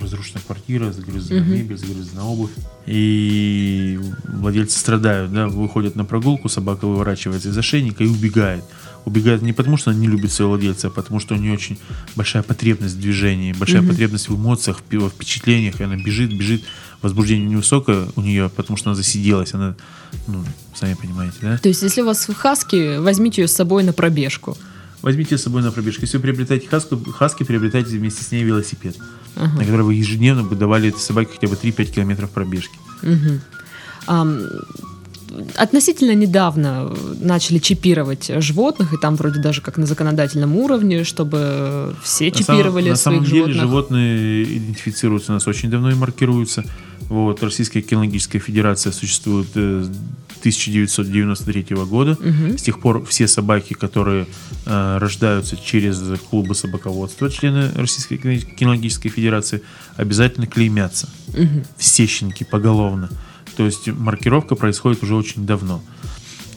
разрушена 0.01 0.39
квартира, 0.45 0.91
загрызена 0.91 1.41
Мгм. 1.41 1.51
мебель, 1.51 1.77
загрызена 1.77 2.23
обувь. 2.25 2.51
И 2.85 3.99
владельцы 4.23 4.79
страдают, 4.79 5.33
да, 5.33 5.47
выходят 5.47 5.95
на 5.95 6.05
прогулку, 6.05 6.47
собака 6.49 6.85
выворачивается 6.87 7.49
из 7.49 7.57
ошейника 7.57 8.03
и 8.03 8.07
убегает. 8.07 8.63
Убегает 9.07 9.41
не 9.41 9.53
потому, 9.53 9.77
что 9.77 9.91
она 9.91 9.99
не 10.01 10.07
любит 10.07 10.33
своего 10.33 10.51
владельца, 10.51 10.87
а 10.87 10.89
потому 10.89 11.21
что 11.21 11.33
у 11.33 11.37
нее 11.37 11.53
очень 11.53 11.79
большая 12.17 12.43
потребность 12.43 12.95
в 12.95 12.99
движении, 12.99 13.53
большая 13.53 13.79
Мгм. 13.81 13.91
потребность 13.91 14.27
в 14.27 14.35
эмоциях, 14.35 14.81
в 14.91 15.09
впечатлениях, 15.09 15.79
и 15.79 15.83
она 15.85 15.95
бежит, 15.95 16.37
бежит. 16.37 16.63
Возбуждение 17.01 17.47
невысокое 17.47 18.09
у 18.17 18.21
нее, 18.21 18.49
потому 18.53 18.75
что 18.75 18.89
она 18.89 18.95
засиделась, 18.95 19.53
она, 19.53 19.75
ну, 20.27 20.43
сами 20.75 20.95
понимаете, 20.95 21.37
да? 21.41 21.57
То 21.57 21.69
есть, 21.69 21.83
если 21.83 22.01
у 22.01 22.05
вас 22.05 22.27
хаски, 22.37 22.97
возьмите 22.97 23.43
ее 23.43 23.47
с 23.47 23.53
собой 23.53 23.83
на 23.83 23.93
пробежку. 23.93 24.57
Возьмите 25.01 25.37
с 25.37 25.43
собой 25.43 25.61
на 25.61 25.71
пробежку. 25.71 26.01
Если 26.01 26.17
вы 26.17 26.23
приобретаете 26.23 26.67
хаску, 26.67 26.97
хаски, 27.13 27.43
приобретайте 27.43 27.97
вместе 27.97 28.25
с 28.25 28.31
ней 28.31 28.43
велосипед, 28.43 28.97
Ага. 29.37 29.53
на 29.53 29.59
который 29.63 29.83
вы 29.83 29.93
ежедневно 29.93 30.43
бы 30.43 30.57
давали 30.57 30.89
этой 30.89 30.99
собаке 30.99 31.31
хотя 31.35 31.47
бы 31.47 31.55
3-5 31.55 31.93
километров 31.93 32.29
пробежки. 32.31 32.75
Мгм. 33.03 33.39
Ам, 34.07 34.41
Относительно 35.55 36.13
недавно 36.13 36.91
начали 37.19 37.59
чипировать 37.59 38.31
животных, 38.41 38.93
и 38.93 38.97
там 38.97 39.15
вроде 39.15 39.39
даже 39.41 39.61
как 39.61 39.77
на 39.77 39.85
законодательном 39.85 40.55
уровне, 40.55 41.03
чтобы 41.03 41.95
все 42.03 42.31
На 42.31 42.37
самом- 42.43 42.59
чипировали 42.59 42.89
на 42.89 42.95
своих 42.95 43.17
самом 43.19 43.25
деле 43.25 43.37
животных. 43.53 43.61
животные 43.61 44.43
идентифицируются 44.57 45.31
у 45.31 45.35
нас 45.35 45.47
очень 45.47 45.69
давно 45.69 45.91
и 45.91 45.95
маркируются. 45.95 46.63
Вот, 47.09 47.41
Российская 47.43 47.81
кинологическая 47.81 48.41
федерация 48.41 48.91
существует 48.91 49.47
э, 49.55 49.85
с 49.85 50.39
1993 50.39 51.85
года. 51.85 52.17
Мгм. 52.19 52.57
С 52.57 52.61
тех 52.61 52.79
пор 52.79 53.05
все 53.05 53.27
собаки, 53.27 53.73
которые 53.73 54.27
э, 54.65 54.97
рождаются 54.99 55.55
через 55.57 56.01
клубы 56.29 56.53
собаководства, 56.55 57.29
члены 57.31 57.71
Российской 57.75 58.17
кино- 58.17 58.39
кинологической 58.57 59.09
федерации, 59.11 59.61
обязательно 59.95 60.47
клеймятся. 60.47 61.09
Мгм. 61.29 61.63
все 61.77 62.05
щенки 62.07 62.43
поголовно. 62.43 63.09
То 63.57 63.65
есть 63.65 63.87
маркировка 63.87 64.55
происходит 64.55 65.03
уже 65.03 65.15
очень 65.15 65.45
давно. 65.45 65.81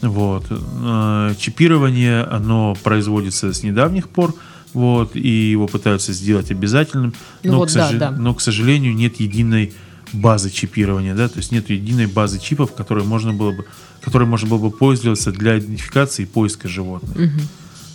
Вот. 0.03 0.47
Э, 0.51 1.35
Чипирование, 1.39 2.23
оно 2.23 2.77
производится 2.83 3.53
с 3.53 3.63
недавних 3.63 4.09
пор, 4.09 4.35
вот, 4.75 5.17
и 5.17 5.51
его 5.51 5.67
пытаются 5.67 6.13
сделать 6.13 6.51
обязательным, 6.51 7.13
Ну 7.43 7.53
но, 7.53 7.59
вот 7.59 7.71
к, 7.71 7.75
да, 7.75 7.91
сожа- 7.91 7.99
да. 7.99 8.11
но, 8.13 8.35
к 8.35 8.41
сожалению, 8.41 8.95
нет 8.95 9.19
единой 9.19 9.73
базы 10.13 10.51
чипирования, 10.51 11.15
да, 11.15 11.29
то 11.29 11.39
есть 11.39 11.53
нет 11.53 11.71
единой 11.71 12.07
базы 12.07 12.39
чипов, 12.41 12.75
которой 12.75 13.05
можно 13.05 13.33
было 13.33 13.53
бы, 13.53 13.65
которой 14.03 14.27
можно 14.29 14.49
было 14.49 14.59
бы 14.59 14.71
пользоваться 14.71 15.33
для 15.33 15.59
идентификации 15.59 16.23
и 16.25 16.27
поиска 16.27 16.69
животных. 16.69 17.17
Мгм. 17.17 17.41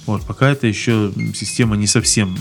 Вот, 0.05 0.23
пока 0.25 0.49
это 0.49 0.67
еще 0.67 1.11
система 1.33 1.75
не 1.77 1.87
совсем 1.87 2.37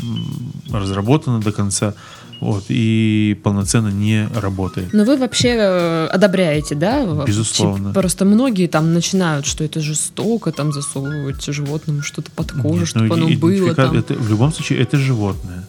разработана 0.71 1.41
до 1.41 1.53
конца, 1.53 1.95
вот, 2.41 2.65
и 2.69 3.39
полноценно 3.43 3.89
не 3.89 4.29
работает. 4.35 4.93
Но 4.93 5.05
вы 5.05 5.17
вообще 5.17 5.57
э, 5.59 6.07
одобряете, 6.07 6.75
да? 6.75 7.05
Безусловно. 7.27 7.91
чип? 7.91 7.95
Просто 7.95 8.25
многие 8.25 8.67
там 8.67 8.93
начинают, 8.93 9.47
что 9.47 9.65
это 9.65 9.81
жестоко, 9.81 10.53
там 10.53 10.73
засовывать 10.73 11.45
животному 11.45 12.03
что-то 12.03 12.31
под 12.31 12.53
кожу, 12.53 12.81
Нет, 12.81 12.89
чтобы 12.89 13.07
ну, 13.09 13.15
оно 13.15 13.29
и- 13.29 13.37
было 13.37 13.75
там. 13.75 13.97
это- 13.97 14.15
в 14.15 14.29
любом 14.29 14.53
случае, 14.53 14.81
это 14.81 14.97
животное. 14.97 15.65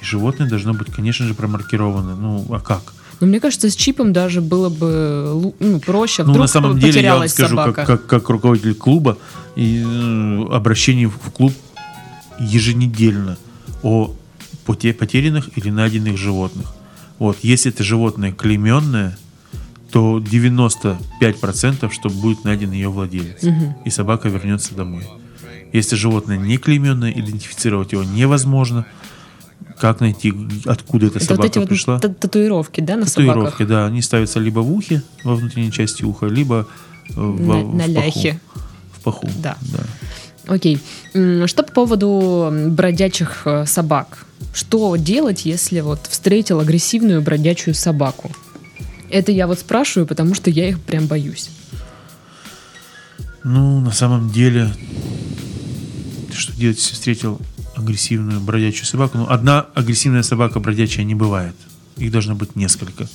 И 0.00 0.04
животное 0.04 0.48
должно 0.48 0.74
быть, 0.74 0.92
конечно 0.92 1.26
же, 1.26 1.34
промаркировано. 1.34 2.16
Ну, 2.16 2.46
а 2.50 2.60
как? 2.60 2.94
Но 3.20 3.26
мне 3.26 3.40
кажется, 3.40 3.70
с 3.70 3.74
чипом 3.76 4.12
даже 4.12 4.40
было 4.42 4.68
бы 4.68 5.52
ну, 5.58 5.80
проще. 5.80 6.22
ну, 6.22 6.30
Вдруг 6.32 6.42
на 6.42 6.48
самом 6.48 6.78
деле, 6.78 7.00
я 7.02 7.16
вам 7.16 7.28
скажу, 7.28 7.56
как, 7.56 7.64
собака. 7.66 7.86
как, 7.86 8.06
как 8.06 8.28
руководитель 8.28 8.74
клуба, 8.74 9.16
и 9.54 9.82
э, 9.82 10.54
обращение 10.54 11.08
в 11.08 11.30
клуб 11.32 11.52
еженедельно 12.38 13.38
о 13.82 14.12
потерянных 14.66 15.56
или 15.56 15.70
найденных 15.70 16.16
животных. 16.18 16.74
Вот, 17.18 17.38
если 17.42 17.72
это 17.72 17.82
животное 17.82 18.32
клейменное, 18.32 19.16
то 19.90 20.18
95% 20.18 21.90
что 21.92 22.08
будет 22.10 22.44
найден 22.44 22.72
ее 22.72 22.88
владелец. 22.88 23.42
Мгм. 23.42 23.76
И 23.84 23.90
собака 23.90 24.28
вернется 24.28 24.74
домой. 24.74 25.04
Если 25.72 25.96
животное 25.96 26.36
не 26.36 26.58
клейменное, 26.58 27.10
идентифицировать 27.12 27.92
его 27.92 28.02
невозможно. 28.04 28.86
Как 29.80 30.00
найти, 30.00 30.32
откуда 30.64 31.06
эта 31.06 31.16
Это 31.18 31.26
собака 31.26 31.42
вот 31.42 31.50
эти 31.50 31.58
вот 31.58 31.68
пришла? 31.68 31.98
та- 31.98 32.08
татуировки, 32.08 32.80
да, 32.80 32.96
на 32.96 33.04
Татуировки, 33.04 33.44
собаках? 33.58 33.68
да, 33.68 33.86
они 33.86 34.00
ставятся 34.00 34.40
либо 34.40 34.60
в 34.60 34.72
ухе, 34.72 35.02
во 35.22 35.34
внутренней 35.34 35.70
части 35.72 36.02
уха, 36.02 36.26
либо 36.26 36.66
э, 37.10 37.12
в, 37.14 37.40
На, 37.46 37.54
в 37.58 37.74
на 37.74 37.82
паху. 37.84 37.90
ляхе. 37.92 38.40
В 38.98 39.00
паху. 39.02 39.28
Да. 39.42 39.56
да. 39.60 39.78
Окей. 40.46 40.80
Что 41.12 41.62
по 41.62 41.72
поводу 41.72 42.52
бродячих 42.70 43.42
э, 43.46 43.66
собак? 43.66 44.26
Что 44.54 44.96
делать, 44.96 45.44
если 45.44 45.80
вот 45.80 46.06
встретил 46.08 46.60
агрессивную 46.60 47.20
бродячую 47.20 47.74
собаку? 47.74 48.30
Это 49.10 49.32
я 49.32 49.46
вот 49.46 49.58
спрашиваю, 49.58 50.06
потому 50.06 50.34
что 50.34 50.50
я 50.50 50.68
их 50.68 50.80
прям 50.80 51.06
боюсь. 51.06 51.50
Ну, 53.44 53.80
на 53.80 53.92
самом 53.92 54.30
деле, 54.30 54.72
что 56.32 56.52
делать, 56.52 56.78
если 56.78 56.94
встретил 56.94 57.40
агрессивную 57.76 58.40
бродячую 58.40 58.86
собаку? 58.86 59.18
Ну, 59.18 59.26
одна 59.28 59.66
агрессивная 59.74 60.22
собака 60.22 60.60
бродячая 60.60 61.04
не 61.04 61.14
бывает. 61.14 61.54
Их 61.96 62.10
должно 62.10 62.34
быть 62.34 62.56
несколько. 62.56 63.06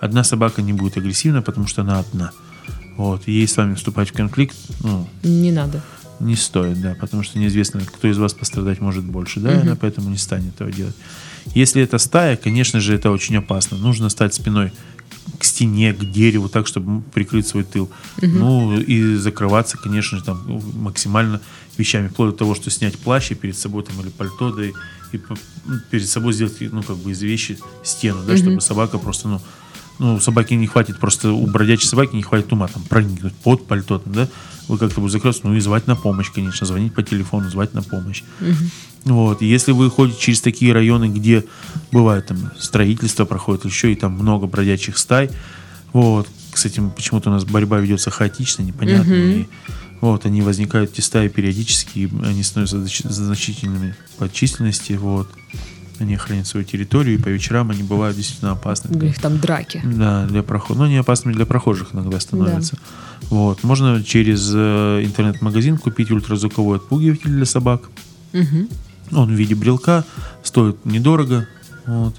Одна 0.00 0.24
собака 0.24 0.62
не 0.62 0.72
будет 0.72 0.96
агрессивна, 0.96 1.42
потому 1.42 1.66
что 1.66 1.82
она 1.82 1.98
одна. 1.98 2.32
Вот. 2.96 3.28
Ей 3.28 3.46
с 3.46 3.56
вами 3.56 3.74
вступать 3.74 4.10
в 4.10 4.12
конфликт, 4.12 4.56
ну, 4.82 5.08
Не 5.22 5.52
надо. 5.52 5.82
Не 6.20 6.36
стоит, 6.36 6.80
да, 6.80 6.96
потому 6.98 7.22
что 7.22 7.38
неизвестно, 7.38 7.80
кто 7.80 8.08
из 8.08 8.18
вас 8.18 8.34
пострадать 8.34 8.80
может 8.80 9.04
больше, 9.04 9.40
да, 9.40 9.54
и 9.54 9.60
она 9.62 9.76
поэтому 9.76 10.10
не 10.10 10.18
станет 10.18 10.54
этого 10.54 10.70
делать. 10.70 10.94
Если 11.54 11.82
это 11.82 11.98
стая, 11.98 12.36
конечно 12.36 12.80
же, 12.80 12.94
это 12.94 13.10
очень 13.10 13.36
опасно. 13.36 13.76
Нужно 13.78 14.08
стать 14.08 14.34
спиной 14.34 14.72
к 15.38 15.44
стене, 15.44 15.92
к 15.92 16.04
дереву, 16.04 16.48
так, 16.48 16.66
чтобы 16.66 17.02
прикрыть 17.02 17.46
свой 17.46 17.64
тыл. 17.64 17.90
Ну, 18.20 18.78
и 18.78 19.16
закрываться, 19.16 19.78
конечно 19.78 20.18
же, 20.18 20.24
там 20.24 20.42
ну, 20.46 20.62
максимально 20.74 21.40
вещами, 21.76 22.08
вплоть 22.08 22.32
до 22.32 22.36
того, 22.38 22.54
что 22.54 22.70
снять 22.70 22.98
плащ 22.98 23.30
и 23.30 23.34
перед 23.34 23.56
собой 23.56 23.84
там 23.84 24.00
или 24.00 24.08
пальто, 24.08 24.50
да 24.50 24.64
и, 24.64 24.72
и 25.12 25.20
ну, 25.64 25.76
перед 25.90 26.08
собой 26.08 26.32
сделать, 26.32 26.56
ну, 26.60 26.82
как 26.82 26.96
бы 26.96 27.12
из 27.12 27.22
вещи 27.22 27.58
стену, 27.84 28.20
да, 28.26 28.36
чтобы 28.36 28.60
собака 28.60 28.98
просто, 28.98 29.28
ну, 29.28 29.40
ну, 29.98 30.20
собаке 30.20 30.56
не 30.56 30.66
хватит 30.66 30.98
просто, 30.98 31.32
у 31.32 31.46
бродячей 31.46 31.88
собаки 31.88 32.14
не 32.14 32.22
хватит 32.22 32.52
ума 32.52 32.68
там 32.68 32.82
проникнуть 32.82 33.34
под 33.34 33.66
пальто, 33.66 33.98
там, 33.98 34.12
да, 34.12 34.28
вы 34.68 34.78
как-то 34.78 35.00
будете 35.00 35.18
закрыться, 35.18 35.40
ну 35.44 35.54
и 35.54 35.60
звать 35.60 35.86
на 35.86 35.96
помощь, 35.96 36.30
конечно, 36.30 36.66
звонить 36.66 36.94
по 36.94 37.02
телефону, 37.02 37.50
звать 37.50 37.74
на 37.74 37.82
помощь. 37.82 38.22
Вот, 39.04 39.42
и 39.42 39.46
если 39.46 39.72
вы 39.72 39.90
ходите 39.90 40.20
через 40.20 40.40
такие 40.40 40.72
районы, 40.72 41.08
где 41.08 41.44
бывает 41.92 42.26
там 42.26 42.50
строительство 42.58 43.24
проходит, 43.24 43.64
еще 43.64 43.92
и 43.92 43.94
там 43.94 44.12
много 44.12 44.46
бродячих 44.46 44.98
стай, 44.98 45.30
вот, 45.92 46.28
с 46.52 46.66
этим 46.66 46.90
почему-то 46.90 47.30
у 47.30 47.32
нас 47.32 47.44
борьба 47.44 47.78
ведется 47.78 48.10
хаотично, 48.10 48.62
непонятно, 48.62 49.14
и 49.14 49.46
вот, 50.00 50.26
они 50.26 50.42
возникают, 50.42 50.92
эти 50.92 51.00
стаи 51.00 51.28
периодически, 51.28 51.98
и 52.00 52.10
они 52.24 52.42
становятся 52.42 52.78
значительными 53.12 53.96
по 54.18 54.28
численности, 54.28 54.92
вот, 54.92 55.28
они 56.00 56.14
охраняют 56.14 56.46
свою 56.46 56.64
территорию, 56.64 57.18
и 57.18 57.22
по 57.22 57.28
вечерам 57.28 57.70
они 57.70 57.82
бывают 57.82 58.16
действительно 58.16 58.52
опасны. 58.52 58.96
У 58.96 59.02
них 59.02 59.18
там 59.18 59.38
драки. 59.38 59.80
Да, 59.84 60.26
для 60.26 60.42
прохожих. 60.42 60.78
Но 60.78 60.84
они 60.84 60.96
опасными 60.96 61.34
для 61.34 61.46
прохожих 61.46 61.94
иногда 61.94 62.20
становятся. 62.20 62.76
Вот. 63.30 63.62
Можно 63.62 64.02
через 64.02 64.50
э, 64.54 65.02
интернет-магазин 65.04 65.78
купить 65.78 66.10
ультразвуковой 66.10 66.78
отпугиватель 66.78 67.30
для 67.30 67.44
собак. 67.44 67.82
Мгм. 68.32 68.68
Он 69.12 69.28
в 69.28 69.36
виде 69.36 69.54
брелка, 69.54 70.04
стоит 70.42 70.84
недорого. 70.84 71.46
Вот. 71.86 72.14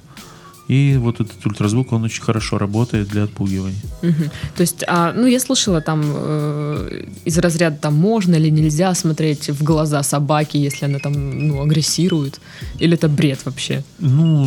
И 0.70 0.98
вот 0.98 1.20
этот 1.20 1.44
ультразвук, 1.46 1.92
он 1.94 2.04
очень 2.04 2.22
хорошо 2.22 2.60
работает 2.60 3.08
для 3.08 3.24
отпугивания. 3.24 3.80
Мгм. 4.04 4.30
То 4.56 4.62
есть, 4.62 4.84
а, 4.88 5.14
ну, 5.14 5.26
я 5.26 5.40
слышала 5.40 5.82
там 5.82 6.04
э, 6.06 7.06
из 7.26 7.38
разряда 7.40 7.76
там 7.78 7.96
можно 7.96 8.36
или 8.36 8.50
нельзя 8.50 8.94
смотреть 8.94 9.50
в 9.50 9.64
глаза 9.64 10.04
собаки, 10.04 10.58
если 10.58 10.86
она 10.86 11.00
там, 11.00 11.48
ну, 11.48 11.62
агрессирует. 11.64 12.40
Или 12.78 12.94
это 12.94 13.10
бред 13.10 13.40
вообще? 13.46 13.84
Ну, 13.98 14.46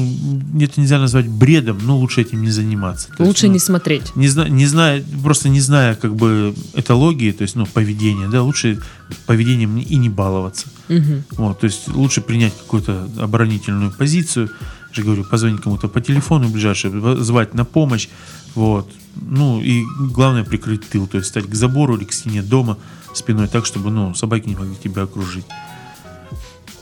это 0.60 0.80
нельзя 0.80 1.00
назвать 1.00 1.26
бредом, 1.26 1.78
но 1.82 1.98
лучше 1.98 2.20
этим 2.20 2.42
не 2.42 2.50
заниматься. 2.50 3.08
То 3.08 3.14
есть, 3.24 3.26
Лучше 3.26 3.46
ну, 3.48 3.54
не 3.54 3.58
смотреть. 3.58 4.14
не, 4.14 4.28
зна- 4.28 4.48
не 4.48 4.66
зная, 4.66 5.02
просто 5.24 5.48
не 5.48 5.60
зная 5.60 5.96
как 5.96 6.14
бы 6.14 6.54
этологии, 6.74 7.32
то 7.32 7.42
есть, 7.42 7.56
ну, 7.56 7.66
поведения, 7.66 8.28
да, 8.28 8.44
лучше 8.44 8.78
поведением 9.26 9.76
и 9.76 9.96
не 9.96 10.08
баловаться. 10.08 10.68
Мгм. 10.88 11.24
Вот, 11.32 11.60
то 11.60 11.66
есть 11.66 11.88
лучше 11.88 12.20
принять 12.20 12.52
какую-то 12.56 13.08
оборонительную 13.18 13.90
позицию, 13.90 14.50
же 14.92 15.02
говорю, 15.02 15.24
позвонить 15.24 15.60
кому-то 15.60 15.88
по 15.88 16.00
телефону 16.00 16.48
ближайшему, 16.48 17.16
звать 17.16 17.54
на 17.54 17.64
помощь, 17.64 18.08
вот. 18.54 18.90
Ну 19.14 19.60
и 19.60 19.82
главное 19.98 20.44
прикрыть 20.44 20.88
тыл, 20.88 21.06
то 21.06 21.18
есть 21.18 21.28
стать 21.28 21.46
к 21.46 21.54
забору 21.54 21.96
или 21.96 22.04
к 22.04 22.12
стене 22.12 22.42
дома 22.42 22.78
спиной 23.14 23.48
так, 23.48 23.66
чтобы, 23.66 23.90
ну, 23.90 24.14
собаки 24.14 24.48
не 24.48 24.56
могли 24.56 24.74
тебя 24.76 25.02
окружить. 25.02 25.44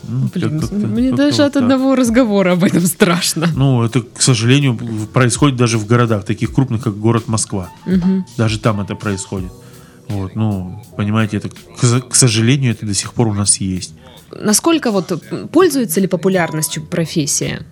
Ну, 0.08 0.28
Блин, 0.34 0.54
мне 0.54 1.10
как-то 1.10 1.16
даже 1.16 1.42
вот 1.42 1.46
от 1.46 1.52
так. 1.52 1.62
одного 1.62 1.94
разговора 1.94 2.52
об 2.52 2.64
этом 2.64 2.84
страшно. 2.86 3.48
Ну, 3.54 3.82
это, 3.82 4.00
к 4.00 4.22
сожалению, 4.22 4.76
происходит 5.12 5.56
даже 5.56 5.78
в 5.78 5.86
городах, 5.86 6.24
таких 6.24 6.52
крупных, 6.52 6.82
как 6.82 6.98
город 6.98 7.28
Москва. 7.28 7.70
Мгм. 7.86 8.24
Даже 8.36 8.58
там 8.58 8.80
это 8.80 8.94
происходит. 8.94 9.52
Вот, 10.08 10.34
ну, 10.34 10.82
понимаете, 10.96 11.36
это, 11.36 11.50
к, 11.50 12.14
сожалению, 12.16 12.72
это 12.72 12.86
до 12.86 12.94
сих 12.94 13.12
пор 13.12 13.28
у 13.28 13.34
нас 13.34 13.58
есть. 13.58 13.94
Насколько 14.32 14.90
вот 14.90 15.22
пользуется 15.52 16.00
ли 16.00 16.08
популярностью 16.08 16.84
профессия? 16.84 17.64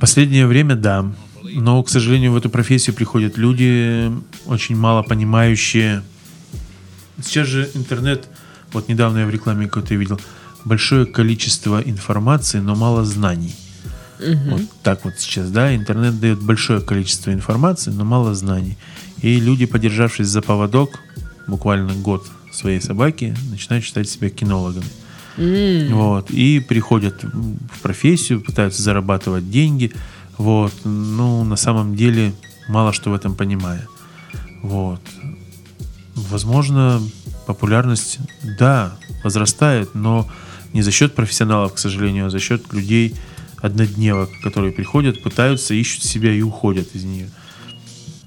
Последнее 0.00 0.46
время, 0.46 0.74
да. 0.74 1.10
Но, 1.42 1.82
к 1.82 1.88
сожалению, 1.88 2.32
в 2.32 2.36
эту 2.36 2.50
профессию 2.50 2.94
приходят 2.94 3.38
люди, 3.38 4.12
очень 4.46 4.76
мало 4.76 5.02
понимающие. 5.02 6.02
Сейчас 7.22 7.46
же 7.46 7.70
интернет, 7.74 8.28
вот 8.72 8.88
недавно 8.88 9.18
я 9.18 9.26
в 9.26 9.30
рекламе 9.30 9.66
какой-то 9.66 9.94
видел, 9.94 10.20
большое 10.64 11.06
количество 11.06 11.80
информации, 11.80 12.58
но 12.58 12.74
мало 12.74 13.04
знаний. 13.04 13.54
Вот 14.18 14.62
так 14.82 15.04
вот 15.04 15.14
сейчас, 15.18 15.50
да, 15.50 15.74
интернет 15.74 16.18
дает 16.20 16.40
большое 16.40 16.80
количество 16.80 17.32
информации, 17.32 17.90
но 17.90 18.04
мало 18.04 18.34
знаний. 18.34 18.76
И 19.22 19.38
люди, 19.40 19.66
подержавшись 19.66 20.28
за 20.28 20.42
поводок, 20.42 20.98
буквально 21.46 21.94
год 21.94 22.26
своей 22.52 22.80
собаки, 22.80 23.36
начинают 23.50 23.84
считать 23.84 24.08
себя 24.08 24.30
кинологами. 24.30 24.86
М, 25.36 25.94
Вот, 25.94 26.30
и 26.30 26.60
приходят 26.60 27.22
в 27.22 27.80
профессию, 27.82 28.40
пытаются 28.40 28.82
зарабатывать 28.82 29.50
деньги. 29.50 29.92
Вот, 30.38 30.72
ну, 30.84 31.44
на 31.44 31.56
самом 31.56 31.96
деле, 31.96 32.32
мало 32.68 32.92
что 32.92 33.10
в 33.10 33.14
этом 33.14 33.34
понимая. 33.34 33.86
Вот. 34.62 35.00
Возможно, 36.14 37.00
популярность, 37.46 38.18
да, 38.58 38.96
возрастает, 39.22 39.94
но 39.94 40.28
не 40.72 40.82
за 40.82 40.90
счет 40.90 41.14
профессионалов, 41.14 41.74
к 41.74 41.78
сожалению, 41.78 42.26
а 42.26 42.30
за 42.30 42.38
счет 42.38 42.72
людей 42.72 43.14
однодневок, 43.58 44.30
которые 44.42 44.72
приходят, 44.72 45.22
пытаются, 45.22 45.74
ищут 45.74 46.04
себя 46.04 46.32
и 46.32 46.42
уходят 46.42 46.94
из 46.94 47.04
нее. 47.04 47.30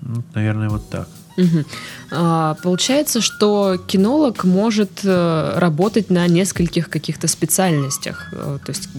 Ну, 0.01 0.23
наверное, 0.33 0.69
вот 0.69 0.89
так. 0.89 1.07
Мгм. 1.39 1.65
А, 2.11 2.55
Получается, 2.63 3.21
что 3.21 3.77
кинолог 3.87 4.43
может 4.43 4.91
э, 5.03 5.53
работать 5.57 6.09
на 6.09 6.27
нескольких 6.27 6.89
каких-то 6.89 7.27
специальностях. 7.27 8.29
Э, 8.33 8.57
То 8.65 8.71
есть 8.71 8.89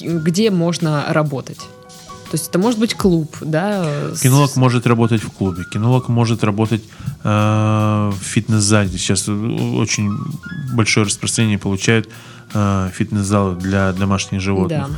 где 0.00 0.50
можно 0.50 1.04
работать? 1.08 1.58
То 2.30 2.34
есть 2.34 2.48
это 2.50 2.58
может 2.58 2.78
быть 2.78 2.94
клуб, 2.94 3.36
да? 3.40 3.82
э, 3.86 4.12
с- 4.14 4.20
Кинолог 4.20 4.54
может 4.56 4.86
работать 4.86 5.22
в 5.22 5.30
клубе, 5.30 5.64
кинолог 5.72 6.08
может 6.08 6.44
работать 6.44 6.82
э, 7.24 7.28
в 8.12 8.22
фитнес-зале. 8.22 8.90
Сейчас 8.90 9.28
э, 9.28 9.32
очень 9.32 10.10
большое 10.74 11.06
распространение 11.06 11.58
получают 11.58 12.08
э, 12.54 12.90
фитнес-залы 12.94 13.56
для 13.56 13.92
домашних 13.92 14.40
животных. 14.42 14.88
Да. 14.88 14.94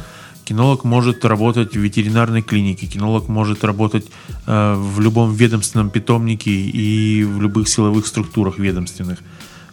Кинолог 0.50 0.82
может 0.82 1.24
работать 1.24 1.74
в 1.74 1.78
ветеринарной 1.78 2.42
клинике, 2.42 2.88
кинолог 2.88 3.28
может 3.28 3.62
работать 3.62 4.06
э, 4.48 4.74
в 4.74 4.98
любом 4.98 5.32
ведомственном 5.32 5.90
питомнике 5.90 6.50
и 6.50 7.22
в 7.22 7.40
любых 7.40 7.68
силовых 7.68 8.04
структурах 8.04 8.58
ведомственных. 8.58 9.20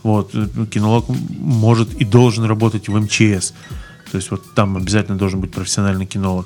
Вот. 0.03 0.35
э, 0.35 0.47
Кинолог 0.69 1.05
может 1.39 1.99
и 1.99 2.05
должен 2.05 2.43
работать 2.43 2.89
в 2.89 2.95
МЧС. 2.95 3.53
То 4.11 4.17
есть 4.17 4.29
вот 4.29 4.53
там 4.53 4.77
обязательно 4.77 5.17
должен 5.17 5.41
быть 5.41 5.51
профессиональный 5.51 6.05
кинолог. 6.05 6.45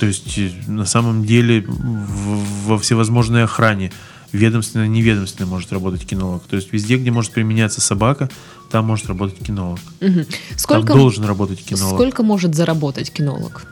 То 0.00 0.06
есть 0.06 0.36
э, 0.36 0.50
на 0.66 0.84
самом 0.84 1.24
деле 1.24 1.60
в- 1.68 2.66
во 2.66 2.78
всевозможной 2.80 3.44
охране 3.44 3.92
ведомственно, 4.32 4.88
неведомственно 4.88 5.46
может 5.48 5.72
работать 5.72 6.04
кинолог. 6.04 6.42
То 6.50 6.56
есть 6.56 6.72
везде, 6.72 6.96
где 6.96 7.12
может 7.12 7.30
применяться 7.30 7.80
собака, 7.80 8.28
там 8.70 8.86
может 8.86 9.06
работать 9.06 9.38
кинолог. 9.38 9.80
Мгм. 10.00 10.26
Сколько, 10.56 10.86
Там 10.88 10.96
должен 10.98 11.24
работать 11.24 11.62
кинолог. 11.64 11.94
сколько 11.94 12.22
может 12.22 12.54
заработать 12.54 13.10
кинолог? 13.12 13.66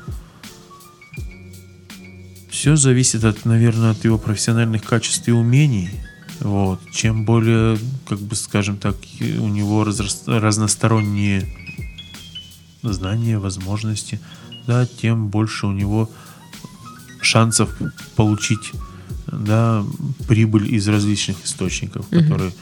Все 2.50 2.76
зависит 2.76 3.22
от, 3.24 3.44
наверное, 3.44 3.92
от 3.92 4.04
его 4.04 4.18
профессиональных 4.18 4.82
качеств 4.84 5.28
и 5.28 5.32
умений. 5.32 5.90
Вот. 6.40 6.80
Чем 6.92 7.24
более, 7.24 7.78
как 8.08 8.18
бы, 8.20 8.34
скажем 8.34 8.76
так, 8.76 8.96
у 9.20 9.48
него 9.48 9.84
разрас- 9.84 10.24
разносторонние 10.26 11.46
знания, 12.82 13.38
возможности, 13.38 14.20
да, 14.66 14.86
тем 14.86 15.28
больше 15.28 15.66
у 15.66 15.72
него 15.72 16.10
шансов 17.20 17.76
получить 18.16 18.72
да, 19.26 19.84
прибыль 20.26 20.74
из 20.74 20.88
различных 20.88 21.44
источников, 21.44 22.06
Мгм. 22.10 22.22
которые 22.22 22.52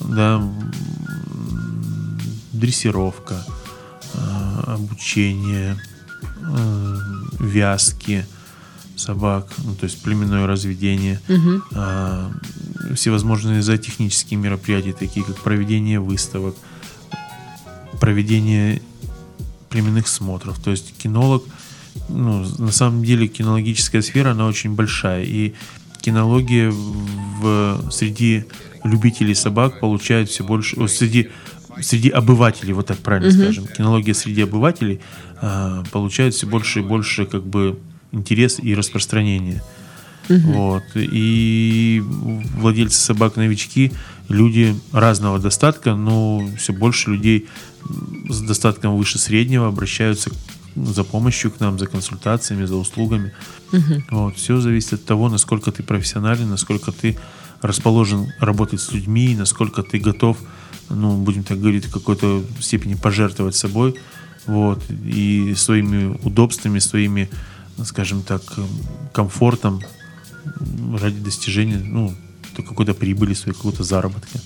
да, 0.00 0.42
дрессировка, 2.58 3.44
э, 4.14 4.60
обучение, 4.66 5.76
э, 6.40 6.96
вязки 7.40 8.26
собак, 8.96 9.48
ну, 9.58 9.74
то 9.74 9.84
есть 9.84 10.02
племенное 10.02 10.46
разведение, 10.46 11.20
Мгм. 11.28 11.62
а, 11.74 12.32
всевозможные 12.94 13.62
зоотехнические 13.62 14.40
мероприятия, 14.40 14.94
такие 14.94 15.24
как 15.24 15.36
проведение 15.36 16.00
выставок, 16.00 16.54
проведение 18.00 18.80
племенных 19.68 20.08
смотров. 20.08 20.58
То 20.58 20.70
есть 20.70 20.96
кинолог, 20.96 21.44
ну, 22.08 22.46
на 22.58 22.72
самом 22.72 23.04
деле 23.04 23.28
кинологическая 23.28 24.00
сфера, 24.02 24.30
она 24.30 24.46
очень 24.46 24.74
большая. 24.74 25.24
И 25.24 25.54
кинология 26.00 26.70
в, 26.70 27.90
среди 27.90 28.44
любителей 28.84 29.34
собак 29.34 29.80
получает 29.80 30.30
все 30.30 30.44
больше, 30.44 30.88
среди, 30.88 31.28
среди 31.82 32.08
обывателей, 32.08 32.72
вот 32.72 32.86
так 32.86 32.98
правильно 32.98 33.32
Мгм. 33.32 33.42
скажем, 33.42 33.66
кинология 33.66 34.14
среди 34.14 34.42
обывателей 34.42 35.00
а, 35.40 35.82
получает 35.92 36.34
все 36.34 36.46
больше 36.46 36.80
и 36.80 36.82
больше 36.82 37.26
как 37.26 37.44
бы 37.46 37.78
интерес 38.12 38.58
и 38.60 38.74
распространение. 38.74 39.62
Вот. 40.28 40.82
И 40.96 42.02
владельцы 42.04 42.98
собак-новички, 42.98 43.92
люди 44.28 44.74
разного 44.92 45.38
достатка, 45.38 45.94
но 45.94 46.48
все 46.58 46.72
больше 46.72 47.10
людей 47.10 47.46
с 48.28 48.40
достатком 48.40 48.96
выше 48.96 49.18
среднего 49.18 49.68
обращаются 49.68 50.30
за 50.74 51.04
помощью 51.04 51.50
к 51.50 51.60
нам, 51.60 51.78
за 51.78 51.86
консультациями, 51.86 52.64
за 52.64 52.76
услугами. 52.76 53.32
Мгм. 53.72 54.04
Вот. 54.10 54.36
Все 54.36 54.60
зависит 54.60 54.94
от 54.94 55.04
того, 55.04 55.28
насколько 55.28 55.70
ты 55.70 55.82
профессионален, 55.82 56.50
насколько 56.50 56.92
ты 56.92 57.16
расположен 57.62 58.32
работать 58.40 58.80
с 58.80 58.92
людьми, 58.92 59.34
насколько 59.36 59.82
ты 59.82 59.98
готов, 59.98 60.36
ну, 60.88 61.16
будем 61.16 61.44
так 61.44 61.60
говорить, 61.60 61.86
в 61.86 61.90
какой-то 61.90 62.44
степени 62.60 62.94
пожертвовать 62.94 63.56
собой, 63.56 63.94
вот, 64.46 64.82
и 64.90 65.54
своими 65.56 66.18
удобствами, 66.22 66.78
своими, 66.78 67.28
скажем 67.84 68.22
так, 68.22 68.42
комфортом 69.12 69.82
ради 71.00 71.18
достижения, 71.18 71.78
ну, 71.78 72.14
то 72.56 72.62
какой-то 72.62 72.94
прибыли, 72.94 73.34
своей 73.34 73.54
какого-то 73.54 73.82
заработка. 73.82 74.38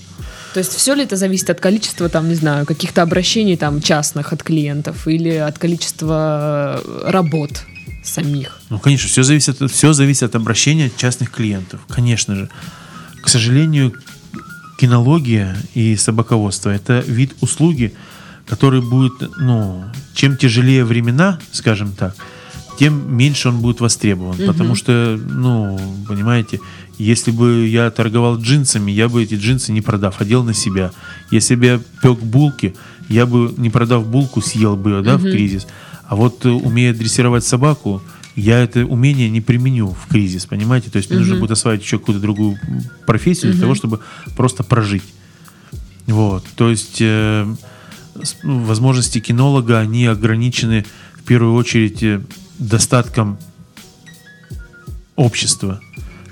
То 0.53 0.59
есть 0.59 0.73
все 0.73 0.93
ли 0.93 1.03
это 1.03 1.15
зависит 1.15 1.49
от 1.49 1.61
количества, 1.61 2.09
там, 2.09 2.27
не 2.27 2.35
знаю, 2.35 2.65
каких-то 2.65 3.01
обращений 3.01 3.55
там 3.55 3.81
частных 3.81 4.33
от 4.33 4.43
клиентов 4.43 5.07
или 5.07 5.29
от 5.29 5.57
количества 5.57 6.81
э, 6.83 7.09
работ 7.09 7.63
самих? 8.03 8.59
Ну, 8.69 8.79
конечно, 8.79 9.07
все 9.07 9.23
зависит, 9.23 9.71
все 9.71 9.93
зависит 9.93 10.23
от 10.23 10.35
обращения 10.35 10.91
частных 10.97 11.31
клиентов, 11.31 11.81
конечно 11.87 12.35
же. 12.35 12.49
К 13.21 13.29
сожалению, 13.29 13.93
кинология 14.81 15.55
и 15.75 15.95
собаководство– 15.95 16.69
это 16.71 17.03
вид 17.05 17.35
услуги, 17.41 17.93
который 18.47 18.81
будет, 18.81 19.13
ну, 19.37 19.83
чем 20.15 20.37
тяжелее 20.37 20.83
времена, 20.85 21.37
скажем 21.51 21.91
так, 21.91 22.15
тем 22.79 23.15
меньше 23.15 23.49
он 23.49 23.61
будет 23.61 23.79
востребован. 23.79 24.35
Мгм. 24.37 24.47
Потому 24.47 24.73
что, 24.75 25.19
ну, 25.29 25.79
понимаете, 26.07 26.59
если 26.97 27.29
бы 27.29 27.67
я 27.67 27.91
торговал 27.91 28.39
джинсами, 28.39 28.91
я 28.91 29.07
бы 29.07 29.21
эти 29.21 29.35
джинсы 29.35 29.71
не 29.71 29.81
продав, 29.81 30.19
одел 30.19 30.43
на 30.43 30.55
себя. 30.55 30.91
Если 31.29 31.53
бы 31.53 31.65
я 31.65 31.79
пек 32.01 32.17
булки, 32.19 32.73
я 33.07 33.27
бы, 33.27 33.53
не 33.57 33.69
продав 33.69 34.07
булку, 34.07 34.41
съел 34.41 34.75
бы 34.75 34.89
ее, 34.89 35.01
да, 35.03 35.17
в 35.17 35.21
Мгм. 35.21 35.31
кризис. 35.31 35.67
А 36.09 36.15
вот 36.15 36.43
э, 36.45 36.49
умея 36.49 36.93
дрессировать 36.93 37.43
собаку, 37.43 38.01
я 38.41 38.59
это 38.59 38.85
умение 38.85 39.29
не 39.29 39.41
применю 39.41 39.89
в 39.89 40.07
кризис, 40.07 40.45
понимаете? 40.45 40.89
То 40.89 40.97
есть 40.97 41.09
мне 41.09 41.19
нужно 41.19 41.37
будет 41.37 41.51
осваивать 41.51 41.83
еще 41.83 41.99
какую-то 41.99 42.21
другую 42.21 42.57
профессию 43.05 43.51
для 43.53 43.61
того, 43.61 43.75
чтобы 43.75 43.99
просто 44.35 44.63
прожить. 44.63 45.03
Вот, 46.07 46.43
то 46.55 46.69
есть 46.69 46.97
э, 46.99 47.45
ну, 48.43 48.59
возможности 48.63 49.19
кинолога, 49.19 49.79
они 49.79 50.07
ограничены 50.07 50.85
в 51.15 51.23
первую 51.23 51.53
очередь 51.53 52.03
э, 52.03 52.21
достатком 52.57 53.37
общества. 55.15 55.79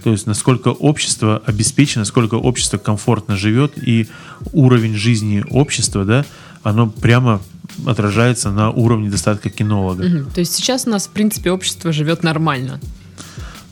То 0.03 0.11
есть 0.11 0.25
насколько 0.27 0.69
общество 0.69 1.41
обеспечено, 1.45 2.01
насколько 2.01 2.35
общество 2.35 2.77
комфортно 2.77 3.37
живет, 3.37 3.73
и 3.77 4.07
уровень 4.53 4.95
жизни 4.95 5.43
общества, 5.49 6.05
да, 6.05 6.25
оно 6.63 6.89
прямо 6.89 7.41
отражается 7.85 8.51
на 8.51 8.69
уровне 8.71 9.09
достатка 9.09 9.49
кинолога. 9.49 10.03
Мгм. 10.03 10.31
То 10.31 10.39
есть 10.39 10.53
сейчас 10.53 10.87
у 10.87 10.89
нас, 10.89 11.07
в 11.07 11.11
принципе, 11.11 11.51
общество 11.51 11.91
живет 11.91 12.23
нормально. 12.23 12.79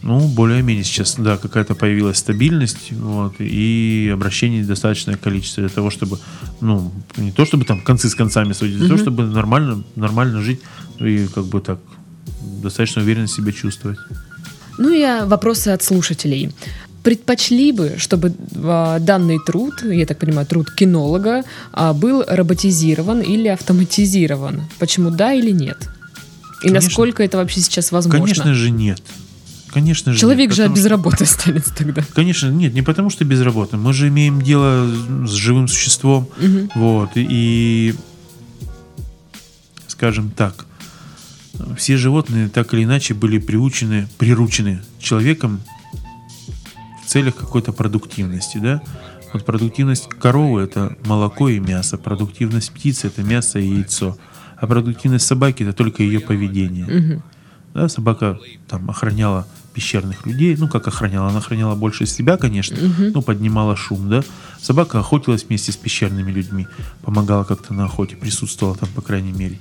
Ну, 0.03 0.27
более-менее 0.27 0.83
сейчас, 0.83 1.15
да, 1.17 1.37
какая-то 1.37 1.75
появилась 1.75 2.17
стабильность, 2.17 2.91
вот, 2.91 3.35
и 3.39 4.09
обращений 4.13 4.63
достаточное 4.63 5.17
количество 5.17 5.61
для 5.61 5.69
того, 5.69 5.89
чтобы, 5.89 6.19
ну, 6.61 6.93
не 7.17 7.31
то 7.31 7.45
чтобы 7.45 7.65
там 7.65 7.81
концы 7.81 8.07
с 8.07 8.15
концами 8.15 8.53
сводить, 8.53 8.77
для 8.77 8.87
того, 8.87 8.99
чтобы 8.99 9.25
нормально, 9.25 9.83
нормально 9.95 10.41
жить 10.41 10.61
и 10.99 11.27
как 11.33 11.45
бы 11.45 11.59
так 11.59 11.79
достаточно 12.63 13.01
уверенно 13.01 13.27
себя 13.27 13.51
чувствовать. 13.51 13.99
Ну 14.77 14.93
и 14.93 15.25
вопросы 15.25 15.69
от 15.69 15.83
слушателей. 15.83 16.53
Предпочли 17.07 17.71
бы, 17.71 17.95
чтобы 17.97 18.33
а, 18.55 18.99
данный 18.99 19.39
труд, 19.39 19.81
я 19.81 20.05
так 20.05 20.17
понимаю, 20.19 20.45
труд 20.45 20.69
кинолога, 20.71 21.43
а, 21.71 21.93
был 21.93 22.21
роботизирован 22.27 23.21
или 23.21 23.47
автоматизирован? 23.47 24.63
Почему 24.77 25.09
да 25.09 25.31
или 25.31 25.51
нет? 25.51 25.87
И 26.63 26.67
Конечно. 26.67 26.73
насколько 26.89 27.23
это 27.23 27.37
вообще 27.37 27.61
сейчас 27.61 27.93
возможно? 27.93 28.19
Конечно 28.19 28.53
же 28.53 28.71
нет. 28.71 29.01
Конечно 29.69 30.11
же 30.11 30.19
Человек 30.19 30.49
нет, 30.49 30.55
же 30.57 30.61
потому 30.63 30.75
без 30.75 30.81
что- 30.81 30.89
работы 30.89 31.23
останется 31.23 31.73
тогда. 31.73 32.03
Конечно, 32.13 32.49
нет, 32.49 32.73
не 32.73 32.81
потому 32.81 33.09
что 33.09 33.23
безработным. 33.23 33.83
Мы 33.83 33.93
же 33.93 34.09
имеем 34.09 34.41
дело 34.41 34.85
с 35.25 35.31
живым 35.31 35.69
существом. 35.69 36.27
Мгм. 36.37 36.71
Вот. 36.75 37.11
И, 37.15 37.95
скажем 39.87 40.29
так, 40.31 40.65
все 41.77 41.95
животные 41.95 42.49
так 42.49 42.73
или 42.73 42.83
иначе 42.83 43.13
были 43.13 43.37
приучены, 43.39 44.09
приручены 44.17 44.81
человеком 44.99 45.61
целях 47.07 47.35
какой-то 47.35 47.71
продуктивности, 47.71 48.57
да? 48.57 48.81
Вот 49.33 49.45
продуктивность 49.45 50.07
коровы– 50.09 50.61
это 50.63 50.95
молоко 51.05 51.49
и 51.49 51.59
мясо, 51.59 51.97
продуктивность 51.97 52.71
птицы– 52.71 53.07
это 53.07 53.23
мясо 53.23 53.59
и 53.59 53.67
яйцо, 53.67 54.17
а 54.55 54.67
продуктивность 54.67 55.25
собаки– 55.25 55.63
это 55.63 55.73
только 55.73 56.03
ее 56.03 56.19
поведение. 56.19 56.85
Мгм. 56.85 57.23
Да, 57.73 57.89
собака 57.89 58.39
там 58.67 58.89
охраняла 58.89 59.45
пещерных 59.73 60.25
людей. 60.25 60.55
Ну, 60.57 60.67
как 60.67 60.87
охраняла? 60.87 61.29
Она 61.29 61.37
охраняла 61.37 61.75
больше 61.75 62.07
себя, 62.07 62.37
конечно. 62.37 62.77
Ну, 62.97 63.21
поднимала 63.21 63.75
шум, 63.75 64.09
да. 64.09 64.23
Собака 64.59 64.99
охотилась 64.99 65.43
вместе 65.43 65.71
с 65.71 65.77
пещерными 65.77 66.31
людьми. 66.31 66.65
Помогала 67.03 67.43
как-то 67.43 67.75
на 67.75 67.85
охоте, 67.85 68.15
присутствовала 68.15 68.75
там, 68.75 68.89
по 68.95 69.01
крайней 69.01 69.33
мере. 69.33 69.59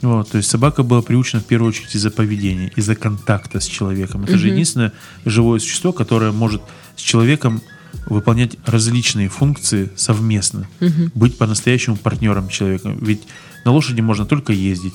Вот, 0.00 0.30
то 0.30 0.38
есть 0.38 0.48
собака 0.48 0.82
была 0.84 1.02
приучена 1.02 1.42
в 1.42 1.44
первую 1.44 1.70
очередь 1.70 1.94
из-за 1.94 2.10
поведения, 2.10 2.70
из-за 2.76 2.94
контакта 2.94 3.58
с 3.58 3.66
человеком. 3.66 4.24
Это 4.24 4.38
же 4.38 4.48
единственное 4.48 4.92
живое 5.24 5.58
существо, 5.58 5.92
которое 5.92 6.30
может 6.30 6.62
с 6.96 7.00
человеком 7.00 7.60
выполнять 8.06 8.56
различные 8.64 9.28
функции 9.28 9.90
совместно, 9.96 10.68
быть 11.14 11.36
по-настоящему 11.36 11.96
партнером 11.96 12.48
человека. 12.48 12.94
Ведь 13.00 13.22
на 13.64 13.72
лошади 13.72 14.00
можно 14.00 14.24
только 14.24 14.52
ездить, 14.52 14.94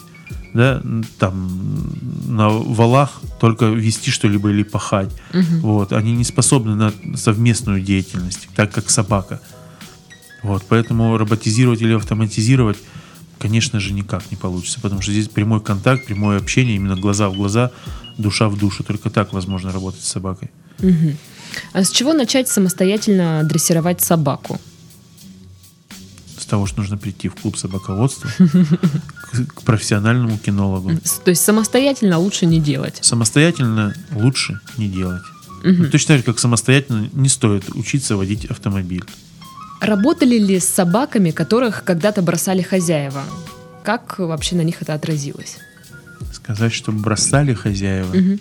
да, 0.54 0.82
там 1.20 1.98
на 2.28 2.50
валах 2.50 3.22
только 3.40 3.66
вести 3.66 4.10
что-либо 4.10 4.52
или 4.52 4.64
пахать. 4.64 5.12
Вот, 5.62 5.92
они 5.92 6.14
не 6.14 6.24
способны 6.24 6.76
на 6.76 6.94
совместную 7.18 7.82
деятельность, 7.82 8.48
так 8.56 8.72
как 8.72 8.90
собака. 8.90 9.42
Вот, 10.44 10.64
поэтому 10.68 11.18
роботизировать 11.18 11.82
или 11.82 11.94
автоматизировать, 11.94 12.78
конечно 13.44 13.82
же, 13.82 13.92
никак 13.92 14.32
не 14.32 14.38
получится, 14.38 14.80
потому 14.80 15.02
что 15.02 15.12
здесь 15.12 15.28
прямой 15.28 15.60
контакт, 15.60 16.06
прямое 16.06 16.38
общение, 16.38 16.78
именно 16.78 16.96
глаза 16.96 17.28
в 17.30 17.36
глаза, 17.36 17.72
душа 18.18 18.48
в 18.48 18.58
душу. 18.58 18.84
Только 18.86 19.10
так 19.10 19.34
возможно 19.34 19.74
работать 19.74 20.02
с 20.02 20.08
собакой. 20.08 20.50
Мгм. 20.80 21.18
А 21.74 21.84
с 21.84 21.92
чего 21.92 22.14
начать 22.14 22.48
самостоятельно 22.48 23.44
дрессировать 23.44 24.02
собаку? 24.02 24.62
С 26.38 26.46
того, 26.46 26.66
что 26.66 26.80
нужно 26.80 26.98
прийти 26.98 27.28
в 27.28 27.36
клуб 27.36 27.58
собаководства 27.58 28.30
к, 28.38 29.46
к 29.56 29.62
профессиональному 29.64 30.38
кинологу. 30.38 30.92
То 31.26 31.32
есть 31.32 31.44
самостоятельно 31.44 32.20
лучше 32.20 32.46
не 32.46 32.62
делать. 32.62 33.00
Самостоятельно 33.02 33.94
лучше 34.16 34.62
не 34.78 34.88
делать. 34.88 35.24
Мгм. 35.64 35.92
Точно 35.92 36.16
так 36.16 36.18
же, 36.20 36.24
как 36.24 36.40
самостоятельно 36.40 37.10
не 37.12 37.28
стоит 37.28 37.70
учиться 37.76 38.16
водить 38.16 38.46
автомобиль. 38.46 39.04
Работали 39.84 40.38
ли 40.38 40.60
с 40.60 40.68
собаками, 40.68 41.32
которых 41.32 41.84
когда-то 41.84 42.22
бросали 42.22 42.62
хозяева? 42.62 43.24
Как 43.84 44.18
вообще 44.18 44.56
на 44.56 44.62
них 44.62 44.82
это 44.82 44.94
отразилось? 44.94 45.58
Сказать, 46.32 46.72
что 46.72 46.94
бросали 46.94 47.54
хозяева. 47.54 48.16
Мгм. 48.16 48.40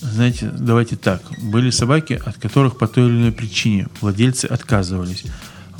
Знаете, 0.00 0.52
давайте 0.56 0.94
так. 0.94 1.22
Были 1.42 1.70
собаки, 1.70 2.20
от 2.24 2.36
которых 2.36 2.78
по 2.78 2.86
той 2.86 3.08
или 3.08 3.16
иной 3.16 3.32
причине 3.32 3.88
владельцы 4.00 4.46
отказывались. 4.46 5.24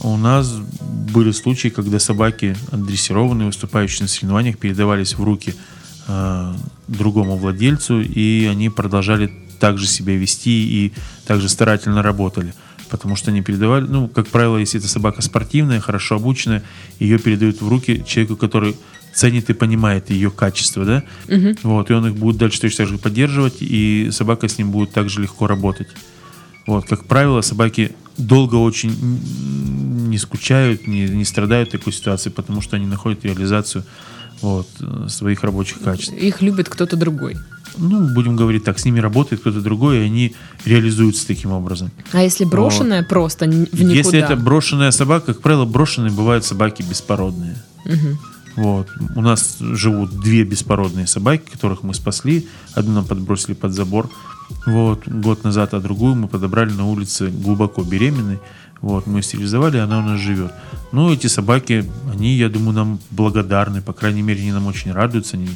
У 0.03 0.17
нас 0.17 0.53
были 1.13 1.31
случаи, 1.31 1.69
когда 1.69 2.01
собаки, 2.01 2.57
отдрессированные, 2.73 3.47
выступающие 3.47 4.03
на 4.03 4.09
соревнованиях, 4.09 4.59
передавались 4.59 5.15
в 5.15 5.23
руки 5.23 5.55
э, 6.09 6.55
другому 6.89 7.37
владельцу, 7.37 8.01
и 8.01 8.47
они 8.47 8.71
продолжали 8.71 9.31
также 9.61 9.87
себя 9.87 10.17
вести 10.17 10.51
и 10.87 10.93
также 11.27 11.49
старательно 11.49 12.03
работали. 12.03 12.53
Потому 12.91 13.17
что 13.17 13.31
они 13.31 13.41
передавали, 13.41 13.87
ну, 13.87 14.09
как 14.09 14.27
правило, 14.27 14.59
если 14.59 14.81
это 14.81 14.89
собака 14.89 15.23
спортивная, 15.23 15.81
хорошо 15.81 16.17
обученная, 16.17 16.63
ее 16.99 17.19
передают 17.19 17.63
в 17.63 17.69
руки 17.69 18.05
человеку, 18.07 18.37
который 18.37 18.77
ценит 19.15 19.51
и 19.51 19.53
понимает 19.53 20.11
ее 20.11 20.31
качество, 20.31 20.85
да? 20.85 21.03
Мгм. 21.29 21.57
Вот, 21.63 21.91
и 21.91 21.95
он 21.95 22.07
их 22.07 22.17
будет 22.17 22.37
дальше 22.37 22.61
точно 22.61 22.85
так 22.85 22.89
же 22.89 22.99
поддерживать, 22.99 23.57
и 23.61 24.09
собака 24.13 24.49
с 24.49 24.59
ним 24.59 24.71
будет 24.71 24.93
также 24.93 25.23
легко 25.23 25.47
работать. 25.47 25.89
Вот, 26.67 26.87
как 26.87 27.05
правило, 27.05 27.41
собаки 27.41 27.93
долго 28.17 28.57
очень 28.57 28.93
не 30.09 30.19
скучают, 30.19 30.87
не, 30.87 31.09
не 31.09 31.25
страдают 31.25 31.69
в 31.69 31.73
такой 31.73 31.93
ситуации, 31.93 32.31
потому 32.31 32.61
что 32.61 32.77
они 32.77 32.87
находят 32.87 33.25
реализацию 33.25 33.85
вот, 34.43 34.69
своих 35.09 35.43
рабочих 35.43 35.81
качеств. 35.81 36.13
Их 36.13 36.43
любит 36.43 36.69
кто-то 36.69 36.97
другой. 36.97 37.37
Ну, 37.81 38.15
будем 38.15 38.37
говорить 38.37 38.65
так, 38.65 38.79
с 38.79 38.85
ними 38.85 39.01
работает 39.01 39.41
кто-то 39.41 39.61
другой, 39.61 39.99
и 39.99 40.03
они 40.03 40.35
реализуются 40.65 41.27
таким 41.27 41.53
образом. 41.53 41.91
А 42.13 42.23
если 42.23 42.45
брошенная 42.45 43.03
просто 43.03 43.47
н- 43.47 43.67
в 43.73 43.83
никуда? 43.83 43.95
Если 43.95 44.19
это 44.19 44.37
брошенная 44.37 44.91
собака, 44.91 45.33
как 45.33 45.43
правило, 45.43 45.65
брошенные 45.65 46.13
бывают 46.13 46.45
собаки 46.45 46.83
беспородные. 46.83 47.57
Мгм. 47.85 48.19
Вот. 48.57 48.89
У 49.17 49.21
нас 49.23 49.57
живут 49.61 50.11
две 50.21 50.45
беспородные 50.45 51.07
собаки, 51.07 51.51
которых 51.51 51.83
мы 51.83 51.95
спасли. 51.95 52.47
Одну 52.75 52.93
нам 52.93 53.05
подбросили 53.07 53.55
под 53.55 53.73
забор 53.73 54.11
вот, 54.67 55.07
год 55.07 55.45
назад, 55.45 55.75
а 55.75 55.81
другую 55.81 56.15
мы 56.15 56.29
подобрали 56.29 56.73
на 56.73 56.87
улице 56.87 57.29
глубоко 57.29 57.83
беременной. 57.83 58.39
Вот, 58.81 59.07
мы 59.07 59.23
стерилизовали, 59.23 59.77
она 59.77 59.99
у 59.99 60.03
нас 60.03 60.21
живет. 60.21 60.53
Ну, 60.93 61.13
эти 61.13 61.27
собаки, 61.27 61.85
они, 62.13 62.35
я 62.37 62.49
думаю, 62.49 62.73
нам 62.73 62.99
благодарны. 63.11 63.83
По 63.83 63.93
крайней 63.93 64.23
мере, 64.23 64.41
они 64.41 64.53
нам 64.53 64.67
очень 64.67 64.93
радуются. 64.93 65.37
Они 65.37 65.49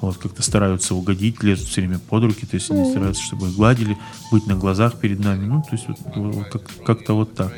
вот, 0.00 0.16
как-то 0.18 0.42
стараются 0.42 0.94
угодить, 0.94 1.42
лезут 1.42 1.68
все 1.68 1.80
время 1.82 1.98
под 1.98 2.24
руки. 2.24 2.46
То 2.46 2.56
есть 2.56 2.70
они 2.70 2.90
стараются, 2.90 3.22
чтобы 3.22 3.48
их 3.48 3.54
гладили, 3.54 3.96
быть 4.32 4.46
на 4.46 4.54
глазах 4.54 4.98
перед 4.98 5.20
нами. 5.20 5.46
Ну, 5.46 5.62
то 5.62 5.76
есть 5.76 5.86
вот, 5.88 5.98
вот- 6.16 6.48
как- 6.48 6.84
как-то 6.84 7.14
вот 7.14 7.34
так. 7.34 7.52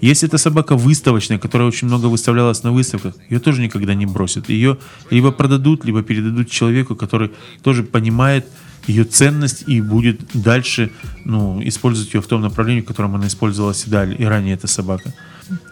Если 0.00 0.26
это 0.28 0.38
собака 0.38 0.76
выставочная, 0.76 1.38
которая 1.38 1.68
очень 1.68 1.86
много 1.86 2.06
выставлялась 2.06 2.62
на 2.62 2.72
выставках, 2.72 3.14
ее 3.28 3.38
тоже 3.38 3.60
никогда 3.60 3.94
не 3.94 4.06
бросят. 4.06 4.48
Ее 4.48 4.78
либо 5.10 5.30
продадут, 5.30 5.84
либо 5.84 6.02
передадут 6.02 6.50
человеку, 6.50 6.96
который 6.96 7.32
тоже 7.62 7.82
понимает 7.82 8.46
ее 8.86 9.04
ценность 9.04 9.64
и 9.66 9.82
будет 9.82 10.20
дальше 10.32 10.90
ну, 11.26 11.60
использовать 11.62 12.14
ее 12.14 12.22
в 12.22 12.26
том 12.26 12.40
направлении, 12.40 12.80
в 12.80 12.86
котором 12.86 13.14
она 13.14 13.26
использовалась 13.26 13.86
и 13.86 13.90
далее, 13.90 14.16
и 14.16 14.24
ранее 14.24 14.54
эта 14.54 14.66
собака. 14.66 15.12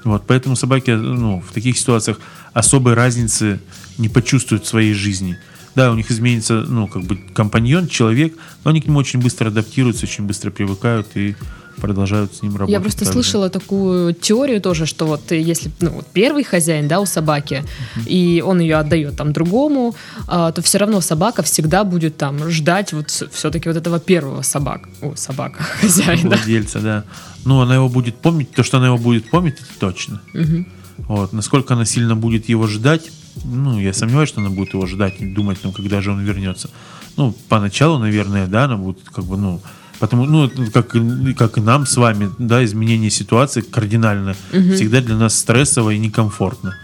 Вот, 0.04 0.24
поэтому 0.26 0.56
собаки 0.56 0.90
ну, 0.90 1.40
в 1.40 1.52
таких 1.52 1.78
ситуациях 1.78 2.20
особой 2.52 2.94
разницы 2.94 3.60
не 3.96 4.08
почувствуют 4.08 4.64
в 4.64 4.68
своей 4.68 4.92
жизни. 4.92 5.38
Да, 5.78 5.92
у 5.92 5.94
них 5.94 6.10
изменится, 6.10 6.64
ну, 6.68 6.88
как 6.88 7.04
бы 7.04 7.16
компаньон, 7.32 7.86
человек, 7.86 8.34
но 8.64 8.70
они 8.70 8.80
к 8.80 8.86
нему 8.86 8.98
очень 8.98 9.20
быстро 9.20 9.46
адаптируются, 9.46 10.06
очень 10.06 10.24
быстро 10.24 10.50
привыкают 10.50 11.06
и 11.14 11.36
продолжают 11.76 12.34
с 12.34 12.42
ним 12.42 12.54
работать. 12.54 12.72
Я 12.72 12.80
просто 12.80 13.04
так 13.04 13.06
же. 13.06 13.12
слышала 13.12 13.48
такую 13.48 14.12
теорию 14.12 14.60
тоже, 14.60 14.86
что 14.86 15.06
вот 15.06 15.30
если 15.30 15.70
ну, 15.78 15.90
вот 15.90 16.06
первый 16.12 16.42
хозяин, 16.42 16.88
да, 16.88 16.98
у 16.98 17.06
собаки, 17.06 17.62
и 18.06 18.42
он 18.44 18.58
ее 18.58 18.74
отдает 18.74 19.16
там 19.16 19.32
другому, 19.32 19.94
а, 20.26 20.50
то 20.50 20.62
все 20.62 20.78
равно 20.78 21.00
собака 21.00 21.44
всегда 21.44 21.84
будет 21.84 22.16
там 22.16 22.50
ждать 22.50 22.92
вот 22.92 23.10
все-таки 23.10 23.68
вот 23.68 23.76
этого 23.76 24.00
первого 24.00 24.42
собак, 24.42 24.88
о, 25.00 25.14
собака, 25.14 25.62
хозяина. 25.80 26.30
владельца, 26.30 26.80
да. 26.80 27.04
Ну, 27.44 27.60
она 27.60 27.76
его 27.76 27.88
будет 27.88 28.16
помнить, 28.16 28.50
то, 28.50 28.64
что 28.64 28.78
она 28.78 28.86
его 28.86 28.98
будет 28.98 29.30
помнить, 29.30 29.54
это 29.54 29.78
точно. 29.78 30.20
Мгм. 30.34 30.66
Вот. 31.06 31.32
Насколько 31.32 31.74
она 31.74 31.84
сильно 31.84 32.16
будет 32.16 32.48
его 32.48 32.66
ждать, 32.66 33.12
ну, 33.44 33.78
я 33.78 33.92
сомневаюсь, 33.92 34.28
что 34.28 34.40
она 34.40 34.50
будет 34.50 34.74
его 34.74 34.86
ждать 34.86 35.14
и 35.20 35.26
думать, 35.26 35.58
ну, 35.62 35.72
когда 35.72 36.00
же 36.00 36.12
он 36.12 36.20
вернется. 36.20 36.70
Ну, 37.16 37.34
поначалу, 37.48 37.98
наверное, 37.98 38.46
да, 38.46 38.64
она 38.64 38.76
будет 38.76 38.98
как 39.12 39.24
бы, 39.24 39.36
ну, 39.36 39.60
Потому, 39.98 40.26
ну, 40.26 40.48
как, 40.72 40.94
как 41.36 41.58
и 41.58 41.60
нам 41.60 41.84
с 41.84 41.96
вами, 41.96 42.30
да, 42.38 42.64
изменение 42.64 43.10
ситуации 43.10 43.62
кардинально 43.62 44.36
угу. 44.52 44.74
всегда 44.74 45.00
для 45.00 45.16
нас 45.16 45.36
стрессово 45.36 45.90
и 45.90 45.98
некомфортно. 45.98 46.76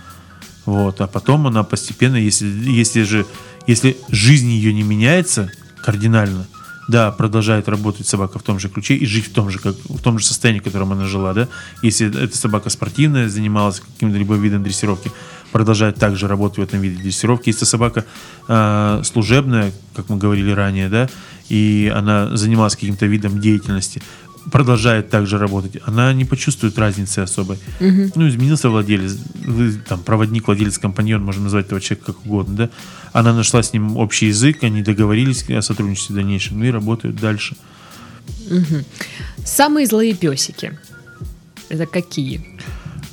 Вот, 0.67 1.01
а 1.01 1.07
потом 1.07 1.47
она 1.47 1.63
постепенно, 1.63 2.17
если, 2.17 2.47
если 2.47 3.03
же, 3.03 3.27
если 3.67 3.97
жизнь 4.09 4.51
ее 4.51 4.73
не 4.73 4.83
меняется 4.83 5.53
кардинально, 5.85 6.47
да, 6.89 7.13
продолжает 7.13 7.69
работать 7.69 8.07
собака 8.07 8.39
в 8.39 8.43
том 8.43 8.59
же 8.59 8.69
ключе 8.69 8.95
и 8.95 9.07
жить 9.07 9.27
в 9.27 9.33
том 9.33 9.51
же, 9.51 9.59
как, 9.59 9.77
в 9.85 10.03
том 10.03 10.19
же 10.19 10.27
состоянии, 10.27 10.61
в 10.61 10.65
котором 10.65 10.93
она 10.93 11.07
жила, 11.07 11.35
да. 11.35 11.49
Если 11.83 12.09
эта 12.21 12.37
собака 12.37 12.69
спортивная, 12.69 13.29
занималась 13.29 13.81
каким-то 13.81 14.19
либо 14.19 14.35
видом 14.35 14.63
дрессировки, 14.65 15.13
продолжает 15.55 15.95
также 15.95 16.27
работать 16.27 16.59
в 16.59 16.63
этом 16.63 16.81
виде 16.81 17.01
дрессировки. 17.01 17.51
Если 17.51 17.65
собака 17.65 18.05
э, 18.49 19.03
служебная, 19.05 19.71
как 19.95 20.09
мы 20.09 20.17
говорили 20.17 20.51
ранее, 20.51 20.89
да, 20.89 21.09
и 21.49 21.93
она 21.95 22.37
занималась 22.37 22.75
каким-то 22.75 23.07
видом 23.07 23.41
деятельности, 23.41 24.03
продолжает 24.51 25.11
также 25.11 25.39
работать, 25.39 25.81
она 25.87 26.13
не 26.13 26.25
почувствует 26.25 26.77
разницы 26.77 27.21
особой. 27.21 27.59
Угу. 27.79 28.11
Ну, 28.17 28.29
изменился 28.29 28.69
владелец, 28.69 29.17
там, 29.89 30.01
проводник, 30.01 30.49
владелец, 30.49 30.77
компаньон, 30.79 31.23
можно 31.23 31.45
назвать 31.45 31.67
этого 31.67 31.81
человека 31.81 32.07
как 32.07 32.27
угодно, 32.27 32.57
да. 32.57 32.71
Она 33.13 33.33
нашла 33.33 33.63
с 33.63 33.73
ним 33.73 33.97
общий 33.97 34.27
язык, 34.27 34.65
они 34.65 34.83
договорились 34.83 35.49
о 35.51 35.63
сотрудничестве 35.63 36.15
в 36.15 36.17
дальнейшем 36.17 36.65
и 36.65 36.71
работают 36.73 37.15
дальше. 37.15 37.55
Угу. 38.51 38.85
Самые 39.45 39.87
злые 39.87 40.15
песики. 40.15 40.77
Это 41.69 41.87
какие? 41.87 42.45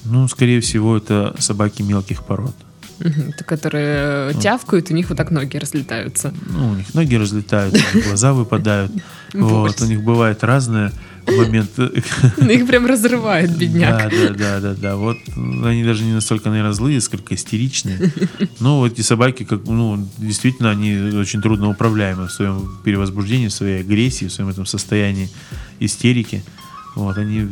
Ну, 0.06 0.28
скорее 0.28 0.60
всего, 0.62 0.98
это 0.98 1.36
собаки 1.40 1.82
мелких 1.82 2.24
пород. 2.24 2.56
Угу, 3.00 3.34
которые 3.48 4.34
тявкают, 4.36 4.92
у 4.92 4.94
них 4.94 5.10
вот 5.10 5.18
так 5.18 5.32
ноги 5.32 5.58
разлетаются. 5.58 6.34
Ну, 6.48 6.70
у 6.70 6.76
них 6.76 6.94
ноги 6.94 7.16
разлетаются, 7.16 7.84
глаза 8.06 8.34
выпадают. 8.34 8.92
Вот, 9.34 9.80
у 9.80 9.86
них 9.86 10.04
бывает 10.04 10.44
разное 10.44 10.92
момент. 11.26 11.80
Их 11.80 12.68
прям 12.68 12.86
разрывает, 12.86 13.56
бедняк. 13.56 14.12
Да, 14.12 14.28
да, 14.28 14.34
да, 14.34 14.60
да, 14.60 14.74
да. 14.74 14.96
Вот 14.96 15.18
они 15.36 15.84
даже 15.84 16.04
не 16.04 16.14
настолько, 16.14 16.50
наверное, 16.50 16.74
злые, 16.74 17.02
сколько 17.02 17.36
истеричные. 17.36 18.12
Ну, 18.60 18.78
вот 18.78 18.94
эти 18.94 19.02
собаки, 19.02 19.44
как, 19.44 19.66
ну, 19.66 20.08
действительно, 20.18 20.70
они 20.70 21.18
очень 21.18 21.42
трудно 21.42 21.70
управляемы 21.70 22.28
в 22.28 22.32
своем 22.32 22.78
перевозбуждении, 22.84 23.48
в 23.48 23.54
своей 23.54 23.80
агрессии, 23.80 24.26
в 24.26 24.34
своем 24.34 24.50
этом 24.50 24.66
состоянии 24.66 25.30
истерики. 25.80 26.44
Вот, 26.96 27.18
они 27.18 27.48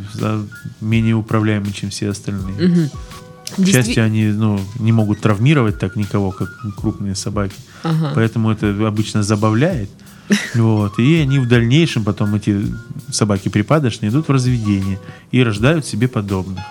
менее 0.81 1.15
управляемы, 1.15 1.71
чем 1.71 1.89
все 1.89 2.09
остальные. 2.09 2.69
Угу. 2.69 3.63
К 3.63 3.67
счастью, 3.67 4.03
они 4.03 4.25
ну, 4.25 4.59
не 4.79 4.91
могут 4.91 5.21
травмировать 5.21 5.79
так 5.79 5.95
никого, 5.95 6.31
как 6.31 6.49
крупные 6.77 7.15
собаки. 7.15 7.55
Ага. 7.83 8.11
Поэтому 8.15 8.51
это 8.51 8.69
обычно 8.87 9.23
забавляет. 9.23 9.89
Вот. 10.53 10.99
И 10.99 11.15
они 11.15 11.39
в 11.39 11.47
дальнейшем, 11.47 12.03
потом 12.03 12.35
эти 12.35 12.63
собаки 13.11 13.49
припадочные, 13.49 14.09
идут 14.09 14.27
в 14.27 14.31
разведение 14.31 14.99
и 15.31 15.41
рождают 15.41 15.87
себе 15.87 16.07
подобных. 16.07 16.63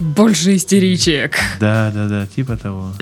Больше 0.00 0.56
истеричек. 0.56 1.36
Да, 1.60 1.92
да, 1.94 2.08
да, 2.08 2.26
типа 2.26 2.56
того. 2.56 2.92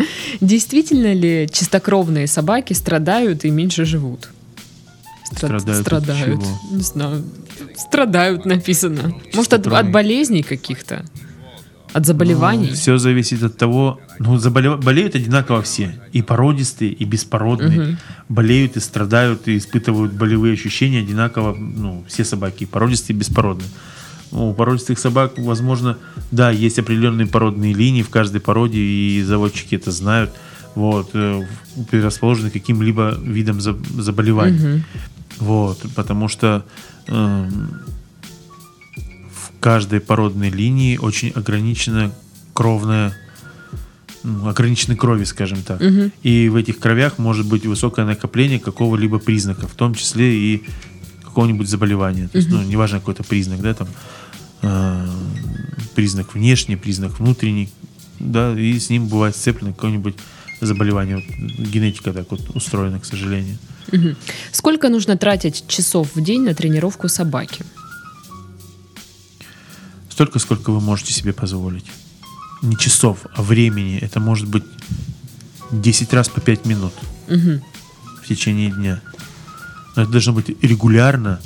Действительно 0.43 1.15
ли 1.15 1.49
чистокровные 1.51 2.27
собаки 2.27 2.75
страдают 2.75 3.45
и 3.47 3.51
меньше 3.51 3.87
живут? 3.87 4.29
Страд... 5.33 5.61
Страдают. 5.61 5.87
Страдают. 5.87 6.41
Не 6.71 6.83
знаю. 6.83 7.25
Страдают 7.77 8.47
написано. 8.47 9.15
Может, 9.35 9.53
от, 9.53 9.67
от 9.67 9.91
болезней 9.91 10.43
каких-то? 10.43 11.05
От 11.93 12.07
заболеваний? 12.07 12.69
Ну, 12.69 12.75
все 12.75 12.99
зависит 12.99 13.43
от 13.43 13.57
того, 13.57 14.01
ну, 14.19 14.39
заболев... 14.39 14.81
болеют 14.81 15.17
одинаково 15.17 15.63
все. 15.63 16.01
И 16.13 16.23
породистые, 16.23 16.93
и 16.93 17.05
беспородные. 17.05 17.81
Угу. 17.81 17.97
Болеют 18.29 18.77
и 18.77 18.81
страдают, 18.81 19.49
и 19.49 19.57
испытывают 19.57 20.13
болевые 20.13 20.55
ощущения 20.55 21.01
одинаково, 21.01 21.55
ну, 21.55 22.05
все 22.07 22.25
собаки, 22.25 22.63
и 22.63 22.67
породистые, 22.67 23.17
и 23.17 23.19
беспородные. 23.19 23.69
Ну, 24.31 24.51
у 24.51 24.55
породистых 24.55 24.99
собак, 24.99 25.33
возможно, 25.37 25.99
да, 26.31 26.51
есть 26.51 26.79
определенные 26.79 27.27
породные 27.27 27.75
линии 27.75 28.03
в 28.03 28.11
каждой 28.11 28.41
породе, 28.41 28.79
и 28.79 29.23
заводчики 29.23 29.75
это 29.75 29.91
знают. 29.91 30.31
Вот, 30.77 31.11
э, 31.15 31.43
предрасположены 31.91 32.51
каким-либо 32.51 33.19
видом 33.21 33.61
заболеваний. 33.61 34.75
Угу. 34.75 34.83
Вот, 35.41 35.85
потому 35.97 36.29
что 36.29 36.65
э, 37.09 37.51
каждой 39.59 40.01
породной 40.01 40.51
линии 40.51 40.97
очень 40.97 41.31
ограничена 41.31 42.13
кровная 42.53 43.15
ну, 44.23 44.49
ограничены 44.49 44.97
крови, 44.97 45.25
скажем 45.25 45.63
так. 45.63 45.81
Угу. 45.81 46.11
И 46.23 46.49
в 46.49 46.57
этих 46.57 46.79
кровях 46.79 47.19
может 47.19 47.47
быть 47.47 47.65
высокое 47.65 48.05
накопление 48.05 48.59
какого-либо 48.59 49.19
признака, 49.19 49.67
в 49.67 49.75
том 49.75 49.95
числе 49.95 50.35
и 50.35 50.63
какого-нибудь 51.25 51.69
заболевания. 51.69 52.29
То 52.29 52.39
есть, 52.39 52.51
ну, 52.51 52.63
неважно 52.63 52.99
какой-то 52.99 53.23
признак, 53.23 53.63
да, 53.63 53.75
там 53.75 53.89
э, 54.63 55.09
признак 55.95 56.35
внешний, 56.35 56.77
признак 56.77 57.19
внутренний, 57.19 57.71
да, 58.19 58.53
и 58.59 58.79
с 58.79 58.91
ним 58.91 59.07
бывает 59.09 59.37
сцеплено 59.37 59.73
какое-нибудь 59.73 60.17
заболевание. 60.61 61.17
Вот, 61.17 61.25
генетика 61.69 62.13
так 62.13 62.31
вот 62.31 62.55
устроена, 62.55 63.01
к 63.01 63.05
сожалению. 63.05 63.57
Угу. 63.93 64.17
Сколько 64.53 64.89
нужно 64.89 65.17
тратить 65.17 65.65
часов 65.67 66.15
в 66.15 66.23
день 66.23 66.43
на 66.43 66.55
тренировку 66.55 67.09
собаки? 67.09 67.65
столько, 70.21 70.39
сколько 70.39 70.71
вы 70.71 70.83
можете 70.83 71.15
себе 71.15 71.33
позволить. 71.33 71.87
Не 72.61 72.77
часов, 72.77 73.21
а 73.35 73.43
времени. 73.43 73.99
Это 74.03 74.21
может 74.21 74.47
быть 74.49 74.65
10 75.71 76.13
раз 76.13 76.29
по 76.29 76.43
5 76.43 76.67
минут 76.67 76.93
угу. 77.27 77.63
в 78.23 78.29
течение 78.29 78.71
дня. 78.71 79.01
Но 79.97 80.03
это 80.03 80.11
должно 80.11 80.35
быть 80.35 80.63
регулярно. 80.63 81.41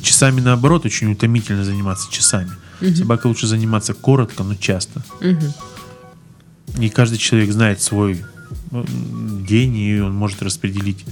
часами 0.00 0.40
наоборот 0.40 0.86
очень 0.86 1.10
утомительно 1.10 1.64
заниматься 1.64 2.08
часами. 2.12 2.52
Угу. 2.80 2.94
Собака 2.94 3.26
лучше 3.26 3.48
заниматься 3.48 3.94
коротко, 3.94 4.44
но 4.44 4.54
часто. 4.54 5.02
Угу. 5.20 6.80
И 6.84 6.90
каждый 6.90 7.18
человек 7.18 7.50
знает 7.50 7.82
свой 7.82 8.24
день, 8.70 9.76
и 9.76 9.98
он 9.98 10.14
может 10.14 10.40
распределить 10.40 11.04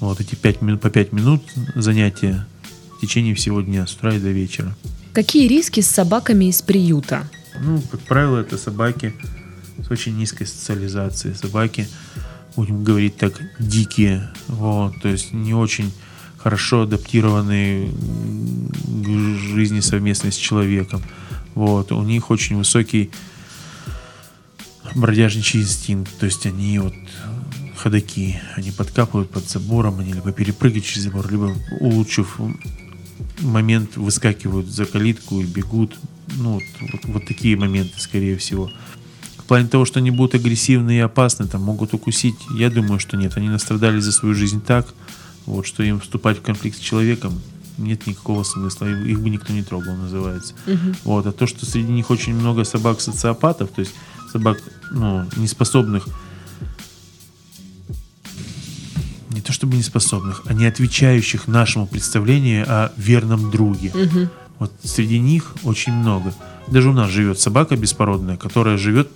вот 0.00 0.20
эти 0.20 0.34
5 0.34 0.62
минут, 0.62 0.80
по 0.80 0.90
5 0.90 1.12
минут 1.12 1.42
занятия 1.74 2.46
в 2.96 3.00
течение 3.00 3.34
всего 3.34 3.60
дня, 3.60 3.86
с 3.86 3.94
утра 3.94 4.14
и 4.14 4.18
до 4.18 4.30
вечера. 4.30 4.74
Какие 5.12 5.48
риски 5.48 5.80
с 5.80 5.88
собаками 5.88 6.46
из 6.46 6.62
приюта? 6.62 7.28
Ну, 7.60 7.82
как 7.90 8.00
правило, 8.00 8.38
это 8.38 8.56
собаки 8.56 9.14
с 9.84 9.90
очень 9.90 10.16
низкой 10.16 10.46
социализацией. 10.46 11.34
Собаки, 11.34 11.88
будем 12.56 12.84
говорить 12.84 13.16
так, 13.16 13.40
дикие. 13.58 14.30
Вот, 14.48 15.00
то 15.02 15.08
есть 15.08 15.32
не 15.32 15.54
очень 15.54 15.92
хорошо 16.36 16.82
адаптированные 16.82 17.90
к 17.90 19.38
жизни 19.54 19.80
совместной 19.80 20.32
с 20.32 20.36
человеком. 20.36 21.02
Вот, 21.54 21.92
у 21.92 22.02
них 22.02 22.30
очень 22.30 22.56
высокий 22.56 23.10
бродяжничий 24.94 25.60
инстинкт. 25.60 26.16
То 26.18 26.26
есть 26.26 26.46
они 26.46 26.78
вот 26.78 26.94
ходаки, 27.80 28.40
они 28.56 28.70
подкапывают 28.70 29.30
под 29.30 29.48
забором, 29.48 30.00
они 30.00 30.12
либо 30.12 30.32
перепрыгивают 30.32 30.84
через 30.84 31.04
забор, 31.04 31.30
либо 31.30 31.54
улучшив 31.80 32.38
момент 33.40 33.96
выскакивают 33.96 34.66
за 34.66 34.84
калитку 34.84 35.40
и 35.40 35.44
бегут. 35.44 35.98
Ну, 36.36 36.54
вот, 36.54 36.62
вот, 36.80 37.04
вот 37.04 37.26
такие 37.26 37.56
моменты, 37.56 37.98
скорее 37.98 38.36
всего. 38.36 38.70
В 39.38 39.44
плане 39.44 39.66
того, 39.66 39.84
что 39.84 39.98
они 39.98 40.10
будут 40.10 40.34
агрессивны 40.34 40.96
и 40.96 41.00
опасны, 41.00 41.48
там 41.48 41.62
могут 41.62 41.94
укусить, 41.94 42.36
я 42.56 42.70
думаю, 42.70 43.00
что 43.00 43.16
нет. 43.16 43.36
Они 43.36 43.48
настрадали 43.48 43.98
за 43.98 44.12
свою 44.12 44.34
жизнь 44.34 44.60
так, 44.60 44.86
вот, 45.46 45.66
что 45.66 45.82
им 45.82 46.00
вступать 46.00 46.38
в 46.38 46.42
конфликт 46.42 46.76
с 46.76 46.80
человеком 46.80 47.40
нет 47.78 48.06
никакого 48.06 48.42
смысла. 48.42 48.86
Их 48.86 49.20
бы 49.20 49.30
никто 49.30 49.52
не 49.52 49.62
трогал, 49.62 49.96
называется. 49.96 50.54
Угу. 50.66 50.96
Вот. 51.04 51.26
А 51.26 51.32
то, 51.32 51.46
что 51.46 51.64
среди 51.64 51.90
них 51.90 52.10
очень 52.10 52.34
много 52.34 52.64
собак-социопатов, 52.64 53.70
то 53.70 53.80
есть 53.80 53.94
собак, 54.30 54.58
ну, 54.90 55.26
неспособных 55.36 56.06
не 59.30 59.40
то 59.40 59.52
чтобы 59.52 59.76
неспособных, 59.76 60.42
а 60.46 60.52
не 60.52 60.66
отвечающих 60.66 61.48
нашему 61.48 61.86
представлению 61.86 62.66
о 62.68 62.92
верном 62.96 63.50
друге. 63.50 63.92
Угу. 63.94 64.28
Вот 64.58 64.72
среди 64.82 65.18
них 65.18 65.54
очень 65.62 65.92
много. 65.92 66.34
Даже 66.68 66.90
у 66.90 66.92
нас 66.92 67.10
живет 67.10 67.40
собака 67.40 67.76
беспородная, 67.76 68.36
которая 68.36 68.76
живет, 68.76 69.08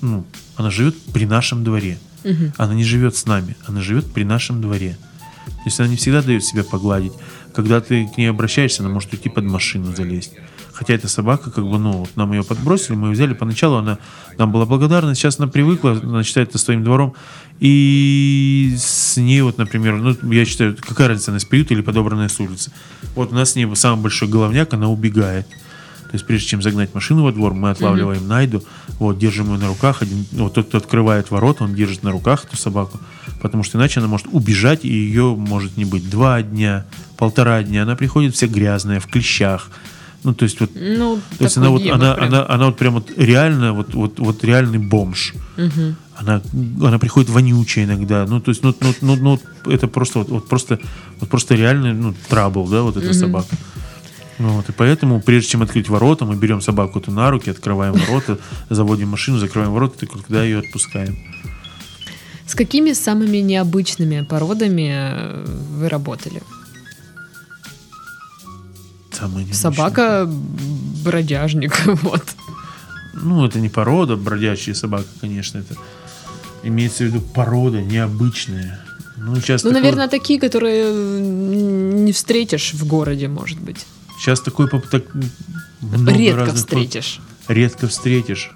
ну, 0.00 0.24
она 0.56 0.70
живет 0.70 1.00
при 1.12 1.26
нашем 1.26 1.64
дворе. 1.64 1.98
Угу. 2.24 2.52
Она 2.56 2.74
не 2.74 2.84
живет 2.84 3.16
с 3.16 3.26
нами, 3.26 3.56
она 3.66 3.80
живет 3.80 4.12
при 4.12 4.24
нашем 4.24 4.60
дворе. 4.60 4.98
То 5.46 5.62
есть 5.64 5.80
она 5.80 5.88
не 5.88 5.96
всегда 5.96 6.22
дает 6.22 6.44
себя 6.44 6.64
погладить. 6.64 7.12
Когда 7.54 7.80
ты 7.80 8.06
к 8.06 8.18
ней 8.18 8.28
обращаешься, 8.30 8.82
она 8.82 8.92
может 8.92 9.12
уйти 9.12 9.28
под 9.28 9.44
машину 9.44 9.94
залезть. 9.94 10.32
Хотя 10.78 10.94
эта 10.94 11.08
собака, 11.08 11.50
как 11.50 11.66
бы, 11.66 11.76
ну, 11.76 11.90
вот 11.90 12.10
нам 12.14 12.32
ее 12.32 12.44
подбросили, 12.44 12.94
мы 12.94 13.08
ее 13.08 13.12
взяли. 13.14 13.34
Поначалу 13.34 13.78
она 13.78 13.98
нам 14.36 14.52
была 14.52 14.64
благодарна, 14.64 15.16
сейчас 15.16 15.40
она 15.40 15.48
привыкла, 15.48 15.98
она 16.00 16.22
считает 16.22 16.50
это 16.50 16.58
своим 16.58 16.84
двором. 16.84 17.14
И 17.58 18.76
с 18.78 19.16
ней 19.16 19.40
вот, 19.42 19.58
например, 19.58 19.96
ну, 19.96 20.16
я 20.30 20.44
считаю, 20.44 20.76
какая 20.80 21.08
разница, 21.08 21.32
она 21.32 21.40
приюта 21.40 21.74
или 21.74 21.80
подобранная 21.80 22.28
с 22.28 22.38
улицы. 22.38 22.70
Вот 23.16 23.32
у 23.32 23.34
нас 23.34 23.50
с 23.50 23.56
ней 23.56 23.68
самый 23.74 24.00
большой 24.02 24.28
головняк, 24.28 24.72
она 24.72 24.88
убегает. 24.88 25.48
То 25.48 26.12
есть 26.12 26.24
прежде 26.24 26.46
чем 26.46 26.62
загнать 26.62 26.94
машину 26.94 27.24
во 27.24 27.32
двор, 27.32 27.54
мы 27.54 27.70
отлавливаем 27.70 28.28
найду, 28.28 28.62
вот, 29.00 29.18
держим 29.18 29.52
ее 29.52 29.58
на 29.58 29.66
руках. 29.66 30.00
Один, 30.02 30.24
вот 30.30 30.54
тот, 30.54 30.68
кто 30.68 30.78
открывает 30.78 31.32
ворота, 31.32 31.64
он 31.64 31.74
держит 31.74 32.04
на 32.04 32.12
руках 32.12 32.44
эту 32.44 32.56
собаку, 32.56 33.00
потому 33.42 33.64
что 33.64 33.78
иначе 33.78 33.98
она 33.98 34.08
может 34.08 34.28
убежать, 34.30 34.84
и 34.84 34.88
ее 34.88 35.34
может 35.34 35.76
не 35.76 35.84
быть 35.84 36.08
два 36.08 36.40
дня, 36.40 36.86
полтора 37.16 37.64
дня. 37.64 37.82
Она 37.82 37.96
приходит 37.96 38.36
вся 38.36 38.46
грязная, 38.46 39.00
в 39.00 39.08
клещах. 39.08 39.70
Ну, 40.24 40.34
то 40.34 40.44
есть 40.44 40.60
вот, 40.60 40.70
Ну, 40.74 41.20
то 41.38 41.44
есть 41.44 41.56
она 41.56 41.70
вот, 41.70 41.86
она, 41.86 42.14
прям. 42.14 42.28
она, 42.28 42.46
она 42.48 42.66
вот 42.66 42.76
прям 42.76 42.94
вот 42.94 43.10
реально, 43.16 43.72
вот, 43.72 43.94
вот, 43.94 44.18
вот 44.18 44.44
реальный 44.44 44.78
бомж. 44.78 45.34
Мгм. 45.56 45.96
Она, 46.16 46.42
она 46.82 46.98
приходит 46.98 47.30
вонючая 47.30 47.84
иногда. 47.84 48.26
Ну, 48.26 48.40
то 48.40 48.50
есть, 48.50 48.64
ну, 48.64 48.74
ну, 48.80 48.92
ну, 49.00 49.16
ну, 49.16 49.72
это 49.72 49.86
просто, 49.86 50.18
вот, 50.18 50.28
вот 50.28 50.48
просто, 50.48 50.80
вот 51.20 51.28
просто 51.28 51.54
реальный, 51.54 51.92
ну, 51.92 52.14
трабл, 52.28 52.66
да, 52.66 52.82
вот 52.82 52.96
эта 52.96 53.14
собака. 53.14 53.56
Ну, 54.38 54.48
Вот, 54.50 54.68
и 54.68 54.72
поэтому, 54.72 55.20
прежде 55.20 55.50
чем 55.50 55.62
открыть 55.62 55.88
ворота, 55.88 56.24
мы 56.24 56.36
берем 56.36 56.60
собаку 56.60 57.00
эту 57.00 57.10
на 57.10 57.30
руки, 57.30 57.50
открываем 57.50 57.94
ворота, 57.94 58.38
заводим 58.70 59.08
машину, 59.08 59.38
закрываем 59.38 59.72
ворота, 59.72 60.04
и 60.04 60.08
когда 60.08 60.44
ее 60.44 60.58
отпускаем. 60.58 61.16
С 62.46 62.54
какими 62.54 62.92
самыми 62.92 63.38
необычными 63.38 64.24
породами 64.24 64.90
э, 64.92 65.44
вы 65.78 65.88
работали? 65.88 66.42
Самое 69.18 69.44
необычное. 69.46 69.54
Собака 69.72 70.28
бродяжник, 71.04 71.80
вот. 72.02 72.22
Ну, 73.14 73.44
это 73.44 73.58
не 73.60 73.68
порода, 73.68 74.16
бродячая 74.16 74.74
собака, 74.74 75.06
конечно, 75.20 75.58
это 75.58 75.74
имеется 76.62 77.04
в 77.04 77.06
виду 77.08 77.20
порода 77.20 77.80
необычная. 77.82 78.80
Ну, 79.16 79.34
сейчас 79.36 79.64
Ну, 79.64 79.70
такое- 79.70 79.82
наверное, 79.82 80.08
такие, 80.08 80.38
которые 80.38 80.92
не 80.92 82.12
встретишь 82.12 82.74
в 82.74 82.86
городе, 82.86 83.26
может 83.28 83.58
быть. 83.60 83.84
сейчас 84.20 84.40
такой 84.40 84.68
поп- 84.68 84.86
так 84.88 85.02
много 85.80 86.12
Редко 86.12 86.40
разных 86.40 86.56
встретишь. 86.56 87.20
редко 87.48 87.88
встретишь. 87.88 88.50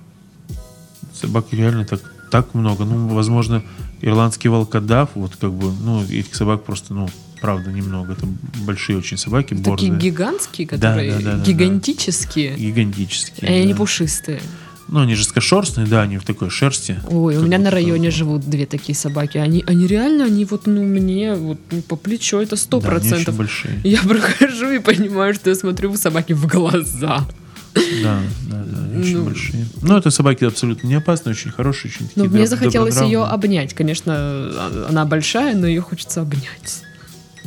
Собак 1.20 1.46
реально 1.52 1.84
так, 1.84 2.00
так 2.30 2.54
много. 2.54 2.84
Ну, 2.84 3.08
возможно, 3.08 3.62
ирландский 4.00 4.48
волкодав, 4.48 5.10
вот 5.14 5.36
как 5.36 5.52
бы, 5.52 5.72
ну, 5.72 6.02
этих 6.04 6.34
собак 6.34 6.64
просто, 6.64 6.94
ну, 6.94 7.08
правда, 7.42 7.70
немного. 7.70 8.12
Это 8.12 8.26
большие 8.64 8.96
очень 8.96 9.18
собаки, 9.18 9.54
Такие 9.54 9.62
борзые, 9.64 9.98
гигантские, 9.98 10.66
которые 10.66 11.10
да, 11.12 11.18
да, 11.18 11.24
да, 11.24 11.36
да. 11.38 11.44
гигантические. 11.44 12.54
гигантические. 12.56 13.50
И 13.50 13.62
они 13.62 13.72
да. 13.72 13.78
пушистые. 13.78 14.40
Ну, 14.88 15.00
они 15.00 15.14
жесткошерстные, 15.14 15.86
да, 15.86 16.02
они 16.02 16.18
в 16.18 16.24
такой 16.24 16.50
шерсти. 16.50 17.00
Ой, 17.08 17.36
у 17.36 17.42
меня 17.42 17.58
на 17.58 17.70
районе 17.70 18.08
вот. 18.08 18.14
живут 18.14 18.50
две 18.50 18.66
такие 18.66 18.94
собаки. 18.94 19.38
Они, 19.38 19.64
они 19.66 19.86
реально, 19.86 20.24
они 20.24 20.44
вот, 20.44 20.66
ну, 20.66 20.82
мне 20.82 21.34
вот 21.34 21.58
ну, 21.70 21.82
по 21.82 21.96
плечу, 21.96 22.38
это 22.38 22.56
сто 22.56 22.80
Да, 22.80 22.88
они 22.88 22.98
процентов. 22.98 23.36
большие. 23.36 23.80
Я 23.84 24.00
прохожу 24.02 24.70
и 24.70 24.78
понимаю, 24.78 25.34
что 25.34 25.50
я 25.50 25.56
смотрю 25.56 25.90
собаке 25.96 26.34
в 26.34 26.46
глаза. 26.46 27.26
Да, 27.74 28.20
да, 28.50 28.64
да, 28.66 28.84
они 28.84 29.02
очень 29.02 29.16
Ну. 29.18 29.24
большие. 29.24 29.66
Но 29.80 29.96
это 29.96 30.10
собаки 30.10 30.44
абсолютно 30.44 30.86
не 30.86 30.94
опасные, 30.94 31.32
очень 31.32 31.50
хорошие, 31.50 31.90
очень 31.90 32.08
такие 32.08 32.24
Ну, 32.24 32.30
мне 32.30 32.46
захотелось 32.46 33.00
ее 33.00 33.24
обнять. 33.24 33.72
Конечно, 33.72 34.12
а- 34.14 34.86
она 34.90 35.06
большая, 35.06 35.56
но 35.56 35.66
ее 35.66 35.80
хочется 35.80 36.20
обнять. 36.20 36.82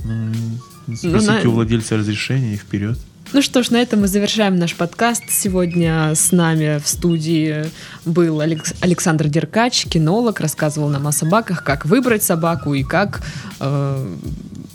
Ну, 0.07 0.95
Спросите 0.95 1.31
на- 1.43 1.49
у 1.49 1.51
владельца 1.53 1.97
разрешения 1.97 2.53
и 2.53 2.57
вперед. 2.57 2.97
Ну 3.33 3.41
что 3.41 3.63
ж, 3.63 3.71
на 3.71 3.77
этом 3.77 4.01
мы 4.01 4.07
завершаем 4.07 4.55
наш 4.57 4.75
подкаст. 4.75 5.23
Сегодня 5.29 6.13
с 6.13 6.31
нами 6.31 6.79
в 6.79 6.87
студии 6.87 7.65
был 8.05 8.39
Алекс- 8.39 8.75
Александр 8.81 9.27
Деркач, 9.27 9.85
кинолог, 9.87 10.39
рассказывал 10.39 10.89
нам 10.89 11.07
о 11.07 11.11
собаках, 11.11 11.63
как 11.63 11.85
выбрать 11.85 12.21
собаку 12.23 12.75
и 12.75 12.83
как 12.83 13.23
э, 13.59 14.15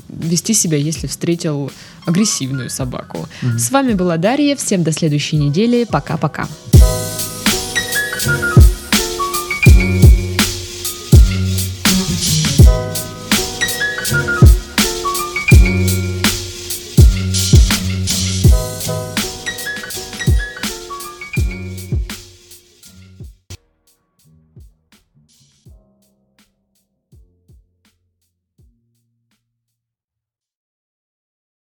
вести 0.08 0.52
себя, 0.52 0.76
если 0.78 1.06
встретил 1.06 1.70
агрессивную 2.06 2.70
собаку. 2.70 3.28
С 3.56 3.70
вами 3.70 3.94
была 3.94 4.16
Дарья. 4.16 4.56
Всем 4.56 4.82
до 4.82 4.90
следующей 4.92 5.36
недели. 5.36 5.84
Пока-пока. 5.84 6.48